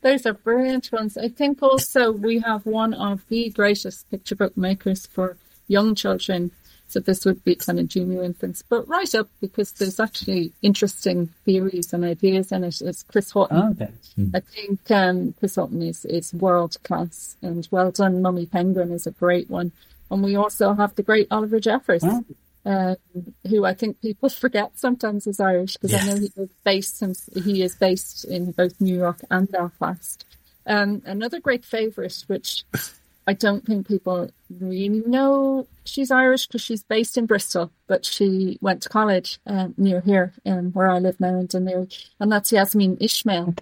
Those 0.00 0.26
are 0.26 0.32
brilliant 0.32 0.90
ones. 0.92 1.18
I 1.18 1.28
think 1.28 1.62
also 1.62 2.12
we 2.12 2.38
have 2.40 2.64
one 2.66 2.94
of 2.94 3.24
the 3.28 3.50
greatest 3.50 4.10
picture 4.10 4.36
book 4.36 4.56
makers 4.56 5.06
for 5.06 5.36
young 5.66 5.94
children 5.94 6.52
so 6.88 7.00
this 7.00 7.26
would 7.26 7.44
be 7.44 7.54
kind 7.54 7.78
of 7.78 7.88
junior 7.88 8.24
infants, 8.24 8.62
but 8.66 8.88
right 8.88 9.14
up 9.14 9.28
because 9.42 9.72
there's 9.72 10.00
actually 10.00 10.52
interesting 10.62 11.28
theories 11.44 11.92
and 11.92 12.02
ideas 12.02 12.50
in 12.50 12.64
it. 12.64 12.80
It's 12.80 13.02
Chris 13.02 13.30
Haughton. 13.30 13.58
Oh, 13.58 13.70
okay. 13.70 13.92
mm. 14.18 14.34
I 14.34 14.40
think 14.40 14.90
um, 14.90 15.34
Chris 15.38 15.56
Haughton 15.56 15.82
is, 15.82 16.06
is 16.06 16.32
world 16.32 16.82
class 16.84 17.36
and 17.42 17.68
well 17.70 17.90
done. 17.90 18.22
Mummy 18.22 18.46
Penguin 18.46 18.90
is 18.90 19.06
a 19.06 19.10
great 19.10 19.50
one. 19.50 19.70
And 20.10 20.24
we 20.24 20.34
also 20.34 20.72
have 20.72 20.94
the 20.94 21.02
great 21.02 21.28
Oliver 21.30 21.60
Jeffers, 21.60 22.02
oh. 22.04 22.24
Uh, 22.68 22.96
who 23.48 23.64
I 23.64 23.72
think 23.72 23.98
people 24.02 24.28
forget 24.44 24.78
sometimes 24.78 25.26
is 25.26 25.40
Irish 25.40 25.78
because 25.78 25.92
yeah. 25.92 26.02
I 26.02 26.06
know 26.06 26.20
he 26.20 26.32
is 26.36 26.50
based 26.64 27.02
he 27.42 27.62
is 27.62 27.74
based 27.74 28.26
in 28.26 28.52
both 28.52 28.78
New 28.78 28.94
York 28.94 29.20
and 29.30 29.50
Belfast. 29.50 30.26
Um, 30.66 31.00
another 31.06 31.40
great 31.40 31.64
favourite, 31.64 32.24
which 32.26 32.64
I 33.26 33.32
don't 33.32 33.64
think 33.64 33.88
people 33.88 34.30
really 34.50 35.02
know 35.06 35.66
she's 35.86 36.10
Irish 36.10 36.46
because 36.46 36.60
she's 36.60 36.82
based 36.82 37.16
in 37.16 37.24
Bristol, 37.24 37.70
but 37.86 38.04
she 38.04 38.58
went 38.60 38.82
to 38.82 38.90
college 38.90 39.38
um, 39.46 39.74
near 39.78 40.02
here, 40.02 40.34
um, 40.44 40.72
where 40.72 40.90
I 40.90 40.98
live 40.98 41.18
now 41.20 41.38
in 41.40 41.48
Dún 41.48 41.64
Laoghaire, 41.64 42.10
and 42.20 42.30
that's 42.30 42.52
Yasmeen 42.52 43.00
Ismail. 43.00 43.54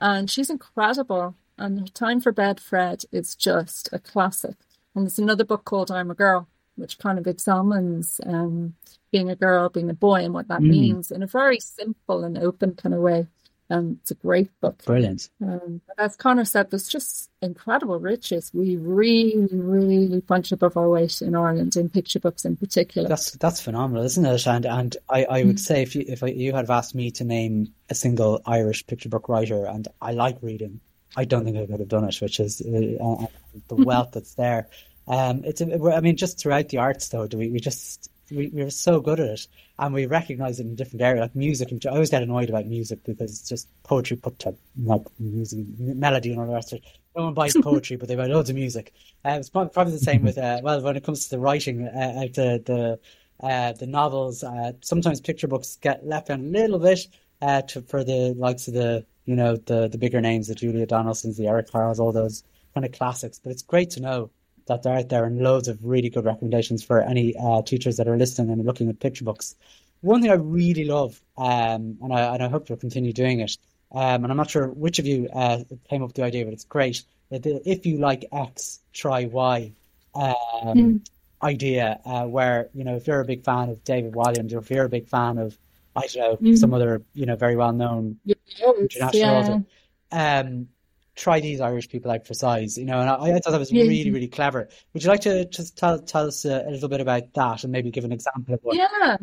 And 0.00 0.30
she's 0.30 0.50
incredible. 0.50 1.34
And 1.58 1.92
Time 1.92 2.20
for 2.20 2.30
Bed, 2.30 2.60
Fred 2.60 3.04
is 3.10 3.34
just 3.34 3.88
a 3.92 3.98
classic. 3.98 4.56
And 4.94 5.04
there's 5.04 5.18
another 5.18 5.44
book 5.44 5.64
called 5.64 5.90
I'm 5.90 6.10
a 6.10 6.14
Girl, 6.14 6.46
which 6.76 6.98
kind 6.98 7.18
of 7.18 7.26
examines 7.26 8.20
um, 8.26 8.74
being 9.12 9.30
a 9.30 9.36
girl, 9.36 9.68
being 9.68 9.90
a 9.90 9.94
boy, 9.94 10.24
and 10.24 10.34
what 10.34 10.48
that 10.48 10.60
mm. 10.60 10.70
means 10.70 11.10
in 11.10 11.22
a 11.22 11.26
very 11.26 11.60
simple 11.60 12.24
and 12.24 12.38
open 12.38 12.74
kind 12.74 12.94
of 12.94 13.00
way. 13.00 13.26
Um, 13.70 13.98
it's 14.02 14.10
a 14.10 14.14
great 14.14 14.50
book. 14.60 14.84
Brilliant. 14.84 15.30
Um, 15.42 15.80
as 15.96 16.16
Conor 16.16 16.44
said, 16.44 16.70
there's 16.70 16.86
just 16.86 17.30
incredible 17.40 17.98
riches. 17.98 18.50
We 18.52 18.76
really, 18.76 19.48
really 19.50 20.20
punch 20.20 20.52
above 20.52 20.76
our 20.76 20.88
weight 20.88 21.22
in 21.22 21.34
Ireland 21.34 21.76
in 21.76 21.88
picture 21.88 22.20
books 22.20 22.44
in 22.44 22.56
particular. 22.56 23.08
That's 23.08 23.32
that's 23.32 23.60
phenomenal, 23.60 24.04
isn't 24.04 24.24
it? 24.24 24.46
And 24.46 24.66
and 24.66 24.96
I, 25.08 25.24
I 25.24 25.42
would 25.44 25.56
mm. 25.56 25.60
say 25.60 25.82
if 25.82 25.96
you 25.96 26.04
if 26.06 26.22
you 26.22 26.52
had 26.52 26.70
asked 26.70 26.94
me 26.94 27.10
to 27.12 27.24
name 27.24 27.72
a 27.88 27.94
single 27.94 28.42
Irish 28.44 28.86
picture 28.86 29.08
book 29.08 29.28
writer, 29.28 29.64
and 29.64 29.88
I 30.00 30.12
like 30.12 30.38
reading, 30.42 30.80
I 31.16 31.24
don't 31.24 31.44
think 31.44 31.56
I 31.56 31.66
could 31.66 31.80
have 31.80 31.88
done 31.88 32.04
it. 32.04 32.20
Which 32.20 32.40
is 32.40 32.60
uh, 32.60 33.04
uh 33.04 33.26
the 33.68 33.74
wealth 33.84 34.10
that's 34.12 34.34
there. 34.34 34.68
Um, 35.06 35.42
it's 35.44 35.60
I 35.60 36.00
mean, 36.00 36.16
just 36.16 36.38
throughout 36.38 36.68
the 36.68 36.78
arts 36.78 37.08
though, 37.08 37.26
do 37.26 37.38
we 37.38 37.50
we 37.50 37.60
just 37.60 38.10
we, 38.30 38.48
we 38.48 38.64
were 38.64 38.70
so 38.70 39.00
good 39.00 39.20
at 39.20 39.28
it 39.28 39.46
and 39.78 39.94
we 39.94 40.06
recognize 40.06 40.60
it 40.60 40.66
in 40.66 40.74
different 40.74 41.02
areas 41.02 41.20
like 41.20 41.36
music 41.36 41.68
I 41.84 41.88
always 41.90 42.10
get 42.10 42.22
annoyed 42.22 42.48
about 42.48 42.66
music 42.66 43.04
because 43.04 43.30
it's 43.30 43.48
just 43.48 43.68
poetry 43.82 44.16
put 44.16 44.38
to 44.40 44.54
like 44.82 45.02
music 45.18 45.66
melody 45.78 46.30
and 46.30 46.40
all 46.40 46.46
the 46.46 46.54
rest 46.54 46.72
of 46.72 46.78
it. 46.78 46.84
No 47.16 47.24
one 47.24 47.34
buys 47.34 47.54
poetry 47.62 47.96
but 47.96 48.08
they 48.08 48.16
buy 48.16 48.26
loads 48.26 48.50
of 48.50 48.56
music. 48.56 48.92
Uh, 49.24 49.36
it's 49.40 49.50
probably 49.50 49.92
the 49.92 49.98
same 49.98 50.22
with 50.22 50.38
uh, 50.38 50.60
well 50.62 50.80
when 50.80 50.96
it 50.96 51.04
comes 51.04 51.24
to 51.24 51.30
the 51.30 51.38
writing 51.38 51.86
uh, 51.86 52.26
the 52.34 52.62
the 52.64 52.98
uh, 53.46 53.72
the 53.72 53.86
novels 53.86 54.42
uh, 54.44 54.72
sometimes 54.80 55.20
picture 55.20 55.48
books 55.48 55.76
get 55.80 56.06
left 56.06 56.30
out 56.30 56.38
a 56.38 56.42
little 56.42 56.78
bit 56.78 57.06
uh, 57.42 57.62
to, 57.62 57.82
for 57.82 58.04
the 58.04 58.34
likes 58.38 58.68
of 58.68 58.74
the 58.74 59.04
you 59.24 59.36
know 59.36 59.56
the 59.56 59.88
the 59.88 59.98
bigger 59.98 60.20
names 60.20 60.48
the 60.48 60.54
Julia 60.54 60.86
Donaldsons 60.86 61.36
the 61.36 61.48
Eric 61.48 61.70
Carles 61.70 62.00
all 62.00 62.12
those 62.12 62.44
kind 62.74 62.86
of 62.86 62.92
classics 62.92 63.38
but 63.42 63.50
it's 63.50 63.62
great 63.62 63.90
to 63.90 64.00
know 64.00 64.30
that 64.66 64.82
they're 64.82 64.96
out 64.96 65.08
there 65.08 65.24
and 65.24 65.40
loads 65.40 65.68
of 65.68 65.84
really 65.84 66.10
good 66.10 66.24
recommendations 66.24 66.82
for 66.82 67.00
any 67.00 67.34
uh, 67.36 67.62
teachers 67.62 67.96
that 67.96 68.08
are 68.08 68.16
listening 68.16 68.50
and 68.50 68.64
looking 68.64 68.88
at 68.88 68.98
picture 69.00 69.24
books. 69.24 69.54
One 70.00 70.20
thing 70.20 70.30
I 70.30 70.34
really 70.34 70.84
love, 70.84 71.20
um, 71.36 71.98
and, 72.02 72.12
I, 72.12 72.34
and 72.34 72.42
I 72.42 72.48
hope 72.48 72.68
you'll 72.68 72.78
continue 72.78 73.12
doing 73.12 73.40
it, 73.40 73.56
um, 73.92 74.24
and 74.24 74.30
I'm 74.30 74.36
not 74.36 74.50
sure 74.50 74.68
which 74.68 74.98
of 74.98 75.06
you 75.06 75.28
uh, 75.32 75.64
came 75.88 76.02
up 76.02 76.08
with 76.08 76.16
the 76.16 76.24
idea, 76.24 76.44
but 76.44 76.52
it's 76.52 76.64
great. 76.64 77.02
If 77.30 77.86
you 77.86 77.98
like 77.98 78.26
X, 78.32 78.80
try 78.92 79.24
Y 79.24 79.72
um, 80.14 80.34
mm. 80.66 81.06
idea, 81.42 82.00
uh, 82.04 82.24
where, 82.24 82.68
you 82.74 82.84
know, 82.84 82.96
if 82.96 83.06
you're 83.06 83.20
a 83.20 83.24
big 83.24 83.44
fan 83.44 83.70
of 83.70 83.82
David 83.84 84.12
Walliams 84.12 84.52
or 84.52 84.58
if 84.58 84.70
you're 84.70 84.84
a 84.84 84.88
big 84.90 85.08
fan 85.08 85.38
of, 85.38 85.56
I 85.96 86.06
don't 86.06 86.42
know, 86.42 86.50
mm. 86.50 86.58
some 86.58 86.74
other, 86.74 87.02
you 87.14 87.26
know, 87.26 87.36
very 87.36 87.56
well 87.56 87.72
known 87.72 88.18
yes, 88.24 88.36
international 88.58 89.12
yeah. 89.14 89.32
author, 89.32 89.64
um, 90.12 90.68
try 91.14 91.40
these 91.40 91.60
Irish 91.60 91.88
people 91.88 92.10
out 92.10 92.26
for 92.26 92.34
size, 92.34 92.76
you 92.76 92.84
know, 92.84 93.00
and 93.00 93.08
I, 93.08 93.14
I 93.14 93.38
thought 93.38 93.52
that 93.52 93.58
was 93.58 93.72
yeah. 93.72 93.82
really, 93.82 94.10
really 94.10 94.28
clever. 94.28 94.68
Would 94.92 95.02
you 95.02 95.08
like 95.08 95.20
to 95.22 95.44
just 95.46 95.76
tell 95.76 95.98
tell 96.00 96.26
us 96.26 96.44
a, 96.44 96.64
a, 96.66 96.70
little 96.70 96.88
bit 96.88 97.00
about 97.00 97.32
that 97.34 97.64
and 97.64 97.72
maybe 97.72 97.90
give 97.90 98.04
an 98.04 98.12
example 98.12 98.54
of 98.54 98.60
what? 98.62 98.76
Yeah. 98.76 99.16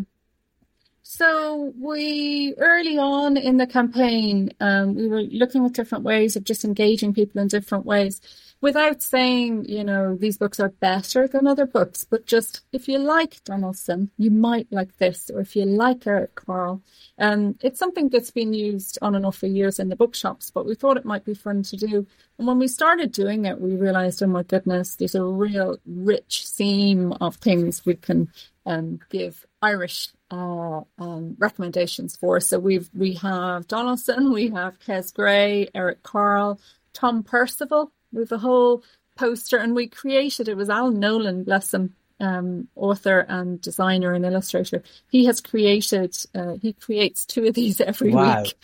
So 1.03 1.73
we 1.77 2.53
early 2.57 2.97
on 2.97 3.35
in 3.35 3.57
the 3.57 3.67
campaign, 3.67 4.51
um, 4.61 4.95
we 4.95 5.07
were 5.07 5.21
looking 5.23 5.65
at 5.65 5.73
different 5.73 6.05
ways 6.05 6.35
of 6.35 6.45
just 6.45 6.63
engaging 6.63 7.13
people 7.13 7.41
in 7.41 7.47
different 7.49 7.85
ways 7.85 8.21
without 8.61 9.01
saying, 9.01 9.65
you 9.65 9.83
know, 9.83 10.15
these 10.15 10.37
books 10.37 10.59
are 10.59 10.69
better 10.69 11.27
than 11.27 11.47
other 11.47 11.65
books, 11.65 12.05
but 12.05 12.27
just 12.27 12.61
if 12.71 12.87
you 12.87 12.99
like 12.99 13.43
Donaldson, 13.43 14.11
you 14.17 14.29
might 14.29 14.67
like 14.71 14.97
this, 14.97 15.31
or 15.33 15.41
if 15.41 15.55
you 15.55 15.65
like 15.65 16.05
Eric 16.05 16.35
Carle. 16.35 16.81
Um, 17.17 17.55
it's 17.61 17.79
something 17.79 18.09
that's 18.09 18.31
been 18.31 18.53
used 18.53 18.99
on 19.01 19.15
and 19.15 19.25
off 19.25 19.37
for 19.37 19.47
years 19.47 19.79
in 19.79 19.89
the 19.89 19.95
bookshops, 19.95 20.51
but 20.51 20.65
we 20.65 20.75
thought 20.75 20.97
it 20.97 21.05
might 21.05 21.25
be 21.25 21.33
fun 21.33 21.63
to 21.63 21.75
do. 21.75 22.05
And 22.37 22.47
when 22.47 22.59
we 22.59 22.67
started 22.67 23.11
doing 23.11 23.45
it, 23.45 23.59
we 23.59 23.75
realized, 23.75 24.21
oh 24.21 24.27
my 24.27 24.43
goodness, 24.43 24.95
there's 24.95 25.15
a 25.15 25.23
real 25.23 25.77
rich 25.85 26.45
theme 26.47 27.13
of 27.13 27.35
things 27.37 27.85
we 27.85 27.95
can 27.95 28.29
um, 28.65 28.99
give 29.09 29.45
Irish 29.61 30.09
uh, 30.29 30.81
um, 30.99 31.35
recommendations 31.39 32.15
for. 32.15 32.39
So 32.39 32.59
we've 32.59 32.89
we 32.93 33.15
have 33.15 33.67
Donaldson, 33.67 34.31
we 34.31 34.49
have 34.49 34.79
Kes 34.79 35.13
Gray, 35.13 35.69
Eric 35.73 36.03
Carle, 36.03 36.59
Tom 36.93 37.23
Percival, 37.23 37.91
with 38.11 38.31
a 38.31 38.37
whole 38.37 38.83
poster, 39.17 39.57
and 39.57 39.75
we 39.75 39.87
created 39.87 40.47
it 40.47 40.57
was 40.57 40.69
Alan 40.69 40.99
Nolan, 40.99 41.43
bless 41.43 41.73
him, 41.73 41.95
um, 42.19 42.67
author 42.75 43.19
and 43.27 43.59
designer 43.61 44.13
and 44.13 44.25
illustrator. 44.25 44.83
He 45.09 45.25
has 45.25 45.41
created 45.41 46.15
uh, 46.35 46.53
he 46.61 46.73
creates 46.73 47.25
two 47.25 47.45
of 47.45 47.55
these 47.55 47.81
every 47.81 48.11
wow. 48.11 48.43
week. 48.43 48.55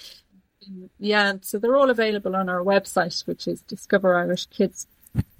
Yeah, 0.99 1.33
so 1.41 1.59
they're 1.59 1.77
all 1.77 1.89
available 1.89 2.35
on 2.35 2.49
our 2.49 2.61
website, 2.61 3.25
which 3.25 3.47
is 3.47 3.61
Discover 3.61 4.17
Irish 4.17 4.47
Kids, 4.47 4.85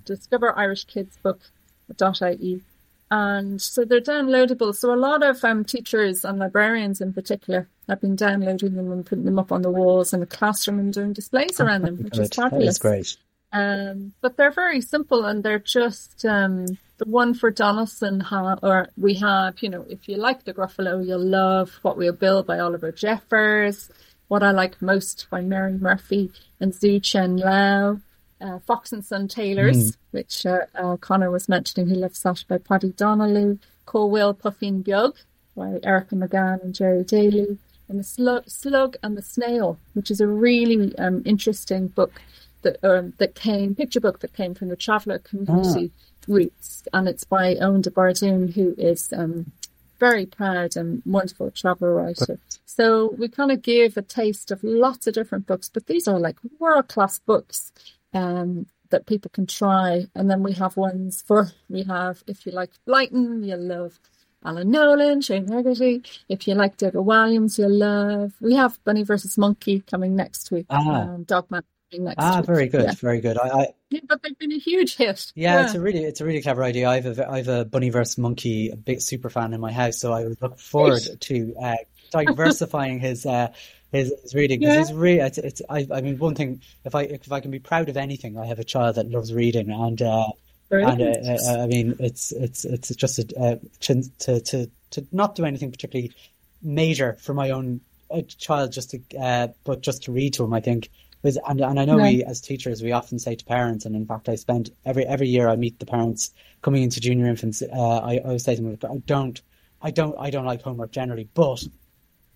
Discover 0.05 0.57
Irish 0.57 0.85
Kids 0.85 1.17
Book.ie. 1.21 2.61
And 3.09 3.61
so 3.61 3.85
they're 3.85 4.01
downloadable. 4.01 4.75
So 4.75 4.93
a 4.93 4.95
lot 4.95 5.23
of 5.23 5.43
um, 5.43 5.63
teachers 5.63 6.25
and 6.25 6.39
librarians 6.39 6.99
in 6.99 7.13
particular 7.13 7.67
have 7.87 8.01
been 8.01 8.15
downloading 8.15 8.75
them 8.75 8.91
and 8.91 9.05
putting 9.05 9.23
them 9.25 9.39
up 9.39 9.51
on 9.51 9.61
the 9.61 9.71
walls 9.71 10.13
in 10.13 10.19
the 10.19 10.25
classroom 10.25 10.79
and 10.79 10.93
doing 10.93 11.13
displays 11.13 11.59
around 11.59 11.83
them, 11.83 11.97
which 12.03 12.17
is 12.17 12.29
fabulous. 12.29 12.63
That 12.63 12.69
is 12.69 12.79
great. 12.79 13.17
Um, 13.57 14.13
but 14.21 14.37
they're 14.37 14.51
very 14.51 14.81
simple 14.81 15.25
and 15.25 15.43
they're 15.43 15.59
just 15.59 16.25
um, 16.25 16.65
the 16.97 17.05
one 17.05 17.33
for 17.33 17.51
Donaldson. 17.51 18.19
Ha- 18.19 18.59
or 18.61 18.89
we 18.97 19.15
have, 19.15 19.61
you 19.61 19.69
know, 19.69 19.85
if 19.89 20.07
you 20.07 20.17
like 20.17 20.43
the 20.43 20.53
Gruffalo, 20.53 21.05
you'll 21.05 21.19
love 21.19 21.79
What 21.81 21.97
We'll 21.97 22.13
Build 22.13 22.45
by 22.45 22.59
Oliver 22.59 22.91
Jeffers. 22.91 23.89
What 24.27 24.43
I 24.43 24.51
Like 24.51 24.81
Most 24.81 25.27
by 25.29 25.41
Mary 25.41 25.73
Murphy 25.73 26.31
and 26.59 26.73
Zhu 26.73 26.99
Chengliang. 26.99 28.01
Uh, 28.39 28.59
Fox 28.59 28.93
and 28.93 29.03
Son 29.03 29.27
Tailors, 29.27 29.93
mm. 29.93 29.97
which 30.11 30.45
uh, 30.45 30.59
uh, 30.75 30.95
Conor 30.97 31.31
was 31.31 31.49
mentioning. 31.49 31.89
He 31.89 31.95
loves 31.95 32.21
that 32.21 32.43
by 32.47 32.59
Paddy 32.59 32.91
Donnelly. 32.91 33.57
Co-Will 33.87 34.35
Puffin 34.35 34.83
Bug 34.83 35.15
by 35.55 35.79
Erika 35.81 36.13
McGann 36.13 36.61
and 36.63 36.75
Gerry 36.75 37.03
Daly. 37.03 37.57
And 37.89 37.99
the 37.99 38.03
Slug, 38.03 38.47
Slug 38.47 38.95
and 39.01 39.17
the 39.17 39.23
Snail, 39.23 39.79
which 39.93 40.11
is 40.11 40.21
a 40.21 40.27
really 40.27 40.95
um, 40.99 41.23
interesting 41.25 41.87
book 41.87 42.21
that 42.61 42.83
um, 42.83 43.13
that 43.17 43.35
came 43.35 43.75
picture 43.75 43.99
book 43.99 44.19
that 44.19 44.33
came 44.33 44.53
from 44.53 44.69
the 44.69 44.75
traveller 44.75 45.19
community 45.19 45.91
ah. 45.93 46.25
roots, 46.27 46.83
and 46.93 47.07
it's 47.07 47.23
by 47.23 47.55
Oein 47.55 47.83
DeBhairduin, 47.83 48.53
who 48.53 48.75
is 48.77 49.13
um, 49.13 49.51
very 49.99 50.25
proud 50.25 50.75
and 50.75 51.01
wonderful 51.05 51.51
travel 51.51 51.89
writer. 51.89 52.39
So 52.65 53.15
we 53.17 53.27
kind 53.27 53.51
of 53.51 53.61
give 53.61 53.97
a 53.97 54.01
taste 54.01 54.51
of 54.51 54.63
lots 54.63 55.07
of 55.07 55.13
different 55.13 55.47
books, 55.47 55.69
but 55.69 55.87
these 55.87 56.07
are 56.07 56.19
like 56.19 56.37
world 56.59 56.87
class 56.87 57.19
books 57.19 57.71
um, 58.13 58.67
that 58.89 59.05
people 59.05 59.31
can 59.33 59.47
try. 59.47 60.07
And 60.15 60.29
then 60.29 60.43
we 60.43 60.53
have 60.53 60.77
ones 60.77 61.21
for 61.21 61.51
we 61.69 61.83
have 61.83 62.23
if 62.27 62.45
you 62.45 62.51
like 62.51 62.71
Blyton, 62.87 63.45
you'll 63.45 63.59
love 63.59 63.99
Alan 64.45 64.69
Nolan, 64.69 65.21
Shane 65.21 65.47
Hegarty. 65.47 66.03
If 66.29 66.47
you 66.47 66.55
like 66.55 66.77
Deborah 66.77 67.01
Williams, 67.01 67.57
you'll 67.57 67.77
love. 67.77 68.33
We 68.39 68.55
have 68.55 68.83
Bunny 68.83 69.03
versus 69.03 69.37
Monkey 69.37 69.81
coming 69.81 70.15
next 70.15 70.51
week. 70.51 70.67
Ah. 70.69 71.01
Um, 71.01 71.23
Dogman 71.23 71.63
next 71.93 72.15
ah, 72.17 72.41
very 72.41 72.67
good, 72.67 72.83
yeah. 72.83 72.93
very 72.93 73.21
good. 73.21 73.37
I, 73.37 73.47
I, 73.47 73.67
yeah, 73.89 74.01
but 74.07 74.21
they've 74.21 74.37
been 74.37 74.51
a 74.51 74.59
huge 74.59 74.97
hit. 74.97 75.31
Yeah, 75.35 75.59
yeah, 75.59 75.65
it's 75.65 75.75
a 75.75 75.79
really, 75.79 76.03
it's 76.03 76.21
a 76.21 76.25
really 76.25 76.41
clever 76.41 76.63
idea. 76.63 76.89
I 76.89 76.99
have 76.99 77.19
a, 77.19 77.29
I 77.29 77.37
have 77.37 77.47
a 77.47 77.65
bunny 77.65 77.89
versus 77.89 78.17
monkey, 78.17 78.69
a 78.69 78.75
big 78.75 79.01
super 79.01 79.29
fan 79.29 79.53
in 79.53 79.61
my 79.61 79.71
house, 79.71 79.97
so 79.97 80.13
I 80.13 80.25
would 80.25 80.41
look 80.41 80.59
forward 80.59 81.01
to 81.21 81.55
uh, 81.61 81.75
diversifying 82.11 82.99
his. 82.99 83.25
Uh, 83.25 83.49
his, 83.91 84.13
his 84.21 84.35
reading 84.35 84.59
because 84.59 84.73
yeah. 84.73 84.79
he's 84.79 84.93
really 84.93 85.19
it's, 85.19 85.37
it's 85.37 85.61
I, 85.69 85.87
I 85.91 86.01
mean 86.01 86.17
one 86.17 86.35
thing 86.35 86.61
if 86.83 86.93
I 86.93 87.03
if 87.03 87.31
I 87.31 87.39
can 87.39 87.51
be 87.51 87.59
proud 87.59 87.87
of 87.87 87.97
anything 87.97 88.37
I 88.37 88.45
have 88.45 88.59
a 88.59 88.63
child 88.63 88.95
that 88.95 89.09
loves 89.09 89.33
reading 89.33 89.71
and 89.71 90.01
uh, 90.01 90.27
and 90.69 91.01
uh, 91.01 91.37
uh, 91.47 91.63
I 91.63 91.67
mean 91.67 91.95
it's 91.99 92.31
it's 92.33 92.65
it's 92.65 92.89
just 92.89 93.19
a, 93.19 93.39
uh, 93.39 93.55
to 93.81 94.39
to 94.41 94.69
to 94.91 95.07
not 95.11 95.35
do 95.35 95.45
anything 95.45 95.71
particularly 95.71 96.13
major 96.61 97.17
for 97.21 97.33
my 97.33 97.51
own 97.51 97.81
uh, 98.11 98.21
child 98.37 98.73
just 98.73 98.91
to 98.91 99.01
uh, 99.17 99.47
but 99.63 99.81
just 99.81 100.03
to 100.03 100.11
read 100.11 100.33
to 100.33 100.43
him 100.43 100.53
I 100.53 100.59
think 100.59 100.89
and, 101.35 101.59
and 101.61 101.79
I 101.79 101.85
know 101.85 101.97
right. 101.97 102.17
we 102.17 102.23
as 102.23 102.39
teachers 102.39 102.81
we 102.81 102.91
often 102.91 103.19
say 103.19 103.35
to 103.35 103.45
parents, 103.45 103.85
and 103.85 103.95
in 103.95 104.05
fact 104.05 104.29
I 104.29 104.35
spend 104.35 104.71
every 104.85 105.05
every 105.05 105.27
year 105.27 105.49
I 105.49 105.55
meet 105.55 105.79
the 105.79 105.85
parents 105.85 106.33
coming 106.61 106.83
into 106.83 107.01
junior 107.01 107.27
infants. 107.27 107.61
Uh, 107.61 107.99
I, 107.99 108.15
I 108.15 108.17
always 108.19 108.43
say 108.43 108.55
to 108.55 108.61
them, 108.61 108.77
I 108.83 108.97
don't, 109.05 109.41
I 109.81 109.91
don't, 109.91 110.15
I 110.17 110.29
don't 110.29 110.45
like 110.45 110.61
homework 110.61 110.91
generally, 110.91 111.27
but 111.33 111.63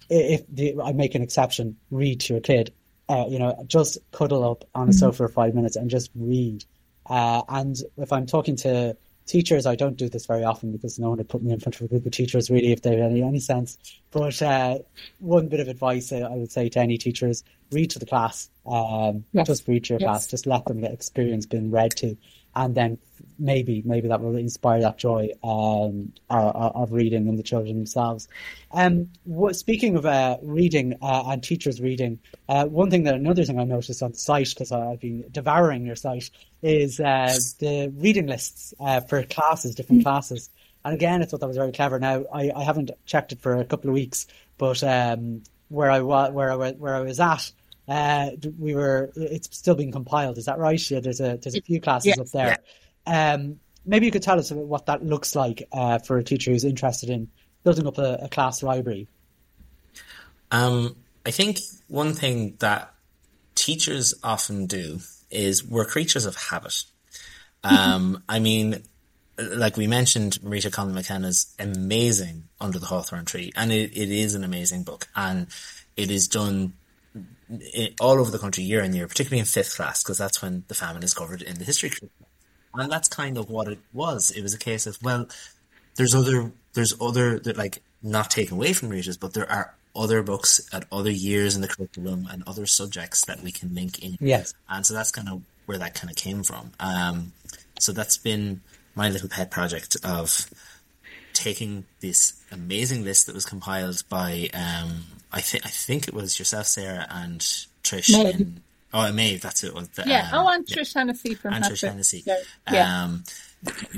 if 0.10 0.44
the, 0.48 0.76
I 0.84 0.92
make 0.92 1.16
an 1.16 1.22
exception, 1.22 1.78
read 1.90 2.20
to 2.22 2.34
your 2.34 2.42
kid. 2.42 2.74
Uh, 3.08 3.26
you 3.28 3.40
know, 3.40 3.54
just 3.68 3.98
cuddle 4.12 4.50
up 4.50 4.64
on 4.74 4.84
a 4.84 4.92
mm-hmm. 4.92 4.98
sofa 4.98 5.18
for 5.18 5.28
five 5.28 5.54
minutes 5.54 5.76
and 5.76 5.90
just 5.90 6.12
read. 6.16 6.64
Uh, 7.06 7.42
and 7.50 7.76
if 7.98 8.14
I'm 8.14 8.26
talking 8.26 8.56
to 8.58 8.96
teachers, 9.26 9.66
I 9.66 9.76
don't 9.76 9.98
do 9.98 10.10
this 10.10 10.26
very 10.26 10.44
often 10.44 10.72
because 10.72 11.00
no 11.00 11.10
one 11.10 11.18
would 11.18 11.30
put 11.30 11.42
me 11.42 11.52
in 11.52 11.60
front 11.60 11.76
of 11.76 11.82
a 11.82 11.88
group 11.88 12.06
of 12.06 12.12
teachers 12.12 12.50
really 12.50 12.72
if 12.72 12.82
they 12.82 12.98
had 12.98 13.12
any, 13.12 13.24
any 13.24 13.40
sense. 13.40 13.78
But 14.12 14.42
uh, 14.42 14.80
one 15.20 15.48
bit 15.48 15.60
of 15.60 15.68
advice 15.68 16.12
I 16.12 16.28
would 16.30 16.52
say 16.52 16.70
to 16.70 16.80
any 16.80 16.98
teachers 16.98 17.44
read 17.72 17.90
to 17.92 18.00
the 18.00 18.06
class. 18.06 18.50
Um, 18.66 19.26
yes. 19.32 19.48
Just 19.48 19.68
read 19.68 19.86
to 19.86 19.94
your 19.94 20.00
yes. 20.02 20.08
class. 20.08 20.28
Just 20.28 20.46
let 20.46 20.66
them 20.66 20.82
get 20.82 20.92
experience 20.92 21.46
being 21.46 21.72
read 21.72 21.92
to, 21.98 22.18
and 22.56 22.76
then 22.76 22.98
maybe 23.40 23.82
maybe 23.86 24.08
that 24.08 24.22
will 24.22 24.36
inspire 24.36 24.82
that 24.82 24.98
joy 24.98 25.30
um, 25.44 26.14
of, 26.30 26.56
of 26.56 26.92
reading 26.92 27.28
in 27.28 27.36
the 27.36 27.44
children 27.44 27.76
themselves. 27.76 28.28
Um, 28.72 29.10
what, 29.24 29.56
speaking 29.56 29.96
of 29.96 30.06
uh, 30.06 30.38
reading 30.42 30.98
uh, 31.02 31.24
and 31.28 31.44
teachers 31.44 31.82
reading, 31.82 32.20
uh, 32.48 32.66
one 32.66 32.90
thing 32.90 33.04
that 33.04 33.16
another 33.16 33.44
thing 33.44 33.60
I 33.60 33.64
noticed 33.64 34.02
on 34.04 34.12
the 34.12 34.18
site 34.18 34.50
because 34.50 34.72
I've 34.72 35.00
been 35.00 35.26
devouring 35.32 35.86
your 35.86 35.96
site 35.96 36.30
is 36.62 37.00
uh, 37.00 37.36
the 37.60 37.92
reading 37.96 38.28
lists 38.28 38.74
uh, 38.80 39.02
for 39.02 39.24
classes, 39.24 39.76
different 39.76 40.02
mm. 40.02 40.06
classes. 40.06 40.50
And 40.84 40.94
again, 40.94 41.22
I 41.22 41.26
thought 41.26 41.42
that 41.42 41.48
was 41.48 41.58
very 41.58 41.72
clever. 41.72 42.00
Now 42.00 42.26
I, 42.34 42.52
I 42.56 42.64
haven't 42.64 42.92
checked 43.06 43.32
it 43.32 43.42
for 43.42 43.56
a 43.56 43.66
couple 43.66 43.90
of 43.90 43.94
weeks, 43.94 44.28
but 44.58 44.84
um, 44.84 45.44
where 45.70 45.92
I 45.92 46.02
was 46.02 46.32
where 46.32 46.52
I 46.52 46.72
where 46.72 46.96
I 46.96 47.02
was 47.02 47.20
at 47.20 47.52
uh, 47.88 48.32
we 48.60 48.76
were 48.76 49.12
it's 49.16 49.56
still 49.58 49.76
being 49.76 49.92
compiled. 49.92 50.38
Is 50.38 50.46
that 50.46 50.58
right? 50.58 50.90
Yeah, 50.90 51.00
there's 51.00 51.20
a 51.20 51.38
there's 51.38 51.56
a 51.56 51.62
few 51.62 51.82
classes 51.82 52.08
yes, 52.08 52.20
up 52.20 52.30
there. 52.30 52.58
Yeah. 53.08 53.34
Um, 53.34 53.60
maybe 53.86 54.06
you 54.06 54.12
could 54.12 54.24
tell 54.24 54.40
us 54.40 54.52
what 54.52 54.86
that 54.86 55.04
looks 55.04 55.36
like 55.36 55.68
uh, 55.72 56.00
for 56.00 56.18
a 56.18 56.24
teacher 56.24 56.52
who's 56.52 56.66
interested 56.66 57.10
in 57.10 57.30
building 57.64 57.88
up 57.88 57.98
a, 57.98 58.20
a 58.24 58.30
class 58.30 58.64
library. 58.64 59.08
Um, 60.52 60.96
I 61.26 61.32
think 61.32 61.60
one 61.88 62.14
thing 62.14 62.56
that 62.60 62.94
teachers 63.56 64.14
often 64.24 64.66
do 64.66 65.00
is 65.30 65.66
we're 65.66 65.86
creatures 65.86 66.26
of 66.26 66.36
habit. 66.36 66.84
Um, 67.64 68.24
I 68.28 68.40
mean, 68.40 68.84
like 69.38 69.78
we 69.78 69.88
mentioned, 69.88 70.40
Marita 70.44 70.72
Conlon 70.72 70.94
McKenna's 70.94 71.54
amazing 71.60 72.46
Under 72.60 72.80
the 72.80 72.88
Hawthorn 72.88 73.26
Tree, 73.26 73.52
and 73.56 73.72
it, 73.72 73.96
it 73.96 74.10
is 74.10 74.36
an 74.36 74.44
amazing 74.44 74.84
book, 74.84 75.08
and 75.16 75.48
it 75.96 76.12
is 76.12 76.28
done 76.28 76.74
all 78.00 78.20
over 78.20 78.32
the 78.32 78.40
country 78.40 78.64
year 78.64 78.84
on 78.84 78.94
year, 78.94 79.08
particularly 79.08 79.40
in 79.40 79.46
fifth 79.46 79.76
class, 79.76 80.04
because 80.04 80.18
that's 80.18 80.42
when 80.42 80.64
the 80.68 80.76
famine 80.76 81.04
is 81.04 81.14
covered 81.14 81.42
in 81.42 81.58
the 81.58 81.66
history 81.66 81.90
curriculum. 81.90 82.26
And 82.74 82.92
that's 82.92 83.10
kind 83.10 83.38
of 83.38 83.50
what 83.50 83.68
it 83.68 83.80
was. 83.92 84.32
It 84.32 84.42
was 84.42 84.54
a 84.54 84.58
case 84.58 84.88
of, 84.88 84.98
well, 85.04 85.28
there's 85.96 86.16
other, 86.16 86.52
there's 86.74 86.94
other, 87.02 87.40
that 87.40 87.58
like, 87.58 87.82
not 88.02 88.32
taken 88.32 88.56
away 88.56 88.74
from 88.74 88.90
readers, 88.90 89.18
but 89.18 89.34
there 89.34 89.50
are 89.52 89.76
other 89.96 90.24
books 90.24 90.62
at 90.72 90.86
other 90.92 91.12
years 91.12 91.56
in 91.56 91.62
the 91.62 91.68
curriculum 91.68 92.28
and 92.32 92.44
other 92.48 92.66
subjects 92.66 93.26
that 93.26 93.42
we 93.44 93.52
can 93.52 93.76
link 93.76 94.00
in. 94.00 94.18
Yes. 94.22 94.54
And 94.70 94.86
so 94.86 94.94
that's 94.94 95.12
kind 95.12 95.28
of 95.28 95.42
where 95.66 95.78
that 95.78 95.94
kind 95.94 96.10
of 96.10 96.16
came 96.16 96.44
from. 96.44 96.72
Um, 96.80 97.34
so 97.80 97.92
that's 97.92 98.18
been 98.18 98.62
my 98.96 99.10
little 99.10 99.30
pet 99.30 99.52
project 99.52 99.98
of 100.04 100.50
taking 101.34 101.86
this 102.00 102.42
amazing 102.52 103.04
list 103.04 103.26
that 103.26 103.36
was 103.36 103.46
compiled 103.46 104.04
by 104.10 104.50
um, 104.54 105.04
I 105.32 105.42
think 105.42 105.66
I 105.66 105.70
think 105.70 106.08
it 106.08 106.14
was 106.14 106.40
yourself, 106.40 106.68
Sarah, 106.68 107.08
and 107.10 107.40
Trish. 107.84 108.12
Maeve. 108.12 108.36
And, 108.36 108.62
oh, 108.94 109.12
Maeve, 109.12 109.42
that's 109.42 109.64
it. 109.64 109.74
Was 109.74 109.90
the, 109.90 110.04
yeah. 110.06 110.30
Um, 110.32 110.46
oh, 110.46 110.50
and 110.50 110.70
yeah. 110.70 110.78
Trish 110.78 110.94
Hennessy 110.94 111.36
from 111.36 111.54
and 111.54 111.64
Trish 111.64 111.88
Hennessy. 111.88 112.24
Yeah. 112.72 113.04
Um, 113.04 113.24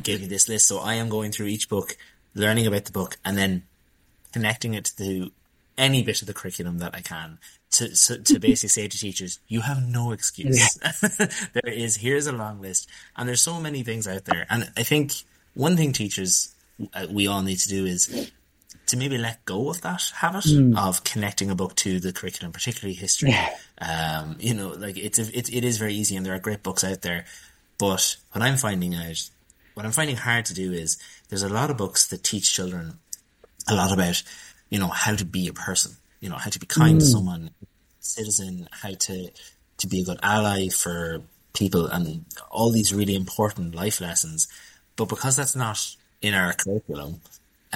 gave 0.02 0.22
me 0.22 0.28
this 0.28 0.50
list, 0.50 0.68
so 0.68 0.80
I 0.80 0.96
am 0.96 1.10
going 1.10 1.32
through 1.32 1.48
each 1.48 1.70
book, 1.70 1.98
learning 2.36 2.68
about 2.68 2.86
the 2.86 2.92
book, 2.92 3.18
and 3.24 3.38
then 3.38 3.64
connecting 4.32 4.74
it 4.74 4.92
to 4.98 5.32
any 5.78 6.04
bit 6.04 6.22
of 6.22 6.28
the 6.28 6.34
curriculum 6.34 6.80
that 6.80 6.94
I 6.94 7.02
can 7.02 7.40
to 7.74 7.96
so, 7.96 8.18
to 8.18 8.40
basically 8.40 8.70
say 8.70 8.88
to 8.88 8.98
teachers, 8.98 9.40
you 9.48 9.62
have 9.62 9.88
no 9.88 10.12
excuse. 10.12 10.80
Yeah. 10.82 11.10
there 11.54 11.74
is 11.74 11.98
here's 11.98 12.28
a 12.28 12.32
long 12.32 12.62
list, 12.62 12.90
and 13.16 13.28
there's 13.28 13.42
so 13.42 13.60
many 13.60 13.84
things 13.84 14.08
out 14.08 14.26
there, 14.26 14.46
and 14.50 14.72
I 14.78 14.84
think 14.84 15.14
one 15.54 15.76
thing 15.76 15.92
teachers 15.92 16.54
uh, 16.94 17.08
we 17.10 17.28
all 17.28 17.42
need 17.42 17.58
to 17.60 17.70
do 17.70 17.86
is 17.86 18.32
to 18.88 18.98
maybe 18.98 19.18
let 19.18 19.46
go 19.46 19.70
of 19.70 19.82
that 19.82 20.12
habit 20.16 20.44
mm. 20.44 20.78
of 20.78 21.04
connecting 21.04 21.50
a 21.50 21.56
book 21.56 21.76
to 21.76 22.00
the 22.00 22.12
curriculum, 22.12 22.52
particularly 22.52 22.94
history. 22.94 23.32
Yeah. 23.32 23.50
Um, 23.80 24.36
you 24.40 24.54
know, 24.54 24.70
like 24.70 24.98
it's 24.98 25.20
a, 25.20 25.38
it, 25.38 25.54
it 25.54 25.64
is 25.64 25.78
very 25.78 25.94
easy, 25.94 26.16
and 26.16 26.26
there 26.26 26.34
are 26.34 26.40
great 26.40 26.64
books 26.64 26.84
out 26.84 27.02
there. 27.02 27.26
But 27.78 28.18
what 28.32 28.42
I'm 28.42 28.58
finding 28.58 28.96
out, 28.96 29.30
what 29.74 29.86
I'm 29.86 29.92
finding 29.92 30.18
hard 30.18 30.46
to 30.46 30.54
do 30.54 30.72
is 30.72 30.98
there's 31.30 31.44
a 31.44 31.50
lot 31.50 31.70
of 31.70 31.78
books 31.78 32.08
that 32.08 32.24
teach 32.24 32.54
children 32.54 33.00
a 33.68 33.76
lot 33.76 33.92
about, 33.92 34.22
you 34.70 34.80
know, 34.80 34.88
how 34.88 35.16
to 35.16 35.26
be 35.26 35.48
a 35.48 35.54
person, 35.54 35.94
you 36.20 36.30
know, 36.30 36.36
how 36.36 36.50
to 36.50 36.60
be 36.60 36.66
kind 36.66 36.98
mm. 36.98 37.00
to 37.00 37.06
someone, 37.06 37.50
citizen, 38.00 38.68
how 38.72 38.94
to 38.94 39.30
to 39.78 39.88
be 39.88 40.02
a 40.02 40.06
good 40.06 40.20
ally 40.22 40.68
for 40.68 41.22
people, 41.54 41.88
and 41.88 42.26
all 42.52 42.70
these 42.72 42.94
really 42.94 43.16
important 43.16 43.76
life 43.76 44.02
lessons. 44.02 44.48
But 44.96 45.10
because 45.10 45.36
that's 45.36 45.56
not 45.56 45.96
in 46.22 46.34
our 46.34 46.54
curriculum, 46.54 47.22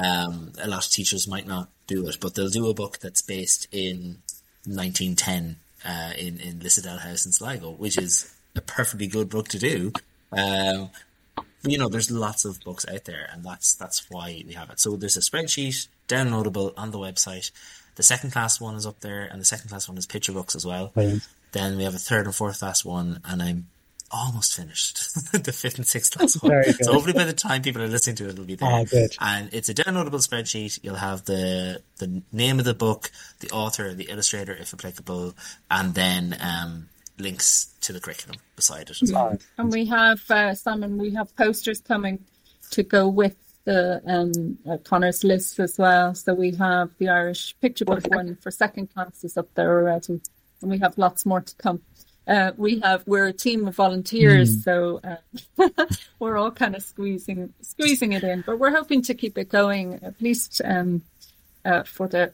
um, 0.04 0.52
a 0.62 0.68
lot 0.68 0.86
of 0.86 0.91
teachers 0.91 1.28
might 1.28 1.48
not 1.48 1.70
do 1.88 2.08
it, 2.08 2.18
but 2.20 2.36
they'll 2.36 2.50
do 2.50 2.70
a 2.70 2.74
book 2.74 3.00
that's 3.00 3.22
based 3.22 3.68
in 3.72 4.18
1910 4.66 5.58
uh, 5.86 6.14
in 6.18 6.39
in 6.39 6.60
Lissadell 6.60 7.00
House 7.00 7.26
in 7.26 7.32
Sligo, 7.32 7.72
which 7.72 7.98
is 7.98 8.34
a 8.56 8.62
perfectly 8.62 9.08
good 9.08 9.30
book 9.30 9.48
to 9.50 9.60
do. 9.60 9.91
Um, 10.32 10.89
but 11.36 11.72
you 11.72 11.78
know, 11.78 11.89
there's 11.89 12.12
lots 12.12 12.45
of 12.45 12.60
books 12.62 12.86
out 12.88 13.06
there, 13.06 13.30
and 13.32 13.43
that's 13.43 13.76
that's 13.76 14.10
why 14.10 14.43
we 14.45 14.54
have 14.54 14.70
it. 14.70 14.80
So 14.80 14.95
there's 14.95 15.18
a 15.18 15.22
spreadsheet 15.22 15.88
downloadable 16.08 16.74
on 16.78 16.91
the 16.91 17.00
website. 17.00 17.52
The 17.95 18.04
second 18.04 18.32
class 18.32 18.62
one 18.62 18.76
is 18.76 18.86
up 18.86 19.00
there, 19.00 19.24
and 19.24 19.41
the 19.41 19.45
second 19.45 19.70
class 19.70 19.88
one 19.88 19.98
is 19.98 20.06
picture 20.06 20.32
books 20.32 20.56
as 20.56 20.66
well. 20.66 20.91
Brilliant. 20.93 21.28
Then 21.52 21.78
we 21.78 21.84
have 21.86 21.95
a 21.95 22.00
third 22.00 22.26
and 22.26 22.36
fourth 22.36 22.60
class 22.60 22.86
one, 22.86 23.22
and 23.26 23.41
I'm 23.41 23.68
almost 24.12 24.55
finished. 24.55 24.97
the 25.32 25.51
fifth 25.51 25.78
and 25.78 25.88
sixth 25.88 26.18
class 26.18 26.41
one. 26.41 26.64
So 26.82 26.93
hopefully 26.93 27.14
by 27.14 27.26
the 27.26 27.34
time 27.34 27.62
people 27.62 27.82
are 27.82 27.88
listening 27.88 28.16
to 28.18 28.26
it, 28.26 28.30
it'll 28.32 28.45
be 28.45 28.55
there. 28.55 28.70
Oh, 28.70 28.86
good. 28.86 29.16
And 29.20 29.53
it's 29.53 29.70
a 29.70 29.74
downloadable 29.74 30.26
spreadsheet. 30.26 30.80
You'll 30.84 30.95
have 30.95 31.26
the 31.26 31.82
the 31.97 32.22
name 32.32 32.60
of 32.60 32.66
the 32.66 32.74
book, 32.74 33.12
the 33.39 33.49
author, 33.51 33.93
the 33.93 34.05
illustrator, 34.05 34.53
if 34.53 34.74
applicable, 34.74 35.36
and 35.70 35.93
then 35.93 36.38
um, 36.39 36.89
links 37.20 37.74
to 37.82 37.93
the 37.93 37.99
curriculum 37.99 38.39
beside 38.55 38.89
it 38.89 39.01
as 39.01 39.12
well. 39.12 39.38
And 39.58 39.72
we 39.72 39.86
have 39.86 40.20
uh, 40.30 40.53
Simon. 40.55 40.97
We 40.97 41.14
have 41.16 41.36
posters 41.36 41.82
coming 41.82 42.26
to 42.72 42.84
go 42.84 43.08
with 43.08 43.36
the 43.66 44.01
um, 44.05 44.58
uh, 44.70 44.78
Conor's 44.78 45.24
list 45.24 45.60
as 45.60 45.78
well. 45.78 46.16
So 46.16 46.34
we 46.34 46.55
have 46.55 46.91
the 46.99 47.10
Irish 47.10 47.55
picture 47.60 47.86
book 47.86 48.05
one 48.08 48.36
for 48.36 48.49
second 48.49 48.93
classes 48.93 49.36
up 49.38 49.53
there 49.55 49.78
already, 49.80 50.22
and 50.62 50.72
we 50.72 50.80
have 50.80 50.97
lots 50.97 51.26
more 51.26 51.41
to 51.41 51.55
come. 51.55 51.82
Uh, 52.28 52.52
we 52.58 52.80
have 52.80 53.04
we're 53.08 53.28
a 53.28 53.34
team 53.34 53.68
of 53.68 53.76
volunteers, 53.76 54.58
mm. 54.58 54.64
so 54.64 55.02
uh, 55.04 55.70
we're 56.20 56.38
all 56.38 56.52
kind 56.52 56.76
of 56.76 56.84
squeezing 56.84 57.54
squeezing 57.62 58.12
it 58.12 58.24
in. 58.24 58.44
But 58.46 58.60
we're 58.60 58.72
hoping 58.72 59.02
to 59.04 59.14
keep 59.14 59.38
it 59.38 59.50
going 59.50 60.00
at 60.04 60.22
least 60.22 60.62
um, 60.66 61.04
uh, 61.64 61.84
for 61.84 62.08
the 62.08 62.34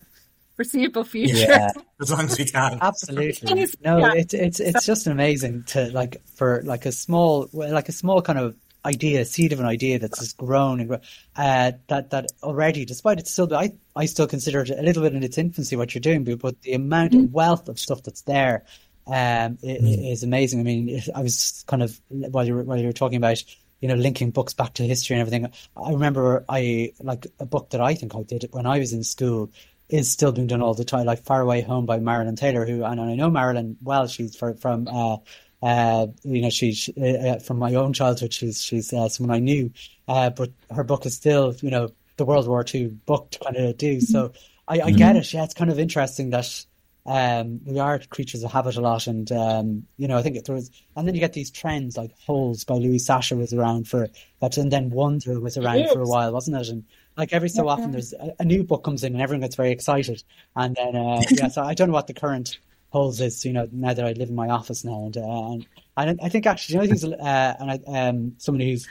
foreseeable 0.56 1.04
future. 1.04 1.36
Yeah. 1.36 1.70
as 2.02 2.12
long 2.12 2.26
as 2.26 2.40
we 2.40 2.46
can. 2.46 2.80
Absolutely. 2.82 3.68
No, 3.84 4.00
yeah. 4.00 4.14
it's 4.16 4.34
it's 4.34 4.60
it's 4.60 4.86
just 4.86 5.06
amazing 5.06 5.64
to 5.68 5.92
like 5.92 6.22
for 6.26 6.64
like 6.64 6.88
a 6.88 6.92
small 6.92 7.48
like 7.54 7.88
a 7.90 7.94
small 7.94 8.22
kind 8.22 8.40
of 8.40 8.56
idea, 8.86 9.26
seed 9.26 9.54
of 9.54 9.60
an 9.60 9.66
idea 9.66 10.00
that's 10.00 10.20
just 10.20 10.38
grown 10.38 10.80
and 10.80 10.90
grown, 10.90 11.02
uh, 11.36 11.72
that 11.88 12.10
that 12.10 12.32
already, 12.42 12.86
despite 12.86 13.20
it's 13.20 13.32
still, 13.32 13.54
I 13.54 13.74
I 13.96 14.06
still 14.06 14.28
consider 14.28 14.62
it 14.62 14.70
a 14.72 14.82
little 14.82 15.04
bit 15.04 15.14
in 15.14 15.24
its 15.24 15.38
infancy 15.38 15.76
what 15.76 15.94
you're 15.94 16.02
doing, 16.02 16.24
but 16.24 16.62
the 16.62 16.74
amount 16.74 17.14
mm. 17.14 17.26
of 17.26 17.34
wealth 17.34 17.70
of 17.70 17.80
stuff 17.80 18.04
that's 18.04 18.22
there 18.22 18.66
um, 19.08 19.58
mm. 19.58 20.12
is 20.12 20.24
amazing. 20.24 20.60
I 20.60 20.64
mean, 20.64 21.02
I 21.16 21.22
was 21.22 21.64
kind 21.68 21.84
of 21.84 22.00
while 22.10 22.46
you 22.46 22.56
were, 22.56 22.64
while 22.64 22.78
you 22.78 22.88
were 22.88 22.94
talking 22.94 23.18
about 23.18 23.44
you 23.82 23.90
know 23.90 23.96
linking 23.96 24.32
books 24.32 24.54
back 24.54 24.74
to 24.76 24.84
history 24.84 25.16
and 25.16 25.22
everything. 25.22 25.52
I 25.76 25.92
remember 25.92 26.46
I 26.48 26.94
like 27.02 27.28
a 27.40 27.46
book 27.46 27.72
that 27.72 27.82
I 27.82 27.96
think 27.96 28.16
I 28.16 28.24
did 28.24 28.48
when 28.52 28.66
I 28.66 28.80
was 28.80 28.94
in 28.94 29.04
school 29.04 29.52
is 29.90 30.10
still 30.10 30.32
being 30.32 30.48
done 30.48 30.62
all 30.62 30.74
the 30.74 30.86
time, 30.86 31.06
like 31.06 31.24
Far 31.24 31.42
Away 31.42 31.62
Home 31.62 31.86
by 31.86 32.00
Marilyn 32.00 32.36
Taylor, 32.36 32.66
who 32.66 32.84
and 32.84 33.02
I 33.02 33.16
know 33.16 33.30
Marilyn 33.30 33.78
well. 33.84 34.08
She's 34.08 34.36
for, 34.36 34.54
from 34.56 34.88
uh, 34.88 35.18
uh, 35.62 36.08
you 36.24 36.42
know 36.42 36.50
she's 36.50 36.90
uh, 36.98 37.06
uh, 37.06 37.40
from 37.40 37.60
my 37.60 37.76
own 37.76 37.94
childhood. 37.94 38.34
She's 38.34 38.62
she's 38.62 38.94
uh, 38.94 39.10
someone 39.10 39.36
I 39.36 39.40
knew, 39.40 39.72
uh, 40.08 40.30
but 40.30 40.52
her 40.74 40.84
book 40.84 41.06
is 41.06 41.14
still 41.14 41.54
you 41.62 41.70
know 41.70 41.90
the 42.18 42.26
World 42.26 42.48
War 42.48 42.66
II 42.74 42.88
book 43.06 43.32
to 43.32 43.40
kind 43.40 43.58
of 43.58 43.78
do. 43.78 44.00
So 44.02 44.34
I, 44.68 44.82
I 44.82 44.92
get 44.92 45.10
mm-hmm. 45.12 45.18
it. 45.18 45.34
Yeah, 45.34 45.44
it's 45.44 45.54
kind 45.54 45.70
of 45.70 45.80
interesting 45.80 46.30
that 46.32 46.66
um, 47.06 47.60
we 47.66 47.80
are 47.80 48.00
creatures 48.00 48.44
of 48.44 48.52
habit 48.52 48.78
a 48.78 48.82
lot, 48.82 49.08
and 49.08 49.30
um, 49.32 49.86
you 49.98 50.08
know, 50.08 50.18
I 50.18 50.22
think 50.22 50.44
there 50.44 50.56
was, 50.56 50.72
and 50.96 51.08
then 51.08 51.16
you 51.16 51.20
get 51.20 51.34
these 51.34 51.52
trends 51.52 51.98
like 51.98 52.12
Holes 52.26 52.64
by 52.64 52.76
Louis 52.76 53.00
Sachar 53.00 53.38
was 53.38 53.54
around 53.54 53.88
for 53.88 54.08
that, 54.40 54.58
and 54.58 54.72
then 54.72 54.90
Wonder 54.90 55.40
was 55.40 55.58
around 55.58 55.90
for 55.90 56.02
a 56.02 56.08
while, 56.08 56.32
wasn't 56.32 56.58
it? 56.58 56.70
And 56.70 56.86
like 57.18 57.34
every 57.34 57.50
so 57.50 57.68
often, 57.68 57.92
there's 57.92 58.14
a, 58.14 58.34
a, 58.40 58.46
new 58.46 58.64
book 58.64 58.84
comes 58.86 59.04
in, 59.04 59.14
and 59.14 59.22
everyone 59.22 59.42
gets 59.42 59.56
very 59.56 59.72
excited, 59.72 60.24
and 60.56 60.76
then 60.76 60.96
uh, 60.96 61.22
yeah, 61.32 61.50
so 61.50 61.64
I 61.64 61.74
don't 61.74 61.90
know 61.90 61.94
what 61.94 62.08
the 62.08 62.14
current 62.14 62.58
Holes 62.90 63.20
is, 63.20 63.44
you 63.44 63.52
know, 63.52 63.68
now 63.72 63.94
that 63.94 64.06
I 64.06 64.12
live 64.14 64.30
in 64.30 64.36
my 64.36 64.50
office 64.50 64.86
now, 64.86 65.06
and 65.06 65.18
uh, 65.18 65.52
and, 65.52 65.68
and 65.98 66.20
I 66.22 66.30
think 66.30 66.46
actually, 66.46 66.76
you 66.76 66.82
know, 66.82 66.88
things, 66.88 67.04
uh, 67.04 67.56
and 67.60 67.72
I, 67.72 67.80
um, 67.88 68.36
somebody 68.38 68.72
who's 68.72 68.88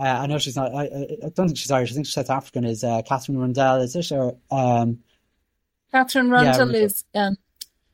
uh, 0.00 0.04
I 0.04 0.26
know 0.26 0.38
she's 0.38 0.56
not. 0.56 0.74
I, 0.74 0.84
I, 0.84 1.28
don't 1.34 1.48
think 1.48 1.58
she's 1.58 1.70
Irish. 1.70 1.90
I 1.90 1.94
think 1.94 2.06
she's 2.06 2.14
South 2.14 2.30
African. 2.30 2.64
Is 2.64 2.82
uh, 2.82 3.02
Katherine 3.02 3.36
Rundell? 3.36 3.82
Is 3.82 3.94
it 3.94 4.10
or 4.12 4.34
um, 4.50 5.00
Katherine 5.92 6.30
Rundell 6.30 6.72
yeah, 6.72 6.78
is 6.78 7.04
um, 7.14 7.36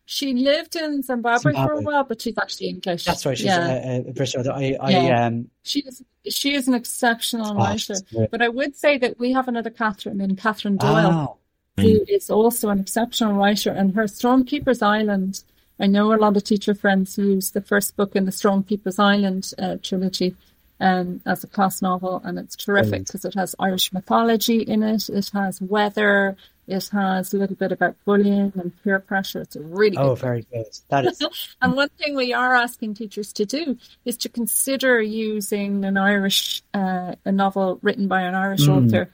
she 0.07 0.35
lived 0.35 0.77
in 0.77 1.03
Zimbabwe, 1.03 1.53
Zimbabwe, 1.53 1.67
for 1.67 1.73
a 1.73 1.81
while, 1.83 2.05
but 2.05 2.23
she's 2.23 2.39
actually 2.39 2.69
English. 2.69 3.05
That's 3.05 3.27
right. 3.27 3.37
She's 3.37 3.47
yeah. 3.47 3.97
a, 3.97 4.09
a 4.09 4.13
British. 4.13 4.37
I, 4.37 4.77
I, 4.81 4.91
yeah. 4.91 5.27
um... 5.27 5.51
she 5.65 5.81
is. 5.81 6.03
She 6.29 6.55
is 6.55 6.67
an 6.69 6.75
exceptional 6.75 7.53
oh, 7.53 7.57
writer. 7.57 7.95
But 8.31 8.41
I 8.41 8.49
would 8.49 8.77
say 8.77 8.99
that 8.99 9.19
we 9.19 9.33
have 9.33 9.49
another 9.49 9.71
Catherine 9.71 10.21
in 10.21 10.37
Catherine 10.37 10.77
Doyle, 10.77 11.39
oh. 11.79 11.83
who 11.83 12.05
is 12.09 12.31
also 12.31 12.69
an 12.69 12.81
exceptional 12.81 13.35
writer. 13.35 13.71
And 13.71 13.95
her 13.95 14.05
Stormkeeper's 14.05 14.81
Island. 14.81 15.43
I 15.79 15.87
know 15.87 16.15
a 16.15 16.17
lot 16.17 16.37
of 16.37 16.45
teacher 16.45 16.75
friends 16.75 17.19
use 17.19 17.51
the 17.51 17.61
first 17.61 17.97
book 17.97 18.17
in 18.17 18.25
the 18.25 18.31
Stormkeeper's 18.31 18.99
Island 18.99 19.53
uh, 19.59 19.77
trilogy 19.83 20.35
um, 20.81 21.21
as 21.27 21.45
a 21.45 21.47
class 21.47 21.83
novel, 21.83 22.23
and 22.25 22.39
it's 22.39 22.57
terrific 22.57 23.07
because 23.07 23.25
it 23.25 23.35
has 23.35 23.55
Irish 23.59 23.93
mythology 23.93 24.63
in 24.63 24.83
it. 24.83 25.09
It 25.09 25.31
has 25.35 25.61
weather. 25.61 26.37
It 26.69 26.89
has 26.93 27.33
a 27.33 27.39
little 27.39 27.55
bit 27.55 27.71
about 27.71 27.97
bullying 28.05 28.53
and 28.57 28.73
peer 28.83 28.99
pressure. 28.99 29.41
It's 29.41 29.55
a 29.55 29.63
really 29.63 29.97
oh, 29.97 30.15
very 30.15 30.47
good. 30.53 30.67
That 30.89 31.07
is. 31.07 31.23
and 31.63 31.75
one 31.75 31.89
thing 31.91 32.17
we 32.17 32.33
are 32.33 32.55
asking 32.55 32.95
teachers 32.95 33.33
to 33.35 33.47
do 33.47 33.79
is 34.05 34.17
to 34.19 34.29
consider 34.29 35.01
using 35.01 35.85
an 35.85 35.97
Irish 35.97 36.63
uh, 36.75 37.15
a 37.25 37.33
novel 37.33 37.79
written 37.83 38.09
by 38.09 38.23
an 38.23 38.35
Irish 38.35 38.67
mm. 38.67 38.87
author 38.87 39.11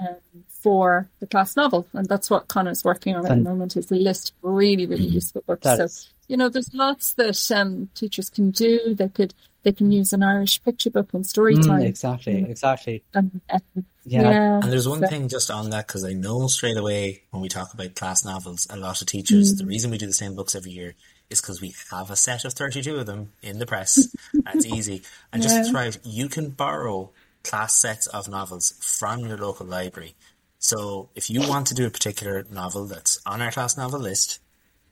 um, 0.00 0.16
for 0.48 1.10
the 1.20 1.26
class 1.26 1.56
novel, 1.56 1.86
and 1.92 2.08
that's 2.08 2.30
what 2.30 2.48
Conor's 2.48 2.84
working 2.84 3.14
on 3.14 3.26
at 3.26 3.32
and, 3.32 3.44
the 3.44 3.50
moment. 3.50 3.76
Is 3.76 3.90
a 3.90 3.96
list 3.96 4.30
of 4.30 4.36
really, 4.50 4.86
really 4.86 5.04
mm-hmm. 5.04 5.14
useful 5.14 5.42
books. 5.46 5.66
So 5.66 5.88
you 6.26 6.38
know, 6.38 6.48
there's 6.48 6.72
lots 6.72 7.12
that 7.14 7.50
um, 7.50 7.90
teachers 7.94 8.30
can 8.30 8.50
do. 8.50 8.94
They 8.94 9.08
could 9.08 9.34
they 9.64 9.72
can 9.72 9.90
use 9.90 10.12
an 10.12 10.22
Irish 10.22 10.62
picture 10.62 10.90
book 10.90 11.12
and 11.14 11.26
story 11.26 11.54
time. 11.54 11.80
Mm, 11.80 11.86
exactly, 11.86 12.44
exactly. 12.48 13.02
And, 13.14 13.40
uh, 13.50 13.58
yeah. 14.04 14.22
yeah. 14.22 14.60
And 14.62 14.70
there's 14.70 14.88
one 14.88 15.00
so. 15.00 15.06
thing 15.08 15.28
just 15.28 15.50
on 15.50 15.70
that, 15.70 15.86
because 15.86 16.04
I 16.04 16.12
know 16.12 16.46
straight 16.46 16.76
away 16.76 17.22
when 17.30 17.42
we 17.42 17.48
talk 17.48 17.74
about 17.74 17.94
class 17.94 18.24
novels, 18.24 18.66
a 18.70 18.76
lot 18.76 19.00
of 19.00 19.08
teachers, 19.08 19.54
mm. 19.54 19.58
the 19.58 19.66
reason 19.66 19.90
we 19.90 19.98
do 19.98 20.06
the 20.06 20.12
same 20.12 20.36
books 20.36 20.54
every 20.54 20.70
year 20.70 20.94
is 21.30 21.40
because 21.40 21.60
we 21.60 21.74
have 21.90 22.10
a 22.10 22.16
set 22.16 22.44
of 22.44 22.52
32 22.52 22.96
of 22.96 23.06
them 23.06 23.32
in 23.42 23.58
the 23.58 23.66
press. 23.66 24.14
That's 24.44 24.66
easy. 24.66 25.02
And 25.32 25.42
yeah. 25.42 25.48
just 25.48 25.70
try, 25.70 25.90
you 26.04 26.28
can 26.28 26.50
borrow 26.50 27.10
class 27.42 27.74
sets 27.74 28.06
of 28.06 28.28
novels 28.28 28.74
from 28.80 29.20
your 29.20 29.38
local 29.38 29.66
library. 29.66 30.14
So 30.58 31.10
if 31.14 31.28
you 31.28 31.46
want 31.46 31.66
to 31.68 31.74
do 31.74 31.86
a 31.86 31.90
particular 31.90 32.46
novel 32.50 32.86
that's 32.86 33.20
on 33.26 33.42
our 33.42 33.50
class 33.50 33.76
novel 33.76 34.00
list, 34.00 34.40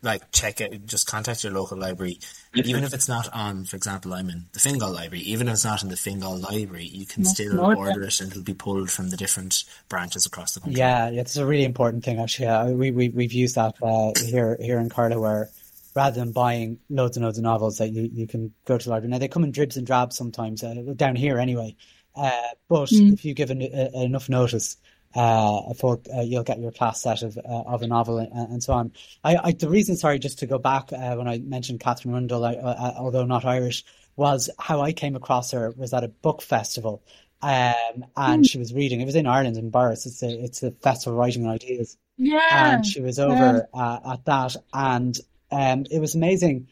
like 0.03 0.33
check 0.33 0.61
it, 0.61 0.85
just 0.87 1.07
contact 1.07 1.45
your 1.45 1.53
local 1.53 1.79
library. 1.79 2.19
Even 2.55 2.85
if 2.85 2.93
it's 2.93 3.09
not 3.09 3.29
on, 3.33 3.65
for 3.65 3.77
example, 3.77 4.13
I'm 4.13 4.29
in 4.29 4.47
the 4.53 4.59
Fingal 4.59 4.93
library, 4.93 5.23
even 5.25 5.49
if 5.49 5.55
it's 5.55 5.65
not 5.65 5.83
in 5.83 5.89
the 5.89 5.97
Fingal 5.97 6.37
library, 6.37 6.87
you 6.87 7.07
can 7.07 7.25
still 7.25 7.61
order 7.61 8.03
it 8.03 8.21
and 8.21 8.31
it'll 8.31 8.43
be 8.43 8.55
pulled 8.55 8.91
from 8.91 9.11
the 9.11 9.17
different 9.17 9.65
branches 9.89 10.27
across 10.27 10.55
the 10.55 10.61
country. 10.61 10.79
Yeah, 10.79 11.09
yeah, 11.09 11.21
it's 11.21 11.37
a 11.37 11.47
really 11.47 11.65
important 11.65 12.05
thing 12.05 12.19
actually. 12.19 12.49
Uh, 12.49 12.71
we, 12.71 12.91
we, 12.91 13.09
we've 13.11 13.33
used 13.33 13.55
that 13.55 13.77
uh, 13.83 14.13
here, 14.21 14.57
here 14.61 14.79
in 14.79 14.89
Carlow 14.89 15.21
where 15.21 15.49
rather 15.95 16.19
than 16.19 16.33
buying 16.33 16.79
loads 16.91 17.17
and 17.17 17.25
loads 17.25 17.39
of 17.39 17.45
novels 17.45 17.79
that 17.79 17.89
you, 17.89 18.09
you 18.13 18.27
can 18.27 18.53
go 18.65 18.79
to 18.79 18.85
the 18.85 18.91
library. 18.91 19.11
Now 19.11 19.19
they 19.19 19.29
come 19.29 19.45
in 19.45 19.53
dribs 19.53 19.77
and 19.77 19.87
drabs 19.87 20.17
sometimes, 20.17 20.65
uh, 20.65 20.75
down 20.97 21.17
here 21.17 21.39
anyway. 21.39 21.77
Uh, 22.15 22.49
but 22.69 22.89
mm. 22.89 23.13
if 23.13 23.25
you 23.25 23.35
give 23.35 23.51
an, 23.51 23.63
enough 23.63 24.29
notice, 24.29 24.77
uh, 25.15 25.75
for 25.75 26.01
uh, 26.15 26.21
you'll 26.21 26.43
get 26.43 26.61
your 26.61 26.73
class 26.73 27.03
set 27.03 27.23
of 27.23 27.37
uh, 27.39 27.41
of 27.43 27.83
a 27.83 27.87
novel 27.87 28.19
and, 28.19 28.33
and 28.33 28.63
so 28.63 28.73
on. 28.73 28.93
I, 29.23 29.37
I, 29.37 29.53
the 29.53 29.69
reason, 29.69 29.97
sorry, 29.97 30.19
just 30.19 30.39
to 30.41 30.47
go 30.47 30.59
back 30.59 30.93
uh, 30.93 31.15
when 31.17 31.29
I 31.29 31.39
mentioned 31.39 31.81
Katherine 31.81 32.15
Rundell, 32.15 32.45
uh, 32.45 32.53
uh, 32.53 32.95
although 32.99 33.25
not 33.25 33.45
Irish, 33.45 33.85
was 34.17 34.51
how 34.59 34.81
I 34.81 34.93
came 34.93 35.17
across 35.17 35.53
her 35.53 35.73
was 35.77 35.93
at 35.93 36.05
a 36.05 36.09
book 36.09 36.43
festival, 36.43 37.03
um, 37.43 38.05
and 38.17 38.45
mm. 38.45 38.51
she 38.51 38.59
was 38.59 38.73
reading. 38.73 39.01
It 39.01 39.07
was 39.07 39.17
in 39.17 39.27
Ireland 39.27 39.57
in 39.57 39.71
Borris. 39.71 40.07
It's 40.07 40.23
a 40.23 40.31
it's 40.31 40.63
a 40.63 40.71
festival 40.71 41.15
of 41.15 41.19
writing 41.19 41.43
and 41.43 41.53
ideas. 41.53 41.97
Yeah, 42.17 42.75
and 42.75 42.87
she 42.87 43.01
was 43.01 43.19
over 43.19 43.69
yeah. 43.75 43.99
at 44.13 44.25
that, 44.27 44.57
and 44.73 45.19
um, 45.51 45.87
it 45.91 46.01
was 46.01 46.15
amazing 46.15 46.69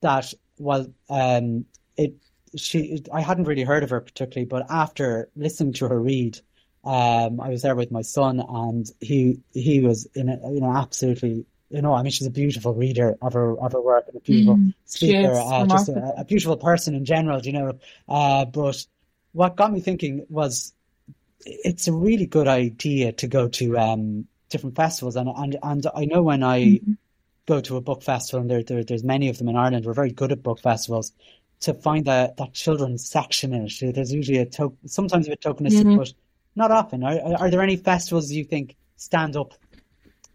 that 0.00 0.32
well, 0.58 0.86
um, 1.08 1.64
it 1.96 2.14
she 2.56 3.02
I 3.12 3.20
hadn't 3.20 3.44
really 3.44 3.62
heard 3.62 3.82
of 3.82 3.90
her 3.90 4.00
particularly, 4.00 4.46
but 4.46 4.70
after 4.70 5.28
listening 5.36 5.72
to 5.74 5.88
her 5.88 6.00
read 6.00 6.40
Um, 6.84 7.40
I 7.40 7.50
was 7.50 7.62
there 7.62 7.76
with 7.76 7.90
my 7.90 8.02
son, 8.02 8.40
and 8.40 8.86
he 9.00 9.40
he 9.52 9.80
was 9.80 10.06
in 10.14 10.28
a, 10.28 10.36
you 10.52 10.60
know 10.60 10.74
absolutely 10.74 11.44
you 11.68 11.82
know 11.82 11.92
I 11.94 12.02
mean 12.02 12.10
she's 12.10 12.26
a 12.26 12.30
beautiful 12.30 12.74
reader 12.74 13.16
of 13.20 13.34
her 13.34 13.58
of 13.60 13.72
her 13.72 13.80
work 13.82 14.06
and 14.08 14.16
a 14.16 14.20
beautiful 14.20 14.56
Mm, 14.56 14.74
speaker, 14.86 15.38
uh, 15.38 15.66
just 15.66 15.88
a, 15.88 16.14
a 16.18 16.24
beautiful 16.24 16.56
person 16.56 16.94
in 16.94 17.04
general, 17.04 17.40
you 17.42 17.52
know. 17.52 17.78
Uh, 18.08 18.44
but 18.46 18.86
what 19.32 19.56
got 19.56 19.72
me 19.72 19.80
thinking 19.80 20.24
was 20.30 20.72
it's 21.44 21.88
a 21.88 21.92
really 21.92 22.26
good 22.26 22.48
idea 22.48 23.12
to 23.12 23.26
go 23.28 23.48
to 23.48 23.78
um, 23.78 24.26
different 24.50 24.76
festivals, 24.76 25.16
and 25.16 25.28
and 25.28 25.56
and 25.62 25.86
I 25.94 26.04
know 26.06 26.22
when 26.22 26.42
I 26.42 26.82
Mhm. 26.82 26.96
go 27.46 27.60
to 27.60 27.76
a 27.76 27.80
book 27.80 28.02
festival, 28.02 28.40
and 28.42 28.50
there, 28.50 28.62
there 28.62 28.84
there's 28.84 29.04
many 29.04 29.28
of 29.28 29.38
them 29.38 29.48
in 29.48 29.56
Ireland. 29.56 29.86
We're 29.86 29.94
very 29.94 30.12
good 30.12 30.32
at 30.32 30.42
book 30.42 30.60
festivals. 30.60 31.12
To 31.62 31.74
find 31.74 32.06
that 32.06 32.36
that 32.38 32.54
children's 32.54 33.08
section 33.08 33.52
in 33.54 33.66
it, 33.66 33.94
there's 33.94 34.12
usually 34.12 34.38
a 34.38 34.46
to 34.46 34.76
sometimes 34.86 35.26
a 35.26 35.30
bit 35.30 35.42
tokenistic, 35.42 35.88
Mhm. 35.88 35.94
but 35.94 36.12
not 36.56 36.70
often. 36.70 37.02
Are, 37.04 37.18
are 37.20 37.36
are 37.42 37.50
there 37.50 37.62
any 37.62 37.76
festivals 37.76 38.30
you 38.30 38.44
think 38.44 38.76
stand 38.96 39.36
up 39.36 39.54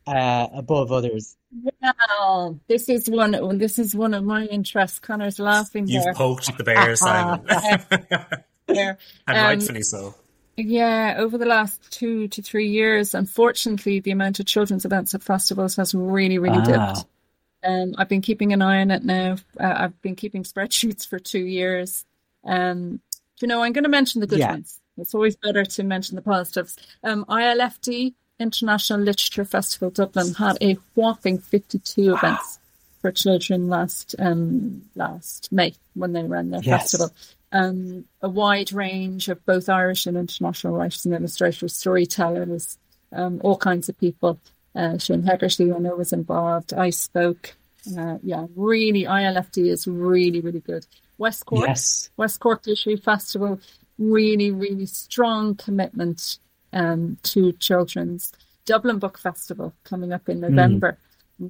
uh, 0.08 0.48
above 0.54 0.92
others? 0.92 1.36
Well, 1.82 2.60
this 2.68 2.90
is 2.90 3.10
one. 3.10 3.58
This 3.58 3.80
is 3.80 3.96
one 3.96 4.14
of 4.14 4.24
my 4.24 4.46
interests. 4.46 5.00
Conor's 5.00 5.40
laughing 5.40 5.88
You've 5.88 6.04
there. 6.04 6.14
poked 6.14 6.56
the 6.58 6.64
bear, 6.64 6.96
Simon. 6.96 7.46
There. 8.68 8.98
and 9.28 9.38
Um, 9.38 9.44
rightfully 9.46 9.84
so. 9.84 10.16
Yeah, 10.58 11.16
over 11.20 11.38
the 11.38 11.46
last 11.46 11.82
two 11.92 12.28
to 12.30 12.42
three 12.42 12.68
years, 12.70 13.14
unfortunately, 13.14 14.00
the 14.00 14.12
amount 14.12 14.40
of 14.40 14.46
children's 14.48 14.86
events 14.86 15.14
at 15.14 15.22
festivals 15.22 15.76
has 15.76 15.94
really, 15.94 16.40
really 16.40 16.58
Ah. 16.60 16.94
dipped. 16.94 17.06
Um, 17.64 17.94
I've 17.98 18.10
been 18.10 18.22
keeping 18.22 18.54
an 18.54 18.62
eye 18.62 18.82
on 18.82 18.90
it 18.92 19.04
now. 19.04 19.36
Uh, 19.60 19.74
I've 19.78 20.02
been 20.02 20.16
keeping 20.16 20.44
spreadsheets 20.44 21.06
for 21.08 21.20
two 21.20 21.40
years. 21.46 22.06
Um, 22.44 23.02
you 23.42 23.48
know, 23.48 23.62
I'm 23.62 23.74
going 23.74 23.84
to 23.84 23.90
mention 23.90 24.22
the 24.22 24.28
good 24.28 24.40
Yeah. 24.40 24.52
ones. 24.52 24.80
It's 24.98 25.14
always 25.14 25.36
better 25.36 25.66
to 25.66 25.84
mention 25.84 26.16
the 26.16 26.22
positives. 26.22 26.78
Um, 27.04 27.26
ILFD, 27.26 28.14
International 28.40 29.00
Literature 29.00 29.46
Festival 29.46 29.90
Dublin, 29.90 30.34
had 30.36 30.58
a 30.62 30.78
whopping 30.96 31.38
52 31.40 32.14
events 32.16 32.60
for 33.02 33.12
children 33.12 33.68
last 33.70 34.16
um, 34.20 34.84
last 34.96 35.52
May 35.52 35.74
when 35.94 36.14
they 36.14 36.24
ran 36.24 36.50
their 36.50 36.62
Yes. 36.64 36.92
festival. 36.92 37.12
Um, 37.52 38.06
a 38.22 38.28
wide 38.30 38.74
range 38.74 39.30
of 39.30 39.46
both 39.46 39.70
Irish 39.70 40.08
and 40.08 40.18
international 40.18 40.76
writers 40.76 41.06
and 41.06 41.14
illustrators, 41.14 41.74
storytellers, 41.74 42.78
um, 43.14 43.40
all 43.44 43.58
kinds 43.58 43.88
of 43.90 43.98
people. 43.98 44.40
Uh, 44.76 44.98
Shane 44.98 45.24
Hegarty, 45.24 45.72
I 45.72 45.78
know, 45.78 45.96
was 45.96 46.12
involved. 46.12 46.74
I 46.74 46.90
spoke. 46.90 47.56
Uh, 47.98 48.18
yeah, 48.24 48.48
really, 48.56 49.04
ILFD 49.04 49.68
is 49.70 49.88
really, 49.88 50.42
really 50.42 50.60
good. 50.60 50.86
West 51.18 51.46
Cork, 51.46 51.68
Yes. 51.68 52.10
West 52.18 52.40
Cork 52.42 52.66
Literary 52.68 52.98
Festival, 52.98 53.60
really, 53.98 54.52
really 54.52 54.86
strong 54.86 55.56
commitment 55.56 56.40
um, 56.74 57.18
to 57.24 57.52
children's. 57.54 58.32
Dublin 58.66 59.00
Book 59.00 59.18
Festival 59.18 59.74
coming 59.84 60.12
up 60.12 60.28
in 60.28 60.40
November, 60.40 60.98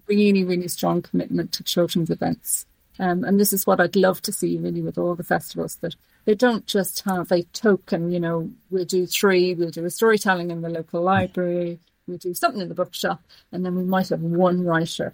really, 0.08 0.44
really 0.44 0.68
strong 0.68 1.02
commitment 1.02 1.54
to 1.54 1.64
children's 1.64 2.10
events. 2.10 2.66
Um, 3.00 3.24
and 3.24 3.40
this 3.40 3.54
is 3.54 3.68
what 3.68 3.82
I'd 3.82 3.96
love 3.96 4.22
to 4.24 4.32
see 4.32 4.58
really 4.58 4.82
with 4.82 4.98
all 4.98 5.16
the 5.16 5.24
festivals 5.24 5.76
that 5.78 5.96
they 6.26 6.34
don't 6.34 6.66
just 6.66 7.02
have 7.02 7.32
a 7.32 7.44
token, 7.44 8.12
you 8.12 8.20
know, 8.20 8.50
we'll 8.70 8.86
do 8.86 9.06
three, 9.06 9.54
we'll 9.54 9.70
do 9.70 9.86
a 9.86 9.90
storytelling 9.90 10.50
in 10.50 10.62
the 10.62 10.70
local 10.70 11.02
library, 11.02 11.80
we'll 12.08 12.18
do 12.18 12.34
something 12.34 12.62
in 12.62 12.70
the 12.70 12.76
bookshop, 12.76 13.22
and 13.52 13.66
then 13.66 13.76
we 13.76 13.84
might 13.84 14.10
have 14.10 14.22
one 14.22 14.64
writer. 14.64 15.14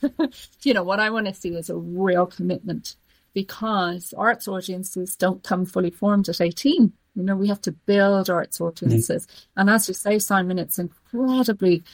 you 0.62 0.74
know, 0.74 0.82
what 0.82 1.00
I 1.00 1.10
want 1.10 1.26
to 1.26 1.34
see 1.34 1.54
is 1.54 1.70
a 1.70 1.76
real 1.76 2.26
commitment 2.26 2.96
because 3.42 4.12
arts 4.18 4.48
audiences 4.48 5.14
don't 5.14 5.44
come 5.44 5.64
fully 5.64 5.90
formed 5.92 6.28
at 6.28 6.40
18. 6.40 6.92
You 7.14 7.22
know, 7.22 7.36
we 7.36 7.46
have 7.46 7.60
to 7.62 7.70
build 7.72 8.28
arts 8.28 8.60
audiences. 8.60 9.28
And 9.56 9.70
as 9.70 9.86
you 9.86 9.94
say, 9.94 10.18
Simon, 10.18 10.58
it's 10.58 10.76
incredibly 10.80 11.84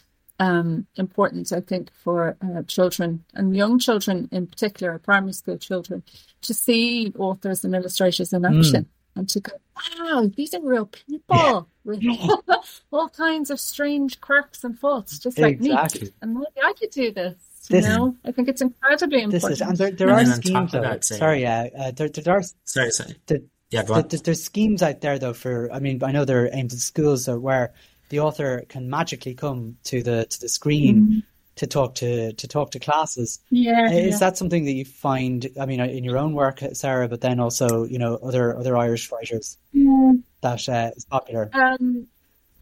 um, 0.41 0.87
important, 0.97 1.53
I 1.53 1.61
think, 1.61 1.91
for 2.03 2.39
uh, 2.41 2.63
children 2.63 3.25
and 3.35 3.55
young 3.55 3.79
children 3.79 4.27
in 4.33 4.47
particular, 4.47 4.99
primary 4.99 5.35
school 5.35 5.59
children, 5.59 6.03
to 6.41 6.55
see 6.55 7.13
authors 7.19 7.63
and 7.63 7.75
illustrators 7.75 8.33
in 8.33 8.47
action 8.47 8.87
and 9.15 9.29
to 9.29 9.41
go, 9.41 9.53
wow, 9.77 10.31
these 10.35 10.55
are 10.55 10.63
real 10.63 10.87
people 10.87 11.69
with 11.85 12.03
all 12.91 13.11
kinds 13.11 13.51
of 13.51 13.61
strange 13.61 14.19
quirks 14.23 14.65
and 14.65 14.79
faults, 14.79 15.19
just 15.19 15.39
like 15.39 15.57
Exactly. 15.57 16.07
me. 16.07 16.13
And 16.23 16.35
maybe 16.35 16.63
I 16.65 16.73
could 16.73 16.91
do 16.91 17.13
this. 17.13 17.35
You 17.71 17.81
know, 17.81 18.17
I 18.25 18.33
think 18.33 18.49
it's 18.49 18.61
incredibly 18.63 19.23
important. 19.23 19.43
This 19.51 19.61
is, 19.61 19.67
and 19.67 19.77
there, 19.77 19.91
there 19.91 20.09
And 20.09 20.17
are 20.17 20.25
then 20.25 20.33
on 20.33 20.41
top 20.41 20.45
schemes 20.45 20.75
of 20.75 20.83
though. 20.83 20.89
that, 20.89 21.05
say- 21.05 21.17
Sorry, 21.19 21.47
uh, 21.47 21.69
uh, 21.79 21.91
there, 21.93 22.09
there 22.09 22.35
are 22.37 22.43
Sorry, 22.65 22.91
sorry. 22.91 23.15
the, 23.27 23.43
Yeah, 23.71 23.83
go 23.83 23.95
There- 23.95 24.03
on. 24.03 24.09
there- 24.09 24.21
there's 24.21 24.43
schemes 24.45 24.83
out 24.83 25.01
there 25.01 25.19
though 25.19 25.33
for 25.33 25.73
I 25.73 25.79
mean 25.81 26.03
I 26.05 26.13
know 26.13 26.25
they're 26.25 26.51
aimed 26.55 26.73
at 26.73 26.79
schools 26.79 27.25
so 27.25 27.39
where 27.39 27.73
the 28.11 28.21
author 28.21 28.65
can 28.69 28.89
magically 28.91 29.35
come 29.35 29.77
to 29.85 30.03
the 30.03 30.27
to 30.29 30.41
the 30.41 30.49
screen 30.49 31.23
to 31.57 31.67
talk 31.67 31.95
to 31.97 32.33
to 32.35 32.47
talk 32.49 32.71
to 32.73 32.79
classes. 32.79 33.41
yeah, 33.51 33.91
Is 33.91 34.13
yeah. 34.15 34.19
that 34.19 34.37
something 34.37 34.65
that 34.67 34.73
you 34.73 34.85
find 34.85 35.49
I 35.59 35.67
mean 35.67 35.81
in 35.81 36.05
your 36.05 36.19
own 36.19 36.35
work 36.35 36.63
Sarah 36.75 37.09
but 37.09 37.21
then 37.23 37.41
also 37.41 37.85
you 37.85 37.99
know 37.99 38.17
other 38.17 38.57
other 38.57 38.77
Irish 38.77 39.11
writers 39.11 39.57
Yeah. 39.73 40.13
that 40.43 40.69
uh, 40.69 40.91
is 40.97 41.05
popular? 41.07 41.51
Um, 41.55 42.07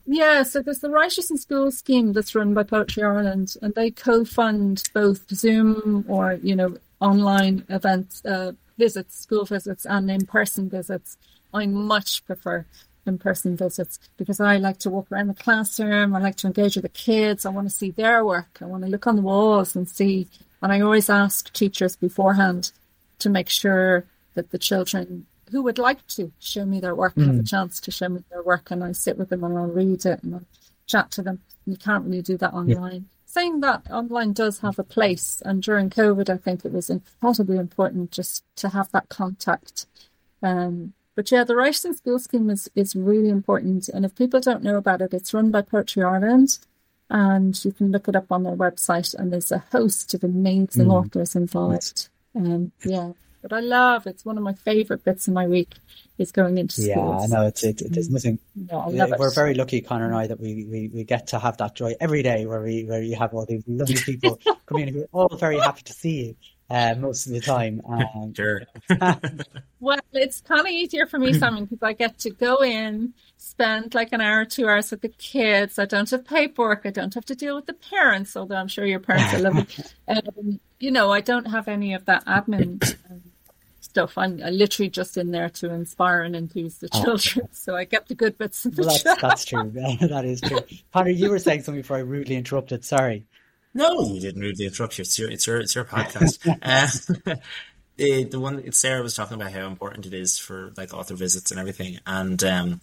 yeah, 0.06 0.42
so 0.42 0.62
there's 0.62 0.80
the 0.80 0.90
Writers 0.90 1.30
in 1.30 1.38
School 1.38 1.70
scheme 1.70 2.12
that's 2.12 2.34
run 2.34 2.54
by 2.54 2.62
Poetry 2.64 3.02
Ireland, 3.02 3.56
and 3.62 3.74
they 3.74 3.90
co-fund 3.90 4.82
both 4.92 5.28
Zoom 5.34 6.04
or 6.08 6.34
you 6.42 6.56
know 6.56 6.76
online 7.00 7.64
events, 7.68 8.24
uh, 8.24 8.52
visits, 8.78 9.20
school 9.20 9.44
visits, 9.44 9.84
and 9.86 10.10
in-person 10.10 10.68
visits. 10.70 11.16
I 11.54 11.66
much 11.66 12.24
prefer 12.24 12.64
in-person 13.06 13.56
visits 13.56 13.98
because 14.16 14.40
I 14.40 14.56
like 14.58 14.78
to 14.78 14.90
walk 14.90 15.10
around 15.10 15.28
the 15.28 15.34
classroom. 15.34 16.14
I 16.14 16.20
like 16.20 16.36
to 16.36 16.46
engage 16.46 16.76
with 16.76 16.84
the 16.84 16.88
kids. 16.88 17.44
I 17.44 17.50
want 17.50 17.68
to 17.68 17.74
see 17.74 17.90
their 17.90 18.24
work. 18.24 18.58
I 18.60 18.66
want 18.66 18.84
to 18.84 18.90
look 18.90 19.06
on 19.06 19.16
the 19.16 19.22
walls 19.22 19.74
and 19.76 19.88
see. 19.88 20.28
And 20.60 20.72
I 20.72 20.80
always 20.80 21.10
ask 21.10 21.52
teachers 21.52 21.96
beforehand 21.96 22.70
to 23.18 23.28
make 23.28 23.48
sure 23.48 24.04
that 24.34 24.50
the 24.50 24.58
children 24.58 25.26
who 25.52 25.62
would 25.62 25.78
like 25.78 26.04
to 26.08 26.32
show 26.38 26.64
me 26.64 26.80
their 26.80 26.94
work 26.94 27.14
have 27.16 27.38
a 27.38 27.42
chance 27.42 27.78
to 27.80 27.90
show 27.90 28.08
me 28.08 28.24
their 28.30 28.42
work 28.42 28.70
and 28.70 28.82
I 28.82 28.92
sit 28.92 29.18
with 29.18 29.28
them 29.28 29.44
and 29.44 29.56
I'll 29.56 29.66
read 29.66 30.04
it 30.06 30.22
and 30.22 30.34
I'll 30.34 30.46
chat 30.86 31.10
to 31.12 31.22
them. 31.22 31.40
You 31.66 31.76
can't 31.76 32.04
really 32.04 32.22
do 32.22 32.36
that 32.38 32.54
online. 32.54 33.06
Saying 33.26 33.60
that 33.60 33.90
online 33.90 34.32
does 34.32 34.58
have 34.60 34.78
a 34.78 34.84
place 34.84 35.42
and 35.44 35.62
during 35.62 35.90
COVID 35.90 36.28
I 36.30 36.38
think 36.38 36.64
it 36.64 36.72
was 36.72 36.90
incredibly 36.90 37.58
important 37.58 38.10
just 38.10 38.44
to 38.56 38.70
have 38.70 38.90
that 38.92 39.08
contact. 39.08 39.86
Um, 40.42 40.94
but 41.14 41.30
yeah, 41.30 41.44
the 41.44 41.54
Writing 41.54 41.90
in 41.90 41.96
School 41.96 42.18
scheme 42.18 42.48
is, 42.48 42.70
is 42.74 42.96
really 42.96 43.28
important 43.28 43.88
and 43.88 44.04
if 44.04 44.14
people 44.14 44.40
don't 44.40 44.62
know 44.62 44.76
about 44.76 45.02
it, 45.02 45.12
it's 45.12 45.34
run 45.34 45.50
by 45.50 45.60
Poetry 45.62 46.02
Ireland 46.02 46.58
and 47.10 47.62
you 47.62 47.72
can 47.72 47.92
look 47.92 48.08
it 48.08 48.16
up 48.16 48.32
on 48.32 48.42
their 48.42 48.56
website 48.56 49.14
and 49.14 49.30
there's 49.30 49.52
a 49.52 49.64
host 49.70 50.14
of 50.14 50.24
amazing 50.24 50.90
authors 50.90 51.36
involved. 51.36 52.08
Um, 52.34 52.72
yeah, 52.86 53.12
but 53.42 53.52
I 53.52 53.60
love 53.60 54.06
it's 54.06 54.24
one 54.24 54.38
of 54.38 54.44
my 54.44 54.54
favorite 54.54 55.04
bits 55.04 55.28
of 55.28 55.34
my 55.34 55.46
week 55.46 55.74
is 56.18 56.32
going 56.32 56.58
into 56.58 56.80
school. 56.80 56.86
Yeah, 56.86 57.00
I 57.00 57.16
schools. 57.18 57.30
know 57.30 57.46
it's 57.46 57.64
it, 57.64 57.82
it, 57.82 57.92
there's 57.92 58.08
nothing. 58.10 58.38
No, 58.54 58.78
I 58.80 58.88
love 58.88 59.12
it. 59.12 59.18
We're 59.18 59.34
very 59.34 59.54
lucky, 59.54 59.80
Conor 59.80 60.06
and 60.06 60.14
I, 60.14 60.26
that 60.28 60.40
we, 60.40 60.64
we, 60.64 60.90
we 60.92 61.04
get 61.04 61.26
to 61.28 61.38
have 61.38 61.56
that 61.58 61.74
joy 61.74 61.94
every 62.00 62.22
day 62.22 62.46
where 62.46 62.62
we 62.62 62.84
where 62.84 63.02
you 63.02 63.16
have 63.16 63.34
all 63.34 63.44
these 63.44 63.64
lovely 63.66 63.96
people 64.06 64.38
coming 64.66 64.88
in 64.88 64.94
who 64.94 65.02
are 65.02 65.08
all 65.12 65.36
very 65.36 65.58
happy 65.58 65.82
to 65.82 65.92
see 65.92 66.24
you 66.26 66.36
uh, 66.72 66.94
most 66.98 67.26
of 67.26 67.32
the 67.32 67.40
time. 67.40 67.80
Um, 67.86 68.32
Sure. 68.34 68.62
Well, 69.80 69.98
it's 70.12 70.40
kind 70.40 70.60
of 70.60 70.68
easier 70.68 71.06
for 71.06 71.18
me, 71.18 71.32
Simon, 71.38 71.64
because 71.64 71.82
I 71.82 71.92
get 71.92 72.20
to 72.20 72.30
go 72.30 72.62
in, 72.62 73.14
spend 73.36 73.96
like 73.96 74.12
an 74.12 74.20
hour, 74.20 74.42
or 74.42 74.44
two 74.44 74.68
hours 74.68 74.92
with 74.92 75.00
the 75.00 75.08
kids. 75.08 75.76
I 75.76 75.86
don't 75.86 76.08
have 76.10 76.24
paperwork. 76.24 76.82
I 76.84 76.90
don't 76.90 77.12
have 77.14 77.24
to 77.26 77.34
deal 77.34 77.56
with 77.56 77.66
the 77.66 77.74
parents, 77.74 78.36
although 78.36 78.54
I'm 78.54 78.68
sure 78.68 78.86
your 78.86 79.00
parents 79.00 79.34
are 79.34 79.40
lovely. 79.40 79.66
Um, 80.06 80.60
you 80.78 80.92
know, 80.92 81.10
I 81.12 81.20
don't 81.20 81.46
have 81.46 81.66
any 81.66 81.94
of 81.94 82.04
that 82.04 82.24
admin 82.26 82.94
um, 83.10 83.22
stuff. 83.92 84.16
I'm 84.16 84.40
I 84.42 84.48
literally 84.48 84.88
just 84.88 85.16
in 85.18 85.30
there 85.32 85.50
to 85.50 85.70
inspire 85.70 86.22
and 86.22 86.34
enthuse 86.34 86.76
the 86.76 86.88
children. 86.88 87.48
So 87.52 87.76
I 87.76 87.84
get 87.84 88.08
the 88.08 88.14
good 88.14 88.38
bits 88.38 88.64
of 88.64 88.74
the 88.74 88.82
Well, 88.82 88.98
that's 89.04 89.20
that's 89.20 89.44
true. 89.44 89.70
that 89.74 90.24
is 90.24 90.40
true. 90.40 90.60
Conor, 90.92 91.10
you 91.10 91.30
were 91.30 91.38
saying 91.38 91.62
something 91.62 91.82
before 91.82 91.98
I 91.98 92.00
rudely 92.00 92.34
interrupted. 92.34 92.84
Sorry. 92.84 93.24
No, 93.74 94.02
you 94.02 94.20
didn't 94.20 94.40
rudely 94.40 94.66
interrupt 94.66 94.98
you. 94.98 95.02
It's 95.02 95.18
your, 95.18 95.30
it's 95.30 95.46
your, 95.46 95.60
it's 95.60 95.74
your 95.74 95.84
podcast. 95.84 96.38
uh, 97.26 97.36
the, 97.96 98.24
the 98.24 98.40
one 98.40 98.72
Sarah 98.72 99.02
was 99.02 99.14
talking 99.14 99.34
about 99.34 99.52
how 99.52 99.66
important 99.66 100.06
it 100.06 100.14
is 100.14 100.38
for 100.38 100.72
like 100.76 100.92
author 100.92 101.14
visits 101.14 101.50
and 101.50 101.60
everything. 101.60 101.98
And 102.06 102.42
um, 102.42 102.80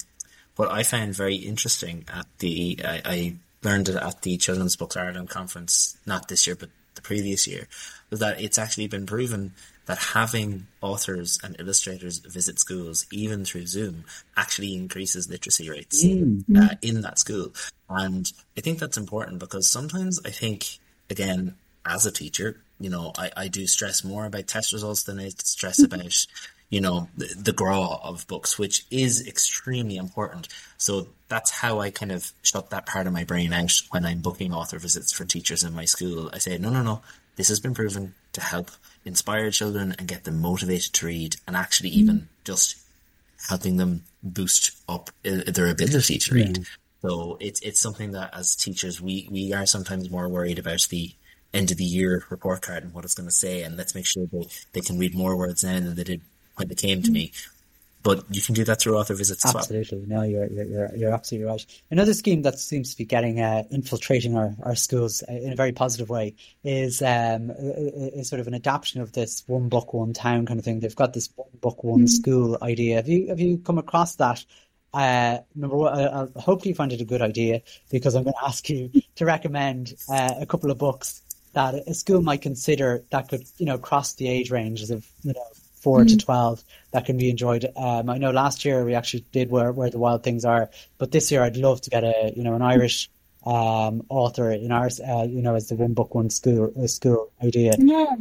what 0.55 0.71
I 0.71 0.83
found 0.83 1.15
very 1.15 1.35
interesting 1.35 2.05
at 2.13 2.25
the, 2.39 2.79
I, 2.83 3.01
I 3.05 3.35
learned 3.63 3.89
it 3.89 3.95
at 3.95 4.21
the 4.21 4.37
Children's 4.37 4.75
Books 4.75 4.95
Ireland 4.95 5.29
conference, 5.29 5.97
not 6.05 6.27
this 6.27 6.47
year, 6.47 6.55
but 6.55 6.69
the 6.95 7.01
previous 7.01 7.47
year, 7.47 7.67
was 8.09 8.19
that 8.19 8.41
it's 8.41 8.57
actually 8.57 8.87
been 8.87 9.05
proven 9.05 9.53
that 9.89 9.97
having 9.97 10.67
authors 10.81 11.39
and 11.43 11.55
illustrators 11.57 12.19
visit 12.19 12.59
schools, 12.59 13.07
even 13.11 13.43
through 13.43 13.65
Zoom, 13.65 14.05
actually 14.37 14.75
increases 14.75 15.27
literacy 15.27 15.67
rates 15.67 16.05
uh, 16.55 16.75
in 16.83 17.01
that 17.01 17.17
school. 17.17 17.51
And 17.89 18.31
I 18.55 18.61
think 18.61 18.77
that's 18.77 18.97
important 18.97 19.39
because 19.39 19.67
sometimes 19.67 20.19
I 20.23 20.29
think, 20.29 20.77
again, 21.09 21.55
as 21.87 22.05
a 22.05 22.11
teacher, 22.11 22.57
you 22.79 22.91
know, 22.91 23.13
I, 23.17 23.31
I 23.35 23.47
do 23.47 23.65
stress 23.65 24.03
more 24.03 24.25
about 24.25 24.45
test 24.45 24.73
results 24.73 25.01
than 25.05 25.19
I 25.19 25.29
stress 25.29 25.81
about, 25.81 26.27
you 26.69 26.81
know, 26.81 27.09
the, 27.17 27.33
the 27.35 27.53
graw 27.53 27.99
of 28.03 28.27
books, 28.27 28.59
which 28.59 28.85
is 28.91 29.27
extremely 29.27 29.95
important. 29.95 30.49
So 30.77 31.07
that's 31.29 31.49
how 31.49 31.79
I 31.79 31.89
kind 31.89 32.11
of 32.11 32.31
shut 32.43 32.69
that 32.69 32.85
part 32.85 33.07
of 33.07 33.13
my 33.13 33.23
brain 33.23 33.53
out 33.53 33.81
when 33.89 34.05
I'm 34.05 34.19
booking 34.19 34.53
author 34.53 34.77
visits 34.77 35.11
for 35.11 35.25
teachers 35.25 35.63
in 35.63 35.73
my 35.73 35.85
school. 35.85 36.29
I 36.31 36.37
say, 36.37 36.59
no, 36.59 36.69
no, 36.69 36.83
no, 36.83 37.01
this 37.37 37.47
has 37.47 37.59
been 37.59 37.73
proven 37.73 38.13
to 38.33 38.41
help 38.41 38.69
inspire 39.05 39.51
children 39.51 39.95
and 39.97 40.07
get 40.07 40.23
them 40.23 40.39
motivated 40.39 40.93
to 40.93 41.05
read 41.05 41.37
and 41.47 41.55
actually 41.55 41.89
even 41.89 42.17
mm. 42.17 42.27
just 42.43 42.77
helping 43.47 43.77
them 43.77 44.03
boost 44.21 44.71
up 44.87 45.09
their 45.23 45.69
ability 45.69 46.17
to 46.17 46.35
read. 46.35 46.57
Yeah. 46.57 46.63
So 47.01 47.37
it's 47.39 47.61
it's 47.61 47.79
something 47.79 48.11
that 48.11 48.33
as 48.33 48.55
teachers 48.55 49.01
we 49.01 49.27
we 49.31 49.53
are 49.53 49.65
sometimes 49.65 50.09
more 50.09 50.27
worried 50.27 50.59
about 50.59 50.81
the 50.89 51.13
end 51.53 51.71
of 51.71 51.77
the 51.77 51.83
year 51.85 52.25
report 52.29 52.61
card 52.61 52.83
and 52.83 52.93
what 52.93 53.05
it's 53.05 53.13
going 53.13 53.29
to 53.29 53.33
say, 53.33 53.63
and 53.63 53.77
let's 53.77 53.95
make 53.95 54.05
sure 54.05 54.25
they 54.31 54.47
they 54.73 54.81
can 54.81 54.99
read 54.99 55.15
more 55.15 55.37
words 55.37 55.63
now 55.63 55.79
than 55.79 55.95
they 55.95 56.03
did 56.03 56.21
when 56.55 56.67
they 56.67 56.75
came 56.75 57.01
to 57.01 57.11
me. 57.11 57.31
But 58.01 58.23
you 58.29 58.41
can 58.41 58.55
do 58.55 58.63
that 58.63 58.79
through 58.79 58.97
author 58.97 59.13
visits 59.13 59.45
absolutely. 59.45 60.05
Well. 60.07 60.19
No, 60.19 60.23
you're, 60.23 60.47
you're, 60.47 60.95
you're 60.95 61.13
absolutely 61.13 61.49
right. 61.49 61.65
Another 61.91 62.13
scheme 62.13 62.43
that 62.43 62.57
seems 62.57 62.91
to 62.91 62.97
be 62.97 63.03
getting 63.03 63.41
uh, 63.41 63.63
infiltrating 63.71 64.37
our, 64.37 64.55
our 64.63 64.75
schools 64.75 65.21
uh, 65.27 65.33
in 65.33 65.51
a 65.51 65.55
very 65.55 65.73
positive 65.73 66.09
way 66.09 66.35
is 66.63 67.01
um, 67.01 67.51
is 67.51 68.29
sort 68.29 68.39
of 68.39 68.47
an 68.47 68.53
adaptation 68.53 69.01
of 69.01 69.11
this 69.11 69.43
one 69.47 69.67
book, 69.67 69.93
one 69.93 70.13
town 70.13 70.45
kind 70.45 70.59
of 70.59 70.65
thing. 70.65 70.79
They've 70.79 70.95
got 70.95 71.13
this 71.13 71.29
one 71.35 71.49
book, 71.59 71.83
one 71.83 71.99
mm-hmm. 71.99 72.07
school 72.07 72.57
idea. 72.61 72.95
Have 72.95 73.09
you 73.09 73.27
have 73.27 73.39
you 73.39 73.57
come 73.57 73.77
across 73.77 74.15
that? 74.15 74.45
Uh, 74.93 75.39
number 75.53 75.75
one, 75.75 75.93
I, 75.93 76.23
I 76.23 76.41
hope 76.41 76.65
you 76.65 76.73
find 76.73 76.91
it 76.93 77.01
a 77.01 77.05
good 77.05 77.21
idea 77.21 77.61
because 77.91 78.15
I'm 78.15 78.23
going 78.23 78.33
to 78.39 78.45
ask 78.45 78.69
you 78.69 78.91
to 79.15 79.25
recommend 79.25 79.93
uh, 80.09 80.35
a 80.39 80.45
couple 80.45 80.71
of 80.71 80.77
books 80.77 81.21
that 81.53 81.75
a 81.75 81.93
school 81.93 82.21
might 82.21 82.41
consider 82.41 83.03
that 83.11 83.27
could, 83.27 83.43
you 83.57 83.65
know, 83.65 83.77
cross 83.77 84.13
the 84.13 84.27
age 84.27 84.51
ranges 84.51 84.91
of, 84.91 85.05
you 85.23 85.33
know, 85.33 85.43
4 85.81 86.01
mm. 86.01 86.09
to 86.09 86.17
12 86.17 86.63
that 86.91 87.05
can 87.05 87.17
be 87.17 87.29
enjoyed. 87.29 87.65
Um, 87.75 88.09
I 88.09 88.17
know 88.17 88.31
last 88.31 88.65
year 88.65 88.83
we 88.83 88.95
actually 88.95 89.25
did 89.31 89.49
where, 89.49 89.71
where 89.71 89.89
the 89.89 89.99
wild 89.99 90.23
things 90.23 90.45
are, 90.45 90.69
but 90.97 91.11
this 91.11 91.31
year 91.31 91.43
I'd 91.43 91.57
love 91.57 91.81
to 91.81 91.89
get 91.89 92.03
a, 92.03 92.33
you 92.35 92.43
know, 92.43 92.55
an 92.55 92.61
Irish 92.61 93.09
um, 93.45 94.05
author 94.09 94.51
in 94.51 94.71
ours, 94.71 94.99
uh, 94.99 95.25
you 95.29 95.41
know, 95.41 95.55
as 95.55 95.69
the 95.69 95.75
one 95.75 95.93
book, 95.93 96.13
one 96.13 96.29
school, 96.29 96.71
uh, 96.81 96.87
school 96.87 97.31
idea. 97.43 97.73
Yeah. 97.77 98.15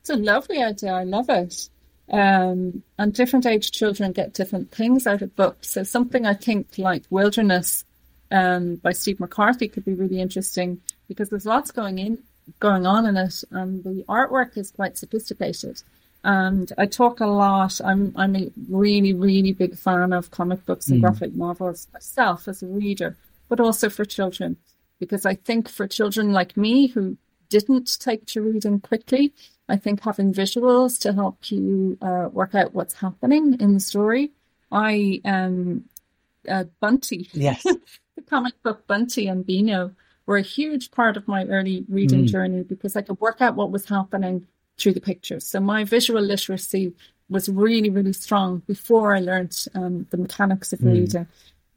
It's 0.00 0.10
a 0.10 0.16
lovely 0.16 0.62
idea. 0.62 0.92
I 0.92 1.04
love 1.04 1.28
it. 1.28 1.68
Um, 2.10 2.82
and 2.98 3.14
different 3.14 3.46
age 3.46 3.70
children 3.70 4.12
get 4.12 4.34
different 4.34 4.72
things 4.72 5.06
out 5.06 5.22
of 5.22 5.36
books. 5.36 5.70
So 5.70 5.84
something 5.84 6.26
I 6.26 6.34
think 6.34 6.78
like 6.78 7.04
Wilderness 7.10 7.84
um, 8.30 8.76
by 8.76 8.92
Steve 8.92 9.20
McCarthy 9.20 9.68
could 9.68 9.84
be 9.84 9.94
really 9.94 10.20
interesting 10.20 10.80
because 11.08 11.28
there's 11.28 11.46
lots 11.46 11.70
going 11.70 11.98
in 11.98 12.22
going 12.58 12.86
on 12.86 13.06
in 13.06 13.16
it, 13.16 13.44
and 13.50 13.84
the 13.84 14.04
artwork 14.08 14.56
is 14.56 14.70
quite 14.72 14.98
sophisticated. 14.98 15.82
And 16.22 16.70
I 16.76 16.86
talk 16.86 17.20
a 17.20 17.26
lot. 17.26 17.80
I'm 17.82 18.12
I'm 18.16 18.36
a 18.36 18.50
really 18.68 19.14
really 19.14 19.52
big 19.52 19.76
fan 19.76 20.12
of 20.12 20.30
comic 20.30 20.66
books 20.66 20.88
and 20.88 20.98
mm. 20.98 21.02
graphic 21.02 21.34
novels 21.34 21.88
myself 21.92 22.46
as 22.46 22.62
a 22.62 22.66
reader, 22.66 23.16
but 23.48 23.60
also 23.60 23.88
for 23.88 24.04
children 24.04 24.56
because 25.00 25.26
I 25.26 25.34
think 25.34 25.68
for 25.68 25.88
children 25.88 26.32
like 26.32 26.56
me 26.56 26.86
who 26.86 27.16
didn't 27.48 27.98
take 27.98 28.26
to 28.26 28.42
reading 28.42 28.78
quickly, 28.78 29.32
I 29.68 29.76
think 29.76 30.02
having 30.02 30.32
visuals 30.32 31.00
to 31.00 31.12
help 31.12 31.50
you 31.50 31.98
uh, 32.00 32.28
work 32.30 32.54
out 32.54 32.74
what's 32.74 32.94
happening 32.94 33.56
in 33.58 33.74
the 33.74 33.80
story. 33.80 34.30
I 34.70 35.20
um 35.24 35.84
uh, 36.48 36.64
Bunty, 36.80 37.28
yes, 37.32 37.62
the 38.16 38.22
comic 38.28 38.62
book 38.62 38.86
Bunty 38.86 39.26
and 39.26 39.44
Beano 39.44 39.92
were 40.26 40.36
a 40.36 40.42
huge 40.42 40.90
part 40.92 41.16
of 41.16 41.26
my 41.26 41.44
early 41.46 41.84
reading 41.88 42.24
mm. 42.24 42.28
journey 42.28 42.62
because 42.62 42.94
I 42.94 43.02
could 43.02 43.20
work 43.20 43.40
out 43.40 43.56
what 43.56 43.72
was 43.72 43.86
happening 43.86 44.46
through 44.80 44.94
the 44.94 45.00
pictures. 45.00 45.46
So 45.46 45.60
my 45.60 45.84
visual 45.84 46.22
literacy 46.22 46.92
was 47.28 47.48
really, 47.48 47.90
really 47.90 48.12
strong 48.12 48.62
before 48.66 49.14
I 49.14 49.20
learned 49.20 49.66
um, 49.74 50.06
the 50.10 50.16
mechanics 50.16 50.72
of 50.72 50.80
mm. 50.80 50.92
reading. 50.92 51.26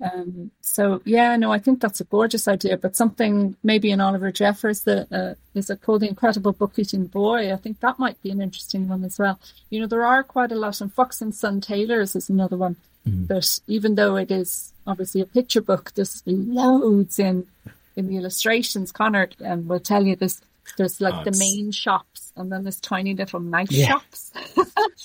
Um, 0.01 0.51
so 0.61 1.01
yeah, 1.05 1.35
no, 1.37 1.53
I 1.53 1.59
think 1.59 1.79
that's 1.79 2.01
a 2.01 2.05
gorgeous 2.05 2.47
idea. 2.47 2.77
But 2.77 2.95
something 2.95 3.55
maybe 3.63 3.91
in 3.91 4.01
Oliver 4.01 4.31
Jeffers 4.31 4.81
that 4.81 5.07
uh, 5.11 5.35
is 5.53 5.69
a 5.69 5.77
called 5.77 6.01
the 6.01 6.09
Incredible 6.09 6.51
Book 6.51 6.73
Eating 6.77 7.05
Boy. 7.05 7.53
I 7.53 7.57
think 7.57 7.79
that 7.79 7.99
might 7.99 8.21
be 8.21 8.31
an 8.31 8.41
interesting 8.41 8.87
one 8.87 9.03
as 9.05 9.17
well. 9.17 9.39
You 9.69 9.79
know, 9.79 9.87
there 9.87 10.05
are 10.05 10.23
quite 10.23 10.51
a 10.51 10.55
lot, 10.55 10.81
and 10.81 10.91
Fox 10.91 11.21
and 11.21 11.33
Son 11.33 11.61
Tailors 11.61 12.15
is 12.15 12.29
another 12.29 12.57
one. 12.57 12.75
Mm. 13.07 13.27
That 13.27 13.59
even 13.67 13.95
though 13.95 14.15
it 14.15 14.31
is 14.31 14.73
obviously 14.87 15.21
a 15.21 15.25
picture 15.25 15.61
book, 15.61 15.93
there's 15.95 16.23
loads 16.25 17.19
in 17.19 17.47
in 17.95 18.07
the 18.07 18.17
illustrations. 18.17 18.91
Connor 18.91 19.29
um, 19.45 19.67
will 19.67 19.79
tell 19.79 20.05
you 20.05 20.15
this 20.15 20.41
there's 20.77 21.01
like 21.01 21.13
oh, 21.13 21.23
the 21.23 21.37
main 21.37 21.71
shops 21.71 22.23
and 22.35 22.51
then 22.51 22.63
there's 22.63 22.79
tiny 22.79 23.13
little 23.13 23.39
nice 23.39 23.71
yeah. 23.71 23.87
shops. 23.87 24.31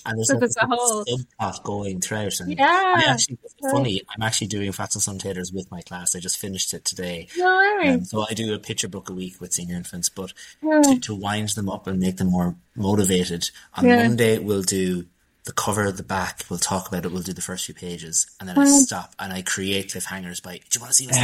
and 0.06 0.18
there's, 0.18 0.28
so 0.28 0.38
there's 0.38 0.56
a 0.56 0.66
whole 0.66 1.04
subplot 1.04 1.62
going 1.62 2.00
throughout. 2.00 2.40
And 2.40 2.56
yeah. 2.56 2.94
I 2.96 3.04
actually, 3.06 3.38
it's 3.44 3.54
funny, 3.60 4.02
I'm 4.14 4.22
actually 4.22 4.46
doing 4.46 4.72
Fox 4.72 4.94
and 4.94 5.02
Son 5.02 5.18
Tailors 5.18 5.52
with 5.52 5.70
my 5.70 5.82
class. 5.82 6.16
I 6.16 6.20
just 6.20 6.38
finished 6.38 6.72
it 6.74 6.84
today. 6.84 7.28
No 7.36 7.80
um, 7.84 8.04
so 8.04 8.24
I 8.28 8.34
do 8.34 8.54
a 8.54 8.58
picture 8.58 8.88
book 8.88 9.10
a 9.10 9.12
week 9.12 9.40
with 9.40 9.52
senior 9.52 9.76
infants, 9.76 10.08
but 10.08 10.32
yeah. 10.62 10.80
to, 10.82 11.00
to, 11.00 11.14
wind 11.14 11.50
them 11.50 11.68
up 11.68 11.86
and 11.86 12.00
make 12.00 12.16
them 12.16 12.30
more 12.30 12.56
motivated, 12.74 13.50
on 13.74 13.86
yeah. 13.86 13.96
Monday 14.06 14.38
we'll 14.38 14.62
do 14.62 15.06
the 15.44 15.52
cover, 15.52 15.90
the 15.90 16.02
back, 16.02 16.44
we'll 16.50 16.58
talk 16.58 16.88
about 16.88 17.04
it, 17.04 17.12
we'll 17.12 17.22
do 17.22 17.32
the 17.32 17.40
first 17.40 17.64
few 17.64 17.74
pages, 17.74 18.26
and 18.38 18.48
then 18.48 18.58
I 18.58 18.66
stop 18.66 19.14
and 19.18 19.32
I 19.32 19.42
create 19.42 19.88
cliffhangers 19.88 20.42
by, 20.42 20.56
do 20.56 20.60
you 20.74 20.80
want 20.80 20.92
to 20.92 20.94
see 20.94 21.06
what's 21.06 21.18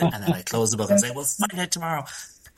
yeah. 0.00 0.10
And 0.12 0.24
then 0.24 0.32
I 0.32 0.42
close 0.42 0.72
the 0.72 0.76
book 0.76 0.90
and 0.90 1.00
say, 1.00 1.10
we'll 1.14 1.24
find 1.24 1.60
out 1.60 1.70
tomorrow 1.70 2.04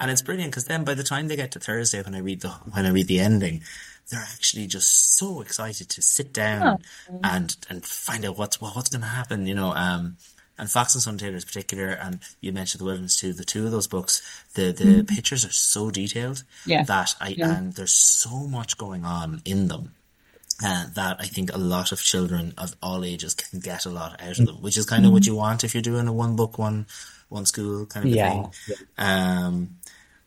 and 0.03 0.11
it's 0.11 0.21
brilliant 0.21 0.51
because 0.51 0.65
then 0.65 0.83
by 0.83 0.95
the 0.95 1.05
time 1.05 1.29
they 1.29 1.37
get 1.37 1.53
to 1.53 1.61
Thursday 1.61 2.03
when 2.03 2.17
I 2.17 2.19
read 2.19 2.41
the 2.41 2.49
when 2.49 2.85
I 2.85 2.91
read 2.91 3.07
the 3.07 3.21
ending, 3.21 3.63
they're 4.11 4.21
actually 4.21 4.67
just 4.67 5.17
so 5.17 5.41
excited 5.41 5.89
to 5.91 6.03
sit 6.03 6.33
down 6.33 6.83
oh. 7.11 7.21
and 7.23 7.57
and 7.71 7.87
find 7.87 8.25
out 8.25 8.37
what's 8.37 8.61
what's 8.61 8.91
going 8.91 9.03
to 9.03 9.07
happen. 9.07 9.47
You 9.47 9.55
know, 9.55 9.73
um, 9.73 10.17
and 10.59 10.69
Fox 10.69 10.95
and 10.95 11.03
Son 11.03 11.19
Tailors 11.19 11.45
particular, 11.45 11.87
and 11.87 12.19
you 12.41 12.53
mentioned 12.53 12.81
the 12.81 12.85
Wilderness 12.85 13.17
too. 13.17 13.33
The 13.33 13.45
two 13.45 13.65
of 13.65 13.71
those 13.71 13.87
books, 13.87 14.23
the 14.55 14.73
the 14.73 14.85
mm-hmm. 14.85 15.15
pictures 15.15 15.45
are 15.45 15.53
so 15.53 15.93
detailed 15.93 16.43
yeah. 16.67 16.83
that 16.83 17.15
I 17.21 17.29
yeah. 17.29 17.57
and 17.57 17.73
there's 17.73 17.95
so 17.95 18.49
much 18.49 18.77
going 18.77 19.05
on 19.05 19.41
in 19.45 19.69
them. 19.69 19.95
Uh, 20.65 20.85
that 20.95 21.17
I 21.19 21.27
think 21.27 21.53
a 21.53 21.59
lot 21.59 21.91
of 21.91 22.03
children 22.03 22.55
of 22.57 22.77
all 22.83 23.05
ages 23.05 23.35
can 23.35 23.59
get 23.59 23.85
a 23.85 23.91
lot 23.91 24.21
out 24.21 24.39
of 24.39 24.47
them, 24.47 24.63
which 24.63 24.77
is 24.77 24.85
kind 24.85 25.05
of 25.05 25.11
what 25.13 25.23
mm-hmm. 25.23 25.33
you 25.33 25.37
want 25.37 25.65
if 25.65 25.75
you're 25.75 25.83
doing 25.83 26.07
a 26.07 26.13
one 26.13 26.37
book, 26.37 26.59
one 26.59 26.87
one 27.33 27.47
school 27.47 27.87
kind 27.87 28.07
of 28.07 28.13
yeah. 28.13 28.31
thing. 28.31 28.51
Um, 28.99 29.71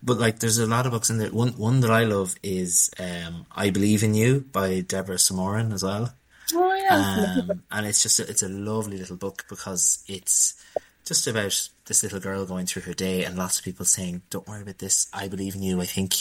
but 0.06 0.20
like 0.20 0.40
there's 0.40 0.60
a 0.60 0.68
lot 0.68 0.86
of 0.86 0.92
books 0.92 1.10
in 1.10 1.18
there. 1.18 1.32
One 1.32 1.54
one 1.54 1.80
that 1.82 1.92
I 1.92 2.04
love 2.04 2.36
is 2.44 2.92
um, 3.00 3.48
I 3.52 3.72
Believe 3.72 4.04
in 4.04 4.14
You 4.14 4.42
by 4.52 4.82
Deborah 4.82 5.18
Somorin 5.18 5.74
as 5.74 5.84
well. 5.84 6.14
Oh 6.54 6.76
yeah, 6.76 7.42
um, 7.50 7.64
and 7.72 7.88
it's 7.88 8.04
just 8.04 8.20
a, 8.20 8.30
it's 8.30 8.44
a 8.44 8.50
lovely 8.50 9.00
little 9.00 9.18
book 9.18 9.46
because 9.50 10.04
it's 10.08 10.64
just 11.06 11.26
about 11.26 11.70
this 11.88 12.04
little 12.04 12.20
girl 12.20 12.46
going 12.46 12.68
through 12.68 12.84
her 12.84 12.94
day 12.94 13.24
and 13.24 13.36
lots 13.36 13.58
of 13.58 13.66
people 13.66 13.86
saying, 13.86 14.22
"Don't 14.30 14.48
worry 14.48 14.62
about 14.62 14.78
this. 14.78 15.08
I 15.12 15.28
believe 15.28 15.56
in 15.56 15.64
you. 15.64 15.82
I 15.82 15.86
think 15.86 16.14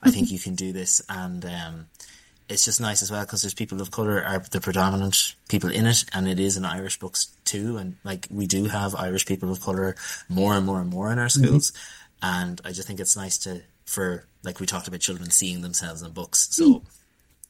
I 0.00 0.12
think 0.12 0.30
you 0.30 0.38
can 0.38 0.54
do 0.54 0.72
this." 0.72 1.02
And 1.08 1.44
um, 1.44 1.86
it's 2.48 2.64
just 2.64 2.80
nice 2.80 3.02
as 3.02 3.10
well 3.10 3.22
because 3.22 3.42
there's 3.42 3.54
people 3.54 3.80
of 3.80 3.90
color 3.90 4.22
are 4.22 4.38
the 4.38 4.60
predominant 4.60 5.34
people 5.48 5.70
in 5.70 5.86
it, 5.86 6.04
and 6.12 6.28
it 6.28 6.38
is 6.38 6.56
an 6.56 6.64
Irish 6.64 7.00
books 7.00 7.34
too. 7.44 7.78
And 7.78 7.96
like 8.04 8.28
we 8.30 8.46
do 8.46 8.66
have 8.66 8.94
Irish 8.94 9.26
people 9.26 9.50
of 9.50 9.60
color 9.60 9.96
more 10.28 10.54
and 10.54 10.64
more 10.64 10.80
and 10.80 10.90
more 10.90 11.10
in 11.10 11.18
our 11.18 11.26
mm-hmm. 11.26 11.44
schools. 11.44 11.72
Mm-hmm 11.72 12.00
and 12.24 12.58
I 12.64 12.72
just 12.72 12.88
think 12.88 13.00
it's 13.00 13.16
nice 13.16 13.36
to 13.38 13.60
for 13.84 14.26
like 14.42 14.58
we 14.58 14.66
talked 14.66 14.88
about 14.88 15.00
children 15.00 15.30
seeing 15.30 15.60
themselves 15.60 16.00
in 16.00 16.10
books. 16.12 16.48
So 16.50 16.64
mm. 16.64 16.84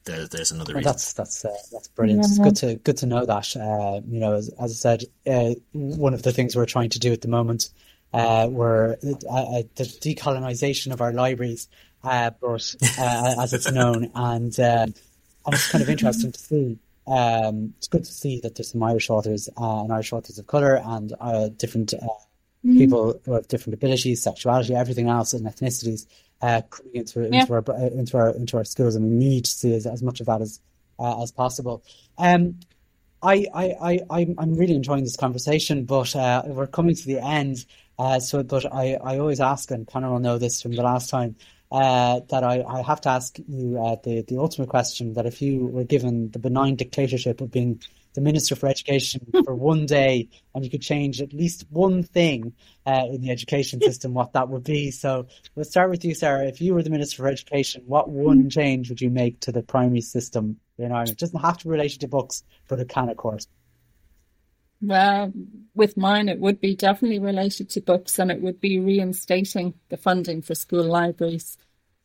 there, 0.05 0.27
there's 0.27 0.51
another 0.51 0.75
reason. 0.75 0.91
That's 0.91 1.13
that's 1.13 1.45
uh, 1.45 1.55
that's 1.71 1.87
brilliant. 1.89 2.23
Yeah. 2.23 2.27
It's 2.27 2.39
good 2.39 2.57
to 2.57 2.75
good 2.83 2.97
to 2.99 3.07
know 3.07 3.25
that. 3.25 3.57
Uh, 3.57 4.01
you 4.05 4.19
know, 4.19 4.35
as, 4.35 4.49
as 4.61 4.73
I 4.73 4.75
said, 4.75 5.05
uh, 5.27 5.55
one 5.73 6.13
of 6.13 6.23
the 6.23 6.33
things 6.33 6.57
we're 6.57 6.67
trying 6.67 6.91
to 6.91 6.99
do 6.99 7.13
at 7.13 7.21
the 7.21 7.29
moment, 7.29 7.71
uh, 8.13 8.49
we're 8.51 8.97
uh, 9.05 9.33
uh, 9.33 9.63
the 9.77 9.85
decolonization 9.85 10.93
of 10.93 11.01
our 11.01 11.13
libraries, 11.13 11.69
but 12.03 12.75
as 12.99 13.53
it's 13.53 13.71
known, 13.71 14.11
and 14.17 14.59
and 14.59 14.95
it's 15.47 15.71
kind 15.71 15.83
of 15.83 15.89
interesting 15.89 16.33
to 16.33 16.39
see. 16.39 16.79
Um, 17.07 17.75
it's 17.77 17.87
good 17.87 18.05
to 18.05 18.13
see 18.13 18.41
that 18.41 18.57
there's 18.57 18.73
some 18.73 18.83
Irish 18.83 19.09
authors 19.09 19.49
and 19.57 19.93
Irish 19.93 20.13
authors 20.13 20.39
of 20.39 20.49
color 20.49 20.81
and 20.83 21.13
different 21.59 21.95
mm-hmm. 22.65 22.79
people 22.79 23.21
who 23.25 23.33
have 23.33 23.49
different 23.49 23.75
abilities, 23.75 24.23
sexuality, 24.23 24.75
everything 24.75 25.09
else, 25.09 25.33
and 25.33 25.47
ethnicities 25.47 26.07
uh, 26.43 26.63
coming 26.71 26.95
into, 26.95 27.21
yeah. 27.21 27.41
into, 27.41 27.53
our, 27.53 27.65
uh, 27.69 27.87
into 27.87 28.17
our 28.17 28.31
into 28.31 28.57
our 28.57 28.65
schools, 28.65 28.95
and 28.95 29.05
we 29.05 29.11
need 29.11 29.45
to 29.45 29.51
see 29.51 29.75
as, 29.75 29.87
as 29.87 30.03
much 30.03 30.21
of 30.21 30.27
that 30.27 30.41
as 30.41 30.61
uh, 30.99 31.23
as 31.23 31.31
possible. 31.33 31.83
Um, 32.19 32.61
I, 33.23 33.47
I, 33.55 34.01
I, 34.11 34.35
I'm 34.37 34.55
really 34.55 34.75
enjoying 34.75 35.03
this 35.03 35.17
conversation, 35.17 35.87
but 35.87 36.15
uh, 36.15 36.43
we're 36.45 36.67
coming 36.67 36.95
to 36.95 37.07
the 37.07 37.25
end. 37.25 37.65
Uh, 37.99 38.21
so, 38.21 38.43
but 38.43 38.71
I, 38.73 38.95
I 39.03 39.19
always 39.19 39.41
ask, 39.41 39.71
and 39.71 39.87
Conor 39.87 40.11
will 40.11 40.19
know 40.19 40.37
this 40.37 40.61
from 40.61 40.73
the 40.73 40.83
last 40.83 41.09
time, 41.09 41.37
uh, 41.73 42.21
that 42.29 42.45
I, 42.45 42.63
I 42.63 42.83
have 42.83 43.01
to 43.03 43.09
ask 43.09 43.39
you 43.49 43.83
uh, 43.83 43.97
the, 44.05 44.23
the 44.23 44.39
ultimate 44.39 44.69
question 44.69 45.15
that 45.15 45.27
if 45.27 45.41
you 45.41 45.67
were 45.67 45.85
given 45.85 46.31
the 46.31 46.39
benign 46.39 46.77
dictatorship 46.77 47.41
of 47.41 47.51
being 47.51 47.81
the 48.15 48.21
Minister 48.21 48.57
for 48.57 48.69
Education 48.69 49.27
for 49.45 49.55
one 49.55 49.87
day 49.87 50.29
and 50.55 50.65
you 50.65 50.71
could 50.71 50.83
change 50.83 51.21
at 51.21 51.33
least 51.33 51.67
one 51.71 52.03
thing 52.03 52.55
uh, 52.87 53.05
in 53.11 53.21
the 53.21 53.31
education 53.31 53.81
system, 53.81 54.15
what 54.15 54.33
that 54.33 54.49
would 54.49 54.65
be. 54.65 54.91
So 54.91 55.27
we'll 55.55 55.65
start 55.65 55.91
with 55.91 56.05
you, 56.05 56.15
Sarah. 56.15 56.47
If 56.47 56.61
you 56.61 56.75
were 56.75 56.83
the 56.83 56.91
Minister 56.91 57.23
for 57.23 57.29
Education, 57.29 57.83
what 57.87 58.09
one 58.09 58.49
change 58.49 58.89
would 58.89 59.01
you 59.01 59.11
make 59.11 59.41
to 59.41 59.53
the 59.53 59.63
primary 59.63 60.01
system 60.01 60.59
in 60.79 60.93
Ireland? 60.93 61.11
It 61.11 61.19
doesn't 61.19 61.41
have 61.41 61.59
to 61.59 61.69
relate 61.69 62.01
to 62.01 62.09
books, 62.09 62.45
but 62.69 62.81
it 62.81 62.89
can, 62.89 63.09
of 63.09 63.17
course. 63.17 63.47
Well, 64.81 65.33
with 65.75 65.97
mine, 65.97 66.29
it 66.29 66.39
would 66.39 66.61
be 66.61 66.77
definitely 66.77 67.19
related 67.19 67.71
to 67.71 67.81
books 67.81 68.19
and 68.19 68.31
it 68.31 68.41
would 68.43 68.61
be 68.61 68.79
reinstating 68.79 69.75
the 69.89 69.97
funding 69.97 70.43
for 70.43 70.55
school 70.55 70.85
libraries. 70.85 71.57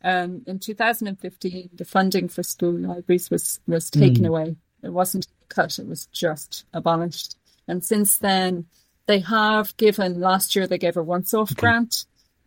Um, 0.01 0.43
in 0.47 0.59
2015, 0.59 1.71
the 1.73 1.83
funding 1.83 2.29
for 2.29 2.41
school 2.41 2.71
libraries 2.71 3.29
was, 3.29 3.59
was 3.67 3.89
taken 3.89 4.23
mm. 4.23 4.29
away. 4.29 4.55
It 4.81 4.93
wasn't 4.93 5.27
cut, 5.49 5.79
it 5.79 5.87
was 5.87 6.05
just 6.07 6.65
abolished. 6.73 7.37
And 7.67 7.83
since 7.83 8.17
then, 8.17 8.65
they 9.05 9.19
have 9.19 9.75
given, 9.77 10.19
last 10.19 10.55
year 10.55 10.67
they 10.67 10.77
gave 10.77 10.97
a 10.97 11.03
once 11.03 11.33
off 11.33 11.51
okay. 11.51 11.59
grant. 11.59 12.05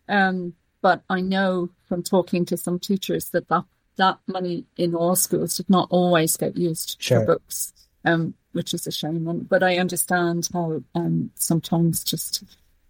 Um, 0.09 0.53
but 0.81 1.03
I 1.09 1.21
know 1.21 1.69
from 1.87 2.03
talking 2.03 2.45
to 2.45 2.57
some 2.57 2.79
teachers 2.79 3.29
that 3.29 3.47
that, 3.49 3.63
that 3.97 4.19
money 4.27 4.65
in 4.77 4.95
all 4.95 5.15
schools 5.15 5.57
did 5.57 5.69
not 5.69 5.87
always 5.91 6.35
get 6.35 6.57
used 6.57 7.01
sure. 7.01 7.21
for 7.21 7.25
books. 7.25 7.73
Um, 8.05 8.33
which 8.53 8.73
is 8.73 8.87
a 8.87 8.91
shame. 8.91 9.45
but 9.49 9.63
I 9.63 9.77
understand 9.77 10.47
how 10.53 10.83
um, 10.95 11.31
sometimes 11.35 12.03
just 12.03 12.43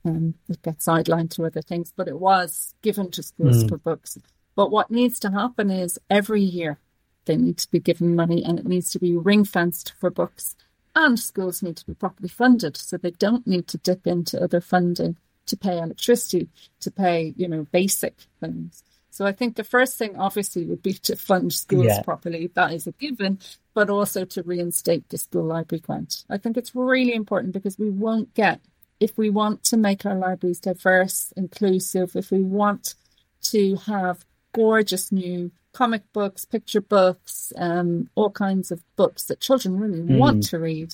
um, 0.05 0.35
it 0.49 0.61
gets 0.61 0.85
sidelined 0.85 1.31
to 1.31 1.45
other 1.45 1.61
things. 1.61 1.91
But 1.95 2.07
it 2.07 2.19
was 2.19 2.75
given 2.81 3.09
to 3.11 3.23
schools 3.23 3.63
mm. 3.63 3.69
for 3.69 3.77
books. 3.77 4.17
But 4.55 4.71
what 4.71 4.91
needs 4.91 5.19
to 5.21 5.31
happen 5.31 5.71
is 5.71 5.99
every 6.09 6.41
year 6.41 6.77
they 7.25 7.37
need 7.37 7.57
to 7.57 7.71
be 7.71 7.79
given 7.79 8.15
money 8.15 8.43
and 8.43 8.59
it 8.59 8.65
needs 8.65 8.89
to 8.91 8.99
be 8.99 9.15
ring 9.15 9.45
fenced 9.45 9.93
for 9.99 10.09
books. 10.09 10.55
And 10.95 11.19
schools 11.19 11.63
need 11.63 11.77
to 11.77 11.85
be 11.85 11.93
properly 11.93 12.29
funded 12.29 12.77
so 12.77 12.97
they 12.97 13.11
don't 13.11 13.47
need 13.47 13.67
to 13.69 13.77
dip 13.79 14.05
into 14.05 14.41
other 14.41 14.61
funding 14.61 15.17
to 15.47 15.57
pay 15.57 15.79
electricity, 15.79 16.49
to 16.81 16.91
pay, 16.91 17.33
you 17.35 17.47
know, 17.47 17.63
basic 17.71 18.15
things. 18.39 18.83
So 19.09 19.25
I 19.25 19.31
think 19.31 19.55
the 19.55 19.63
first 19.63 19.97
thing 19.97 20.17
obviously 20.17 20.65
would 20.65 20.81
be 20.81 20.93
to 20.93 21.15
fund 21.15 21.53
schools 21.53 21.85
yeah. 21.85 22.01
properly. 22.01 22.49
That 22.55 22.73
is 22.73 22.87
a 22.87 22.91
given, 22.93 23.39
but 23.73 23.89
also 23.89 24.25
to 24.25 24.41
reinstate 24.43 25.09
the 25.09 25.19
school 25.19 25.45
library 25.45 25.81
grant. 25.81 26.25
I 26.29 26.37
think 26.37 26.57
it's 26.57 26.73
really 26.73 27.13
important 27.13 27.53
because 27.53 27.77
we 27.77 27.91
won't 27.91 28.33
get, 28.33 28.61
if 28.99 29.15
we 29.17 29.29
want 29.29 29.63
to 29.65 29.77
make 29.77 30.05
our 30.05 30.15
libraries 30.15 30.59
diverse, 30.59 31.31
inclusive, 31.37 32.15
if 32.15 32.31
we 32.31 32.41
want 32.41 32.95
to 33.43 33.75
have 33.85 34.25
gorgeous 34.53 35.11
new 35.11 35.51
comic 35.73 36.03
books, 36.13 36.45
picture 36.45 36.81
books, 36.81 37.51
um, 37.57 38.09
all 38.15 38.29
kinds 38.29 38.71
of 38.71 38.81
books 38.95 39.25
that 39.25 39.39
children 39.39 39.79
really 39.79 39.99
mm. 39.99 40.17
want 40.17 40.43
to 40.43 40.59
read, 40.59 40.93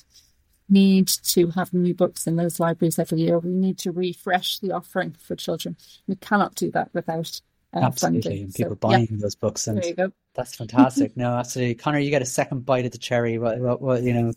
need 0.70 1.08
to 1.08 1.50
have 1.52 1.74
new 1.74 1.94
books 1.94 2.28
in 2.28 2.38
those 2.38 2.60
libraries 2.60 2.98
every 2.98 3.20
year. 3.20 3.40
We 3.40 3.50
need 3.50 3.78
to 3.80 3.92
refresh 3.92 4.60
the 4.60 4.72
offering 4.72 5.16
for 5.20 5.36
children. 5.36 5.76
We 6.08 6.16
cannot 6.16 6.56
do 6.56 6.72
that 6.72 6.90
without 6.94 7.42
uh, 7.74 7.80
absolutely, 7.80 8.22
funding. 8.22 8.44
and 8.44 8.56
people 8.56 8.72
so, 8.72 8.76
buying 8.76 9.08
yeah. 9.12 9.18
those 9.20 9.36
books, 9.36 9.68
and 9.68 10.12
that's 10.34 10.56
fantastic. 10.56 11.16
no, 11.18 11.34
absolutely, 11.34 11.76
Conor, 11.76 12.00
you 12.00 12.10
get 12.10 12.22
a 12.22 12.26
second 12.26 12.66
bite 12.66 12.86
at 12.86 12.92
the 12.92 12.98
cherry. 12.98 13.38
What, 13.38 13.60
what, 13.60 13.82
what 13.82 14.04
you 14.04 14.14
know? 14.14 14.34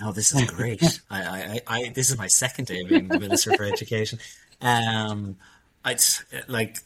Oh, 0.00 0.12
this 0.12 0.34
is 0.34 0.50
great. 0.50 0.82
I, 1.10 1.20
I, 1.20 1.60
I, 1.66 1.88
this 1.90 2.10
is 2.10 2.16
my 2.16 2.26
second 2.26 2.66
day 2.66 2.82
being 2.84 3.08
the 3.08 3.20
Minister 3.20 3.54
for 3.56 3.64
Education. 3.64 4.18
Um, 4.60 5.36
I 5.84 5.96
like, 6.48 6.78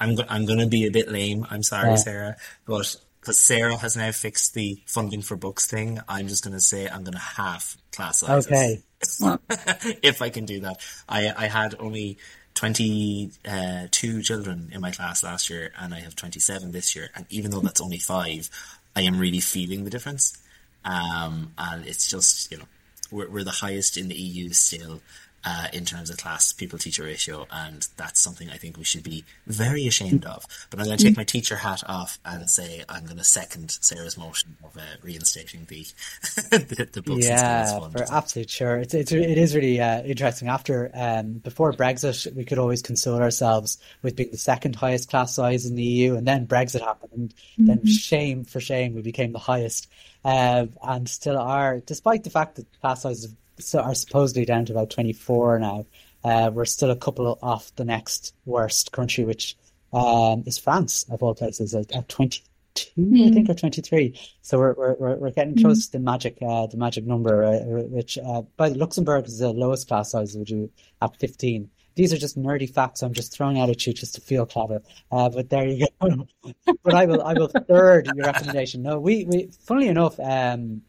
I'm, 0.00 0.16
I'm 0.28 0.46
going 0.46 0.58
to 0.58 0.66
be 0.66 0.86
a 0.86 0.90
bit 0.90 1.10
lame. 1.10 1.46
I'm 1.50 1.62
sorry, 1.62 1.90
yeah. 1.90 1.96
Sarah, 1.96 2.36
but 2.66 2.96
because 3.20 3.38
Sarah 3.38 3.76
has 3.76 3.96
now 3.96 4.12
fixed 4.12 4.52
the 4.52 4.82
funding 4.86 5.22
for 5.22 5.34
books 5.34 5.66
thing, 5.66 5.98
I'm 6.08 6.28
just 6.28 6.44
going 6.44 6.52
to 6.54 6.60
say 6.60 6.86
I'm 6.86 7.04
going 7.04 7.14
to 7.14 7.18
half 7.18 7.76
class 7.90 8.18
sizes. 8.18 8.52
Okay. 8.52 8.82
if 10.02 10.20
I 10.20 10.28
can 10.28 10.44
do 10.44 10.60
that, 10.60 10.80
I, 11.08 11.32
I 11.34 11.46
had 11.46 11.74
only 11.78 12.18
22 12.54 13.30
uh, 13.48 13.86
children 13.88 14.70
in 14.72 14.80
my 14.80 14.90
class 14.90 15.22
last 15.22 15.48
year 15.48 15.72
and 15.78 15.94
I 15.94 16.00
have 16.00 16.14
27 16.16 16.72
this 16.72 16.94
year. 16.94 17.08
And 17.14 17.24
even 17.30 17.50
though 17.50 17.60
that's 17.60 17.80
only 17.80 17.98
five, 17.98 18.50
I 18.94 19.02
am 19.02 19.18
really 19.18 19.40
feeling 19.40 19.84
the 19.84 19.90
difference. 19.90 20.38
Um, 20.84 21.52
and 21.56 21.86
it's 21.86 22.10
just, 22.10 22.50
you 22.52 22.58
know, 22.58 22.64
we're, 23.10 23.30
we're 23.30 23.44
the 23.44 23.50
highest 23.50 23.96
in 23.96 24.08
the 24.08 24.14
EU 24.14 24.50
still 24.50 25.00
uh, 25.44 25.68
in 25.72 25.84
terms 25.84 26.10
of 26.10 26.16
class 26.16 26.52
people 26.52 26.78
teacher 26.78 27.04
ratio, 27.04 27.46
and 27.50 27.86
that's 27.96 28.20
something 28.20 28.50
I 28.50 28.56
think 28.56 28.76
we 28.76 28.84
should 28.84 29.02
be 29.02 29.24
very 29.46 29.86
ashamed 29.86 30.24
of. 30.24 30.44
But 30.70 30.80
I'm 30.80 30.86
going 30.86 30.98
to 30.98 31.04
take 31.04 31.16
my 31.16 31.24
teacher 31.24 31.56
hat 31.56 31.82
off 31.86 32.18
and 32.24 32.48
say 32.48 32.84
I'm 32.88 33.04
going 33.04 33.18
to 33.18 33.24
second 33.24 33.70
Sarah's 33.70 34.16
motion 34.16 34.56
of 34.64 34.76
uh, 34.76 34.80
reinstating 35.02 35.66
the 35.66 35.86
the, 36.50 36.88
the 36.92 37.02
books. 37.02 37.26
Yeah, 37.26 37.88
for 37.90 38.04
absolute 38.10 38.50
sure. 38.50 38.78
It's, 38.78 38.94
it's 38.94 39.12
it 39.12 39.38
is 39.38 39.54
really 39.54 39.80
uh, 39.80 40.02
interesting. 40.02 40.48
After 40.48 40.90
um, 40.94 41.34
before 41.34 41.72
Brexit, 41.72 42.34
we 42.34 42.44
could 42.44 42.58
always 42.58 42.82
console 42.82 43.20
ourselves 43.20 43.78
with 44.02 44.16
being 44.16 44.30
the 44.30 44.38
second 44.38 44.76
highest 44.76 45.10
class 45.10 45.34
size 45.34 45.66
in 45.66 45.76
the 45.76 45.82
EU, 45.82 46.16
and 46.16 46.26
then 46.26 46.46
Brexit 46.46 46.80
happened, 46.80 47.12
and 47.12 47.32
mm-hmm. 47.32 47.66
then 47.66 47.86
shame 47.86 48.44
for 48.44 48.60
shame, 48.60 48.94
we 48.94 49.02
became 49.02 49.32
the 49.32 49.38
highest. 49.38 49.88
Uh, 50.24 50.66
and 50.82 51.06
still 51.06 51.36
are, 51.36 51.80
despite 51.80 52.24
the 52.24 52.30
fact 52.30 52.56
that 52.56 52.80
class 52.80 53.02
sizes 53.02 53.34
so 53.58 53.80
are 53.80 53.94
supposedly 53.94 54.44
down 54.44 54.64
to 54.66 54.72
about 54.72 54.90
24 54.90 55.58
now. 55.58 55.86
Uh, 56.22 56.50
we're 56.52 56.64
still 56.64 56.90
a 56.90 56.96
couple 56.96 57.38
off 57.42 57.74
the 57.76 57.84
next 57.84 58.34
worst 58.46 58.92
country, 58.92 59.24
which 59.24 59.56
um, 59.92 60.42
is 60.46 60.58
France, 60.58 61.04
of 61.10 61.22
all 61.22 61.34
places, 61.34 61.74
at, 61.74 61.92
at 61.92 62.08
22, 62.08 62.90
mm. 62.98 63.28
I 63.28 63.32
think, 63.32 63.50
or 63.50 63.54
23. 63.54 64.18
So 64.40 64.58
we're 64.58 64.74
we're 64.74 65.16
we're 65.16 65.30
getting 65.30 65.56
close 65.56 65.82
mm. 65.82 65.86
to 65.86 65.92
the 65.92 65.98
magic 66.00 66.38
uh, 66.40 66.66
the 66.66 66.78
magic 66.78 67.06
number, 67.06 67.44
uh, 67.44 67.60
which 67.88 68.18
uh, 68.18 68.42
by 68.56 68.68
Luxembourg 68.68 69.26
is 69.26 69.38
the 69.38 69.52
lowest 69.52 69.86
class 69.86 70.12
size, 70.12 70.34
would 70.34 70.48
you 70.48 70.70
at 71.02 71.16
15. 71.16 71.70
These 71.96 72.12
are 72.12 72.18
just 72.18 72.36
nerdy 72.36 72.68
facts 72.68 73.02
I'm 73.02 73.12
just 73.12 73.32
throwing 73.32 73.60
out 73.60 73.70
at 73.70 73.86
you 73.86 73.92
just 73.92 74.16
to 74.16 74.20
feel 74.20 74.46
clever. 74.46 74.82
Uh, 75.12 75.28
but 75.28 75.48
there 75.48 75.64
you 75.64 75.86
go. 76.00 76.26
but 76.82 76.94
I 76.94 77.06
will 77.06 77.22
I 77.22 77.34
will 77.34 77.48
third 77.48 78.10
your 78.16 78.26
recommendation. 78.26 78.82
No, 78.82 78.98
we 78.98 79.24
we 79.26 79.50
funnily 79.60 79.88
enough, 79.88 80.18
um, 80.18 80.82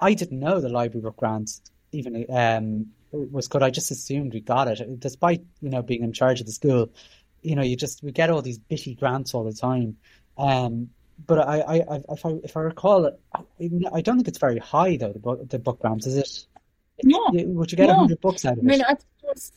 I 0.00 0.14
didn't 0.14 0.40
know 0.40 0.60
the 0.60 0.70
library 0.70 1.02
book 1.02 1.18
grants 1.18 1.60
even 1.92 2.26
um, 2.30 2.86
was 3.12 3.48
good. 3.48 3.62
I 3.62 3.70
just 3.70 3.90
assumed 3.90 4.34
we 4.34 4.40
got 4.40 4.68
it, 4.68 5.00
despite 5.00 5.44
you 5.60 5.70
know 5.70 5.82
being 5.82 6.02
in 6.02 6.12
charge 6.12 6.40
of 6.40 6.46
the 6.46 6.52
school. 6.52 6.90
You 7.42 7.56
know, 7.56 7.62
you 7.62 7.76
just 7.76 8.02
we 8.02 8.12
get 8.12 8.30
all 8.30 8.42
these 8.42 8.58
bitty 8.58 8.94
grants 8.94 9.34
all 9.34 9.44
the 9.44 9.52
time. 9.52 9.96
Um, 10.36 10.90
but 11.26 11.38
I, 11.38 11.60
I, 11.60 11.74
I, 11.74 12.02
if 12.10 12.26
I, 12.26 12.30
if 12.44 12.56
I 12.56 12.60
recall, 12.60 13.10
I, 13.34 13.40
I 13.92 14.00
don't 14.00 14.16
think 14.16 14.28
it's 14.28 14.38
very 14.38 14.58
high 14.58 14.96
though. 14.96 15.12
The 15.12 15.18
book, 15.18 15.48
the 15.48 15.58
book 15.58 15.80
grants, 15.80 16.06
is 16.06 16.16
it? 16.16 16.46
No. 17.04 17.30
Would 17.32 17.72
you 17.72 17.76
get 17.76 17.88
a 17.88 17.92
no. 17.92 17.98
hundred 18.00 18.20
books 18.20 18.44
out 18.44 18.54
of 18.54 18.58
it? 18.58 18.64
I 18.64 18.66
mean, 18.66 18.82
I 18.82 18.96
was, 19.22 19.52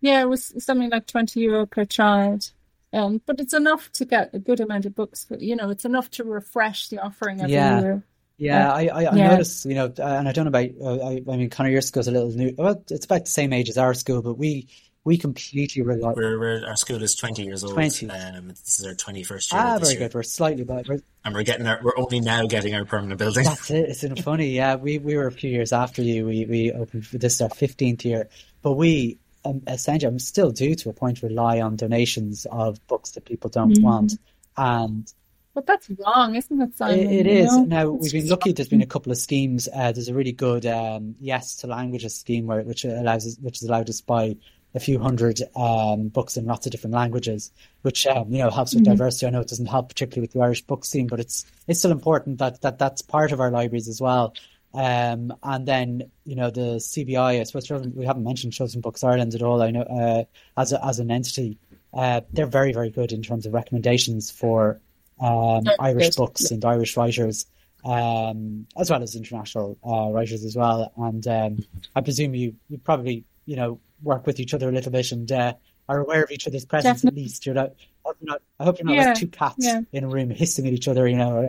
yeah, 0.00 0.22
it 0.22 0.28
was 0.28 0.54
something 0.58 0.90
like 0.90 1.06
twenty 1.06 1.40
euro 1.40 1.66
per 1.66 1.84
child. 1.84 2.52
Um, 2.92 3.20
but 3.26 3.38
it's 3.38 3.52
enough 3.52 3.92
to 3.92 4.06
get 4.06 4.30
a 4.32 4.38
good 4.38 4.60
amount 4.60 4.86
of 4.86 4.94
books. 4.94 5.26
But 5.28 5.40
you 5.40 5.56
know, 5.56 5.70
it's 5.70 5.84
enough 5.84 6.10
to 6.12 6.24
refresh 6.24 6.88
the 6.88 6.98
offering 6.98 7.40
every 7.40 7.52
yeah. 7.52 7.80
year. 7.80 8.02
Yeah, 8.38 8.72
I, 8.72 8.86
I, 8.86 9.04
I 9.04 9.16
yeah. 9.16 9.28
noticed, 9.30 9.64
you 9.64 9.74
know, 9.74 9.92
and 9.98 10.28
I 10.28 10.32
don't 10.32 10.44
know 10.44 10.48
about, 10.48 10.70
uh, 10.80 11.08
I, 11.08 11.22
I 11.28 11.36
mean, 11.36 11.50
Conor, 11.50 11.70
your 11.70 11.80
school's 11.80 12.06
a 12.06 12.12
little 12.12 12.30
new. 12.30 12.54
Well, 12.56 12.82
it's 12.88 13.04
about 13.04 13.24
the 13.24 13.30
same 13.30 13.52
age 13.52 13.68
as 13.68 13.76
our 13.76 13.94
school, 13.94 14.22
but 14.22 14.38
we 14.38 14.68
we 15.04 15.16
completely 15.16 15.80
rely. 15.80 16.12
We're, 16.14 16.38
we're, 16.38 16.66
our 16.66 16.76
school 16.76 17.02
is 17.02 17.14
20 17.14 17.42
years 17.42 17.64
old. 17.64 17.72
20. 17.72 18.10
Um, 18.10 18.48
this 18.48 18.78
is 18.78 18.86
our 18.86 18.92
21st 18.92 19.52
year. 19.52 19.60
Ah, 19.60 19.78
very 19.78 19.92
year. 19.92 20.00
good. 20.00 20.14
We're 20.14 20.22
slightly 20.22 20.64
better. 20.64 20.84
We're, 20.86 21.00
and 21.24 21.34
we're 21.34 21.44
getting 21.44 21.66
our, 21.66 21.80
we're 21.82 21.96
only 21.96 22.20
now 22.20 22.46
getting 22.46 22.74
our 22.74 22.84
permanent 22.84 23.18
building. 23.18 23.44
That's 23.44 23.70
it. 23.70 24.02
It's 24.02 24.22
funny. 24.22 24.50
Yeah, 24.50 24.76
we, 24.76 24.98
we 24.98 25.16
were 25.16 25.26
a 25.26 25.32
few 25.32 25.50
years 25.50 25.72
after 25.72 26.02
you. 26.02 26.26
We, 26.26 26.44
we 26.44 26.72
opened, 26.72 27.04
this 27.04 27.36
is 27.36 27.40
our 27.40 27.48
15th 27.48 28.04
year, 28.04 28.28
but 28.60 28.72
we, 28.72 29.18
um, 29.46 29.62
essentially, 29.66 30.12
I'm 30.12 30.18
still 30.18 30.50
due 30.50 30.74
to 30.74 30.90
a 30.90 30.92
point 30.92 31.22
rely 31.22 31.60
on 31.62 31.76
donations 31.76 32.46
of 32.50 32.86
books 32.86 33.12
that 33.12 33.24
people 33.24 33.48
don't 33.48 33.78
mm. 33.78 33.82
want. 33.82 34.12
And 34.58 35.10
but 35.58 35.66
that's 35.66 35.90
wrong, 35.98 36.36
isn't 36.36 36.60
it, 36.60 36.76
Simon? 36.76 37.00
it, 37.00 37.12
it 37.12 37.26
is. 37.26 37.56
Know? 37.56 37.64
Now, 37.64 37.90
we've 37.90 38.12
been 38.12 38.28
lucky. 38.28 38.52
There's 38.52 38.68
been 38.68 38.82
a 38.82 38.86
couple 38.86 39.10
of 39.10 39.18
schemes. 39.18 39.68
Uh, 39.74 39.92
there's 39.92 40.08
a 40.08 40.14
really 40.14 40.32
good 40.32 40.64
um, 40.66 41.16
Yes 41.20 41.56
to 41.56 41.66
Languages 41.66 42.16
scheme 42.16 42.46
where 42.46 42.62
which 42.62 42.84
allows 42.84 43.26
us, 43.26 43.36
which 43.40 43.60
has 43.60 43.68
allowed 43.68 43.88
us 43.88 43.98
to 44.00 44.06
buy 44.06 44.36
a 44.74 44.80
few 44.80 44.98
hundred 44.98 45.40
um, 45.56 46.08
books 46.08 46.36
in 46.36 46.46
lots 46.46 46.66
of 46.66 46.72
different 46.72 46.94
languages, 46.94 47.50
which 47.82 48.06
um, 48.06 48.30
you 48.30 48.38
know 48.38 48.50
helps 48.50 48.74
with 48.74 48.84
mm-hmm. 48.84 48.92
diversity. 48.92 49.26
I 49.26 49.30
know 49.30 49.40
it 49.40 49.48
doesn't 49.48 49.66
help 49.66 49.88
particularly 49.88 50.22
with 50.22 50.32
the 50.32 50.40
Irish 50.40 50.62
book 50.62 50.84
scene, 50.84 51.06
but 51.06 51.20
it's 51.20 51.44
it's 51.66 51.78
still 51.78 51.92
important 51.92 52.38
that, 52.38 52.60
that 52.62 52.78
that's 52.78 53.02
part 53.02 53.32
of 53.32 53.40
our 53.40 53.50
libraries 53.50 53.88
as 53.88 54.00
well. 54.00 54.34
Um, 54.74 55.34
and 55.42 55.66
then 55.66 56.10
you 56.24 56.36
know 56.36 56.50
the 56.50 56.76
CBI. 56.76 57.40
I 57.40 57.42
suppose 57.44 57.70
we 57.94 58.04
haven't 58.04 58.24
mentioned 58.24 58.52
Children's 58.52 58.82
Books 58.82 59.02
Ireland 59.04 59.34
at 59.34 59.42
all. 59.42 59.62
I 59.62 59.70
know 59.70 59.82
uh, 59.82 60.24
as 60.60 60.72
a, 60.72 60.84
as 60.84 60.98
an 60.98 61.10
entity, 61.10 61.58
uh, 61.94 62.20
they're 62.32 62.46
very 62.46 62.72
very 62.72 62.90
good 62.90 63.12
in 63.12 63.22
terms 63.22 63.46
of 63.46 63.54
recommendations 63.54 64.30
for 64.30 64.80
um, 65.20 65.64
Irish 65.78 66.16
books 66.16 66.50
and 66.50 66.64
Irish 66.64 66.96
writers, 66.96 67.46
um, 67.84 68.66
as 68.76 68.90
well 68.90 69.02
as 69.02 69.14
international 69.14 69.78
uh, 69.84 70.10
writers 70.12 70.44
as 70.44 70.56
well. 70.56 70.92
And 70.96 71.26
um, 71.26 71.58
I 71.94 72.00
presume 72.00 72.34
you 72.34 72.54
you 72.68 72.78
probably 72.78 73.24
you 73.46 73.56
know 73.56 73.80
work 74.02 74.26
with 74.26 74.40
each 74.40 74.54
other 74.54 74.68
a 74.68 74.72
little 74.72 74.92
bit 74.92 75.12
and 75.12 75.30
uh, 75.30 75.54
are 75.88 76.00
aware 76.00 76.22
of 76.22 76.30
each 76.30 76.46
other's 76.46 76.64
presence 76.64 76.98
Definitely. 76.98 77.22
at 77.22 77.24
least. 77.24 77.46
You're 77.46 77.54
not, 77.54 77.72
not, 78.20 78.42
I 78.60 78.64
hope 78.64 78.78
you're 78.78 78.86
not 78.86 78.94
yeah, 78.94 79.06
like 79.06 79.16
two 79.16 79.28
cats 79.28 79.56
yeah. 79.58 79.80
in 79.92 80.04
a 80.04 80.08
room 80.08 80.30
hissing 80.30 80.66
at 80.66 80.72
each 80.72 80.88
other. 80.88 81.08
You 81.08 81.16
know. 81.16 81.48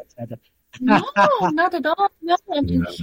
no, 0.80 1.02
not 1.42 1.74
at 1.74 1.86
all. 1.86 2.10
No, 2.22 2.38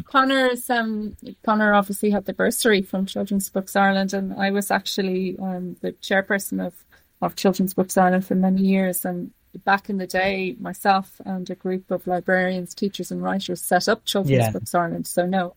Conor's 0.05 0.71
um, 0.71 1.17
Conor 1.43 1.75
obviously 1.75 2.11
had 2.11 2.25
the 2.25 2.33
bursary 2.33 2.83
from 2.83 3.07
Children's 3.07 3.51
Books 3.51 3.77
Ireland, 3.77 4.15
and 4.15 4.35
I 4.35 4.51
was 4.51 4.71
actually 4.71 5.37
um, 5.39 5.77
the 5.81 5.93
chairperson 5.93 6.65
of 6.65 6.75
of 7.23 7.35
Children's 7.35 7.75
Books 7.75 7.97
Ireland 7.97 8.27
for 8.27 8.35
many 8.35 8.63
years, 8.63 9.05
and 9.05 9.31
back 9.65 9.89
in 9.89 9.99
the 9.99 10.07
day, 10.07 10.57
myself 10.59 11.21
and 11.25 11.49
a 11.51 11.55
group 11.55 11.91
of 11.91 12.07
librarians, 12.07 12.75
teachers, 12.75 13.11
and 13.11 13.23
writers 13.23 13.63
set 13.63 13.89
up 13.89 14.05
Children's 14.05 14.45
yeah. 14.45 14.51
Books 14.51 14.75
Ireland. 14.75 15.07
So 15.07 15.27
no, 15.27 15.55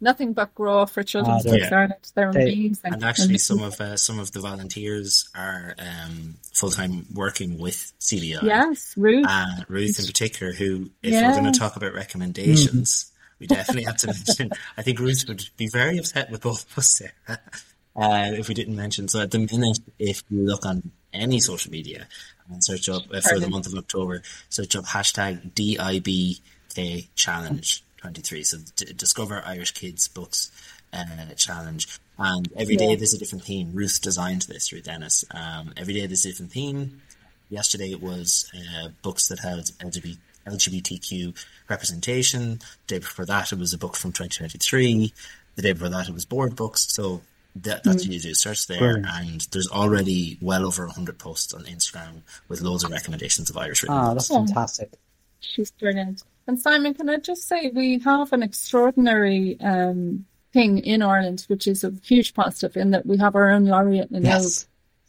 nothing 0.00 0.32
but 0.32 0.54
grow 0.54 0.86
for 0.86 1.02
children's 1.02 1.44
books 1.44 1.58
yeah. 1.70 1.76
Ireland. 1.76 2.12
They're 2.14 2.32
they, 2.32 2.52
amazing. 2.52 2.94
And 2.94 3.04
actually, 3.04 3.38
some 3.38 3.62
of 3.62 3.80
uh, 3.80 3.96
some 3.96 4.18
of 4.18 4.32
the 4.32 4.40
volunteers 4.40 5.28
are 5.34 5.74
um, 5.78 6.36
full 6.52 6.70
time 6.70 7.06
working 7.12 7.58
with 7.58 7.92
CBI. 8.00 8.42
Yes, 8.42 8.94
Ruth. 8.96 9.26
Uh, 9.28 9.46
Ruth 9.68 9.98
in 9.98 10.06
particular, 10.06 10.52
who, 10.52 10.90
if 11.02 11.12
yeah. 11.12 11.28
we're 11.28 11.40
going 11.40 11.52
to 11.52 11.58
talk 11.58 11.76
about 11.76 11.94
recommendations, 11.94 13.04
mm. 13.04 13.40
we 13.40 13.46
definitely 13.46 13.84
have 13.84 13.96
to 13.98 14.06
mention. 14.26 14.50
I 14.76 14.82
think 14.82 14.98
Ruth 14.98 15.24
would 15.28 15.44
be 15.56 15.68
very 15.68 15.98
upset 15.98 16.30
with 16.30 16.42
both 16.42 16.70
of 16.70 16.78
us 16.78 16.98
there. 16.98 17.38
Uh, 17.98 18.32
if 18.34 18.46
we 18.46 18.52
didn't 18.52 18.76
mention. 18.76 19.08
So 19.08 19.22
at 19.22 19.30
the 19.30 19.38
minute, 19.38 19.78
if 19.98 20.22
you 20.28 20.44
look 20.44 20.66
on 20.66 20.92
any 21.16 21.40
social 21.40 21.70
media 21.70 22.06
and 22.50 22.62
search 22.64 22.88
up 22.88 23.02
uh, 23.12 23.20
for 23.20 23.38
the 23.40 23.48
month 23.48 23.66
of 23.66 23.74
October, 23.74 24.22
search 24.48 24.76
up 24.76 24.84
hashtag 24.84 25.52
DIBK 25.52 27.08
challenge 27.14 27.82
23. 27.98 28.42
So 28.44 28.58
D- 28.76 28.92
Discover 28.92 29.42
Irish 29.44 29.72
Kids 29.72 30.08
Books 30.08 30.50
uh, 30.92 31.34
Challenge. 31.36 31.86
And 32.18 32.48
every 32.56 32.76
day 32.76 32.90
yeah. 32.90 32.96
there's 32.96 33.14
a 33.14 33.18
different 33.18 33.44
theme. 33.44 33.72
Ruth 33.74 34.00
designed 34.00 34.42
this, 34.42 34.72
Ruth 34.72 34.84
Dennis. 34.84 35.24
Um, 35.32 35.72
every 35.76 35.94
day 35.94 36.06
there's 36.06 36.24
a 36.24 36.28
different 36.28 36.52
theme. 36.52 37.02
Yesterday 37.50 37.92
it 37.92 38.02
was 38.02 38.50
uh, 38.54 38.88
books 39.02 39.28
that 39.28 39.40
had 39.40 39.58
LGBT, 39.58 40.16
LGBTQ 40.46 41.44
representation. 41.68 42.60
The 42.86 42.94
day 42.94 42.98
before 42.98 43.26
that 43.26 43.52
it 43.52 43.58
was 43.58 43.74
a 43.74 43.78
book 43.78 43.96
from 43.96 44.12
2023. 44.12 45.12
The 45.56 45.62
day 45.62 45.72
before 45.72 45.88
that 45.88 46.08
it 46.08 46.14
was 46.14 46.24
board 46.24 46.56
books. 46.56 46.86
So 46.92 47.22
that, 47.62 47.84
that's 47.84 48.04
mm. 48.04 48.08
what 48.08 48.14
you 48.14 48.20
do. 48.20 48.34
Search 48.34 48.66
there, 48.66 48.78
Brilliant. 48.78 49.06
and 49.10 49.40
there's 49.52 49.68
already 49.68 50.38
well 50.40 50.64
over 50.64 50.84
100 50.86 51.18
posts 51.18 51.54
on 51.54 51.64
Instagram 51.64 52.22
with 52.48 52.60
loads 52.60 52.84
of 52.84 52.90
recommendations 52.90 53.50
of 53.50 53.56
Irish 53.56 53.82
written 53.82 53.96
Ah, 53.96 54.14
that's 54.14 54.28
fantastic. 54.28 54.92
She's 55.40 55.70
brilliant. 55.70 56.22
And 56.46 56.60
Simon, 56.60 56.94
can 56.94 57.08
I 57.08 57.16
just 57.16 57.46
say 57.48 57.70
we 57.74 57.98
have 58.00 58.32
an 58.32 58.42
extraordinary 58.42 59.58
um, 59.60 60.26
thing 60.52 60.78
in 60.78 61.02
Ireland, 61.02 61.44
which 61.48 61.66
is 61.66 61.82
a 61.84 61.92
huge 62.02 62.34
positive 62.34 62.76
in 62.76 62.90
that 62.92 63.06
we 63.06 63.18
have 63.18 63.34
our 63.34 63.50
own 63.50 63.66
laureate 63.66 64.10
in 64.10 64.24
yes. 64.24 64.66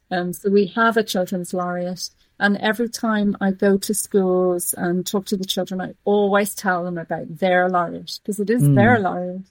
Um, 0.09 0.31
so 0.33 0.49
we 0.49 0.67
have 0.67 0.97
a 0.97 1.03
children's 1.03 1.53
laureate. 1.53 2.09
And 2.39 2.57
every 2.57 2.87
time 2.87 3.35
I 3.41 3.51
go 3.51 3.77
to 3.77 3.93
schools 3.93 4.73
and 4.77 5.05
talk 5.05 5.25
to 5.27 5.37
the 5.37 5.45
children, 5.45 5.81
I 5.81 5.93
always 6.05 6.53
tell 6.53 6.83
them 6.83 6.97
about 6.97 7.39
their 7.39 7.67
laureate 7.67 8.19
because 8.21 8.39
it 8.39 8.49
is 8.49 8.63
mm. 8.63 8.75
their 8.75 8.99
laureate 8.99 9.41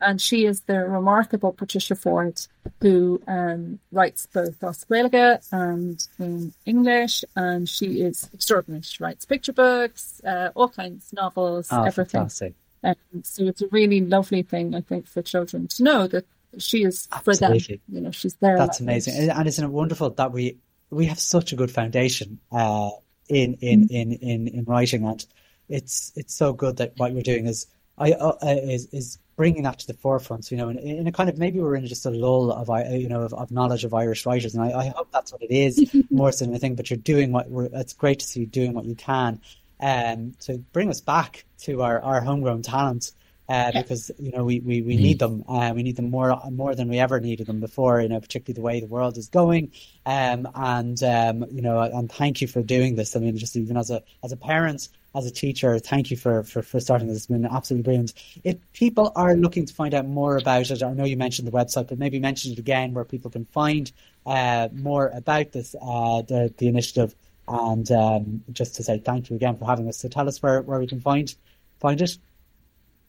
and 0.00 0.20
she 0.20 0.46
is 0.46 0.60
the 0.62 0.78
remarkable 0.78 1.52
Patricia 1.52 1.94
Forde, 1.94 2.46
who 2.80 3.20
um, 3.26 3.78
writes 3.90 4.28
both 4.32 4.62
as 4.62 4.84
Gaeilge 4.84 5.48
and 5.52 6.06
in 6.18 6.52
English, 6.64 7.24
and 7.34 7.68
she 7.68 8.00
is 8.02 8.30
extraordinary. 8.32 8.82
She 8.82 9.02
writes 9.02 9.24
picture 9.24 9.52
books, 9.52 10.20
uh, 10.24 10.50
all 10.54 10.68
kinds, 10.68 11.12
of 11.12 11.16
novels, 11.16 11.68
oh, 11.70 11.82
everything. 11.82 12.20
Fantastic. 12.20 12.54
Um, 12.84 12.96
so 13.24 13.44
it's 13.44 13.62
a 13.62 13.68
really 13.68 14.00
lovely 14.00 14.42
thing, 14.42 14.74
I 14.74 14.80
think, 14.82 15.08
for 15.08 15.22
children 15.22 15.66
to 15.68 15.82
know 15.82 16.06
that 16.06 16.26
she 16.58 16.84
is 16.84 17.08
Absolutely. 17.12 17.60
for 17.60 17.66
them. 17.68 17.80
You 17.88 18.00
know, 18.02 18.10
she's 18.10 18.34
there. 18.34 18.56
That's 18.56 18.80
amazing, 18.80 19.30
and 19.30 19.48
isn't 19.48 19.64
it 19.64 19.70
wonderful 19.70 20.10
that 20.10 20.32
we 20.32 20.58
we 20.90 21.06
have 21.06 21.18
such 21.18 21.52
a 21.52 21.56
good 21.56 21.70
foundation 21.70 22.38
uh, 22.52 22.90
in 23.28 23.54
in, 23.54 23.88
mm-hmm. 23.88 23.94
in 23.94 24.12
in 24.12 24.48
in 24.48 24.64
writing, 24.64 25.04
and 25.04 25.24
it's 25.68 26.12
it's 26.16 26.34
so 26.34 26.52
good 26.52 26.76
that 26.78 26.92
what 26.96 27.12
you're 27.12 27.22
doing 27.22 27.46
is 27.46 27.66
I 27.98 28.12
uh, 28.12 28.36
is 28.42 28.86
is 28.92 29.18
bringing 29.36 29.62
that 29.62 29.78
to 29.78 29.86
the 29.86 29.94
forefront, 29.94 30.50
you 30.50 30.56
know, 30.56 30.68
in, 30.68 30.78
in 30.78 31.06
a 31.06 31.12
kind 31.12 31.28
of 31.28 31.38
maybe 31.38 31.60
we're 31.60 31.76
in 31.76 31.86
just 31.86 32.04
a 32.06 32.10
lull 32.10 32.52
of 32.52 32.68
you 32.90 33.08
know 33.08 33.22
of, 33.22 33.32
of 33.34 33.50
knowledge 33.50 33.84
of 33.84 33.94
Irish 33.94 34.26
writers, 34.26 34.54
and 34.54 34.62
I, 34.64 34.78
I, 34.78 34.88
hope 34.88 35.08
that's 35.12 35.32
what 35.32 35.42
it 35.42 35.50
is 35.50 35.94
more 36.10 36.32
so 36.32 36.44
than 36.44 36.52
anything. 36.54 36.74
But 36.74 36.90
you're 36.90 36.98
doing 36.98 37.32
what 37.32 37.48
we're, 37.48 37.68
it's 37.72 37.92
great 37.92 38.18
to 38.20 38.26
see 38.26 38.40
you 38.40 38.46
doing 38.46 38.74
what 38.74 38.84
you 38.84 38.94
can, 38.94 39.40
um, 39.80 40.34
to 40.40 40.58
bring 40.72 40.90
us 40.90 41.00
back 41.00 41.44
to 41.60 41.82
our, 41.82 42.00
our 42.00 42.20
homegrown 42.20 42.62
talent. 42.62 43.12
Uh, 43.48 43.72
because 43.72 44.10
you 44.18 44.30
know 44.30 44.44
we, 44.44 44.60
we, 44.60 44.82
we 44.82 44.96
mm. 44.96 45.00
need 45.00 45.18
them. 45.18 45.42
Uh, 45.48 45.72
we 45.74 45.82
need 45.82 45.96
them 45.96 46.10
more 46.10 46.38
more 46.50 46.74
than 46.74 46.86
we 46.88 46.98
ever 46.98 47.18
needed 47.18 47.46
them 47.46 47.60
before. 47.60 48.00
You 48.02 48.08
know, 48.08 48.20
particularly 48.20 48.54
the 48.54 48.62
way 48.62 48.80
the 48.80 48.86
world 48.86 49.16
is 49.16 49.28
going. 49.28 49.72
Um, 50.04 50.46
and 50.54 51.02
um, 51.02 51.46
you 51.50 51.62
know, 51.62 51.80
and 51.80 52.12
thank 52.12 52.42
you 52.42 52.46
for 52.46 52.62
doing 52.62 52.96
this. 52.96 53.16
I 53.16 53.20
mean, 53.20 53.36
just 53.38 53.56
even 53.56 53.78
as 53.78 53.90
a 53.90 54.02
as 54.22 54.32
a 54.32 54.36
parent, 54.36 54.88
as 55.14 55.26
a 55.26 55.30
teacher, 55.30 55.78
thank 55.78 56.10
you 56.10 56.16
for, 56.16 56.42
for, 56.42 56.62
for 56.62 56.80
starting 56.80 57.08
this. 57.08 57.16
It's 57.16 57.26
been 57.26 57.46
absolutely 57.46 57.84
brilliant. 57.84 58.12
If 58.44 58.56
people 58.72 59.12
are 59.16 59.34
looking 59.34 59.66
to 59.66 59.74
find 59.74 59.94
out 59.94 60.06
more 60.06 60.36
about 60.36 60.70
it, 60.70 60.82
I 60.82 60.92
know 60.92 61.04
you 61.04 61.16
mentioned 61.16 61.48
the 61.48 61.52
website, 61.52 61.88
but 61.88 61.98
maybe 61.98 62.18
mention 62.18 62.52
it 62.52 62.58
again 62.58 62.94
where 62.94 63.04
people 63.04 63.30
can 63.30 63.44
find 63.46 63.90
uh, 64.26 64.68
more 64.72 65.08
about 65.08 65.52
this, 65.52 65.74
uh, 65.80 66.22
the, 66.22 66.52
the 66.58 66.68
initiative. 66.68 67.14
And 67.46 67.90
um, 67.90 68.44
just 68.52 68.74
to 68.76 68.82
say 68.82 68.98
thank 68.98 69.30
you 69.30 69.36
again 69.36 69.56
for 69.56 69.64
having 69.64 69.88
us. 69.88 69.98
So 69.98 70.08
tell 70.08 70.28
us 70.28 70.42
where, 70.42 70.60
where 70.60 70.78
we 70.78 70.86
can 70.86 71.00
find 71.00 71.34
find 71.80 72.00
it. 72.02 72.18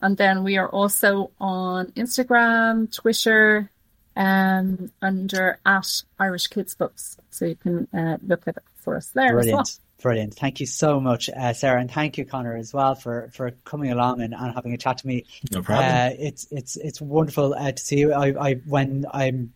And 0.00 0.16
then 0.16 0.42
we 0.42 0.56
are 0.56 0.68
also 0.68 1.30
on 1.40 1.86
Instagram, 1.92 2.92
Twitter, 2.92 3.70
um, 4.16 4.90
under 5.00 5.60
at 5.64 6.02
Irish 6.18 6.48
Kids 6.48 6.74
Books. 6.74 7.16
So 7.30 7.44
you 7.46 7.54
can 7.56 7.86
uh, 7.94 8.16
look 8.26 8.48
at 8.48 8.56
it 8.56 8.64
for 8.76 8.96
us 8.96 9.06
there 9.08 9.34
Brilliant. 9.34 9.60
as 9.60 9.78
well. 9.78 9.82
Brilliant. 10.02 10.34
Thank 10.34 10.58
you 10.58 10.66
so 10.66 11.00
much, 11.00 11.30
uh, 11.30 11.52
Sarah, 11.52 11.80
and 11.80 11.90
thank 11.90 12.18
you, 12.18 12.24
Conor, 12.24 12.56
as 12.56 12.74
well 12.74 12.96
for, 12.96 13.30
for 13.34 13.52
coming 13.64 13.92
along 13.92 14.20
and, 14.20 14.34
and 14.34 14.52
having 14.52 14.72
a 14.72 14.76
chat 14.76 14.98
to 14.98 15.06
me. 15.06 15.24
No 15.52 15.62
problem. 15.62 15.88
Uh, 15.88 16.10
it's 16.18 16.48
it's 16.50 16.76
it's 16.76 17.00
wonderful 17.00 17.54
uh, 17.54 17.70
to 17.70 17.82
see 17.82 18.00
you. 18.00 18.12
I, 18.12 18.50
I 18.50 18.54
when 18.54 19.06
I'm 19.12 19.52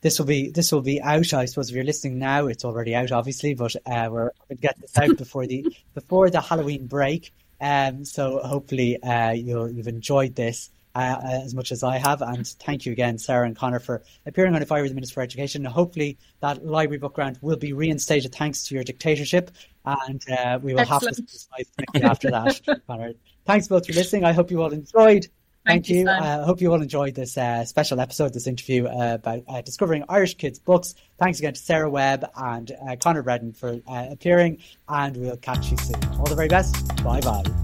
this 0.00 0.18
will 0.18 0.26
be 0.26 0.50
this 0.50 0.72
will 0.72 0.82
be 0.82 1.00
out. 1.00 1.32
I 1.32 1.46
suppose 1.46 1.70
if 1.70 1.76
you're 1.76 1.84
listening 1.84 2.18
now, 2.18 2.48
it's 2.48 2.64
already 2.64 2.94
out, 2.94 3.12
obviously, 3.12 3.54
but 3.54 3.74
uh, 3.86 4.08
we're 4.10 4.32
going 4.48 4.48
to 4.50 4.54
get 4.56 4.80
this 4.80 4.98
out 4.98 5.16
before 5.16 5.46
the 5.46 5.74
before 5.94 6.28
the 6.28 6.40
Halloween 6.40 6.86
break. 6.86 7.32
Um, 7.60 8.04
so 8.04 8.40
hopefully 8.40 9.02
uh, 9.02 9.30
you'll 9.30 9.70
you've 9.70 9.88
enjoyed 9.88 10.34
this. 10.34 10.70
Uh, 10.96 11.18
as 11.24 11.56
much 11.56 11.72
as 11.72 11.82
I 11.82 11.98
have, 11.98 12.22
and 12.22 12.46
thank 12.46 12.86
you 12.86 12.92
again, 12.92 13.18
Sarah 13.18 13.46
and 13.46 13.56
Conor, 13.56 13.80
for 13.80 14.04
appearing 14.26 14.54
on 14.54 14.62
If 14.62 14.70
I 14.70 14.80
Were 14.80 14.88
the 14.88 14.94
Minister 14.94 15.14
for 15.14 15.22
Education. 15.22 15.66
And 15.66 15.74
hopefully, 15.74 16.18
that 16.38 16.64
library 16.64 16.98
book 16.98 17.14
grant 17.14 17.42
will 17.42 17.56
be 17.56 17.72
reinstated 17.72 18.32
thanks 18.32 18.68
to 18.68 18.76
your 18.76 18.84
dictatorship, 18.84 19.50
and 19.84 20.22
uh, 20.30 20.60
we 20.62 20.72
will 20.72 20.80
Excellent. 20.80 21.16
have 21.16 21.16
to 21.16 21.22
decide 21.22 21.66
after 22.04 22.30
that. 22.30 22.60
Conor, 22.86 23.14
thanks 23.44 23.66
both 23.66 23.88
for 23.88 23.92
listening. 23.92 24.24
I 24.24 24.32
hope 24.32 24.52
you 24.52 24.62
all 24.62 24.72
enjoyed. 24.72 25.26
Thank, 25.66 25.88
you. 25.88 26.08
I 26.08 26.18
uh, 26.18 26.44
hope 26.44 26.60
you 26.60 26.70
all 26.72 26.82
enjoyed 26.82 27.14
this 27.14 27.38
uh, 27.38 27.64
special 27.64 27.98
episode, 27.98 28.34
this 28.34 28.46
interview 28.46 28.86
uh, 28.86 29.14
about 29.14 29.44
uh, 29.48 29.62
discovering 29.62 30.04
Irish 30.08 30.34
kids' 30.34 30.58
books. 30.58 30.94
Thanks 31.18 31.38
again 31.38 31.54
to 31.54 31.60
Sarah 31.60 31.88
Webb 31.88 32.30
and 32.36 32.70
uh, 32.86 32.96
Conor 32.96 33.22
Bredin 33.22 33.56
for 33.56 33.80
uh, 33.88 34.06
appearing, 34.10 34.58
and 34.88 35.16
we'll 35.16 35.38
catch 35.38 35.70
you 35.70 35.78
soon. 35.78 36.04
All 36.18 36.26
the 36.26 36.34
very 36.34 36.48
best. 36.48 36.94
Bye 37.02 37.20
bye. 37.20 37.63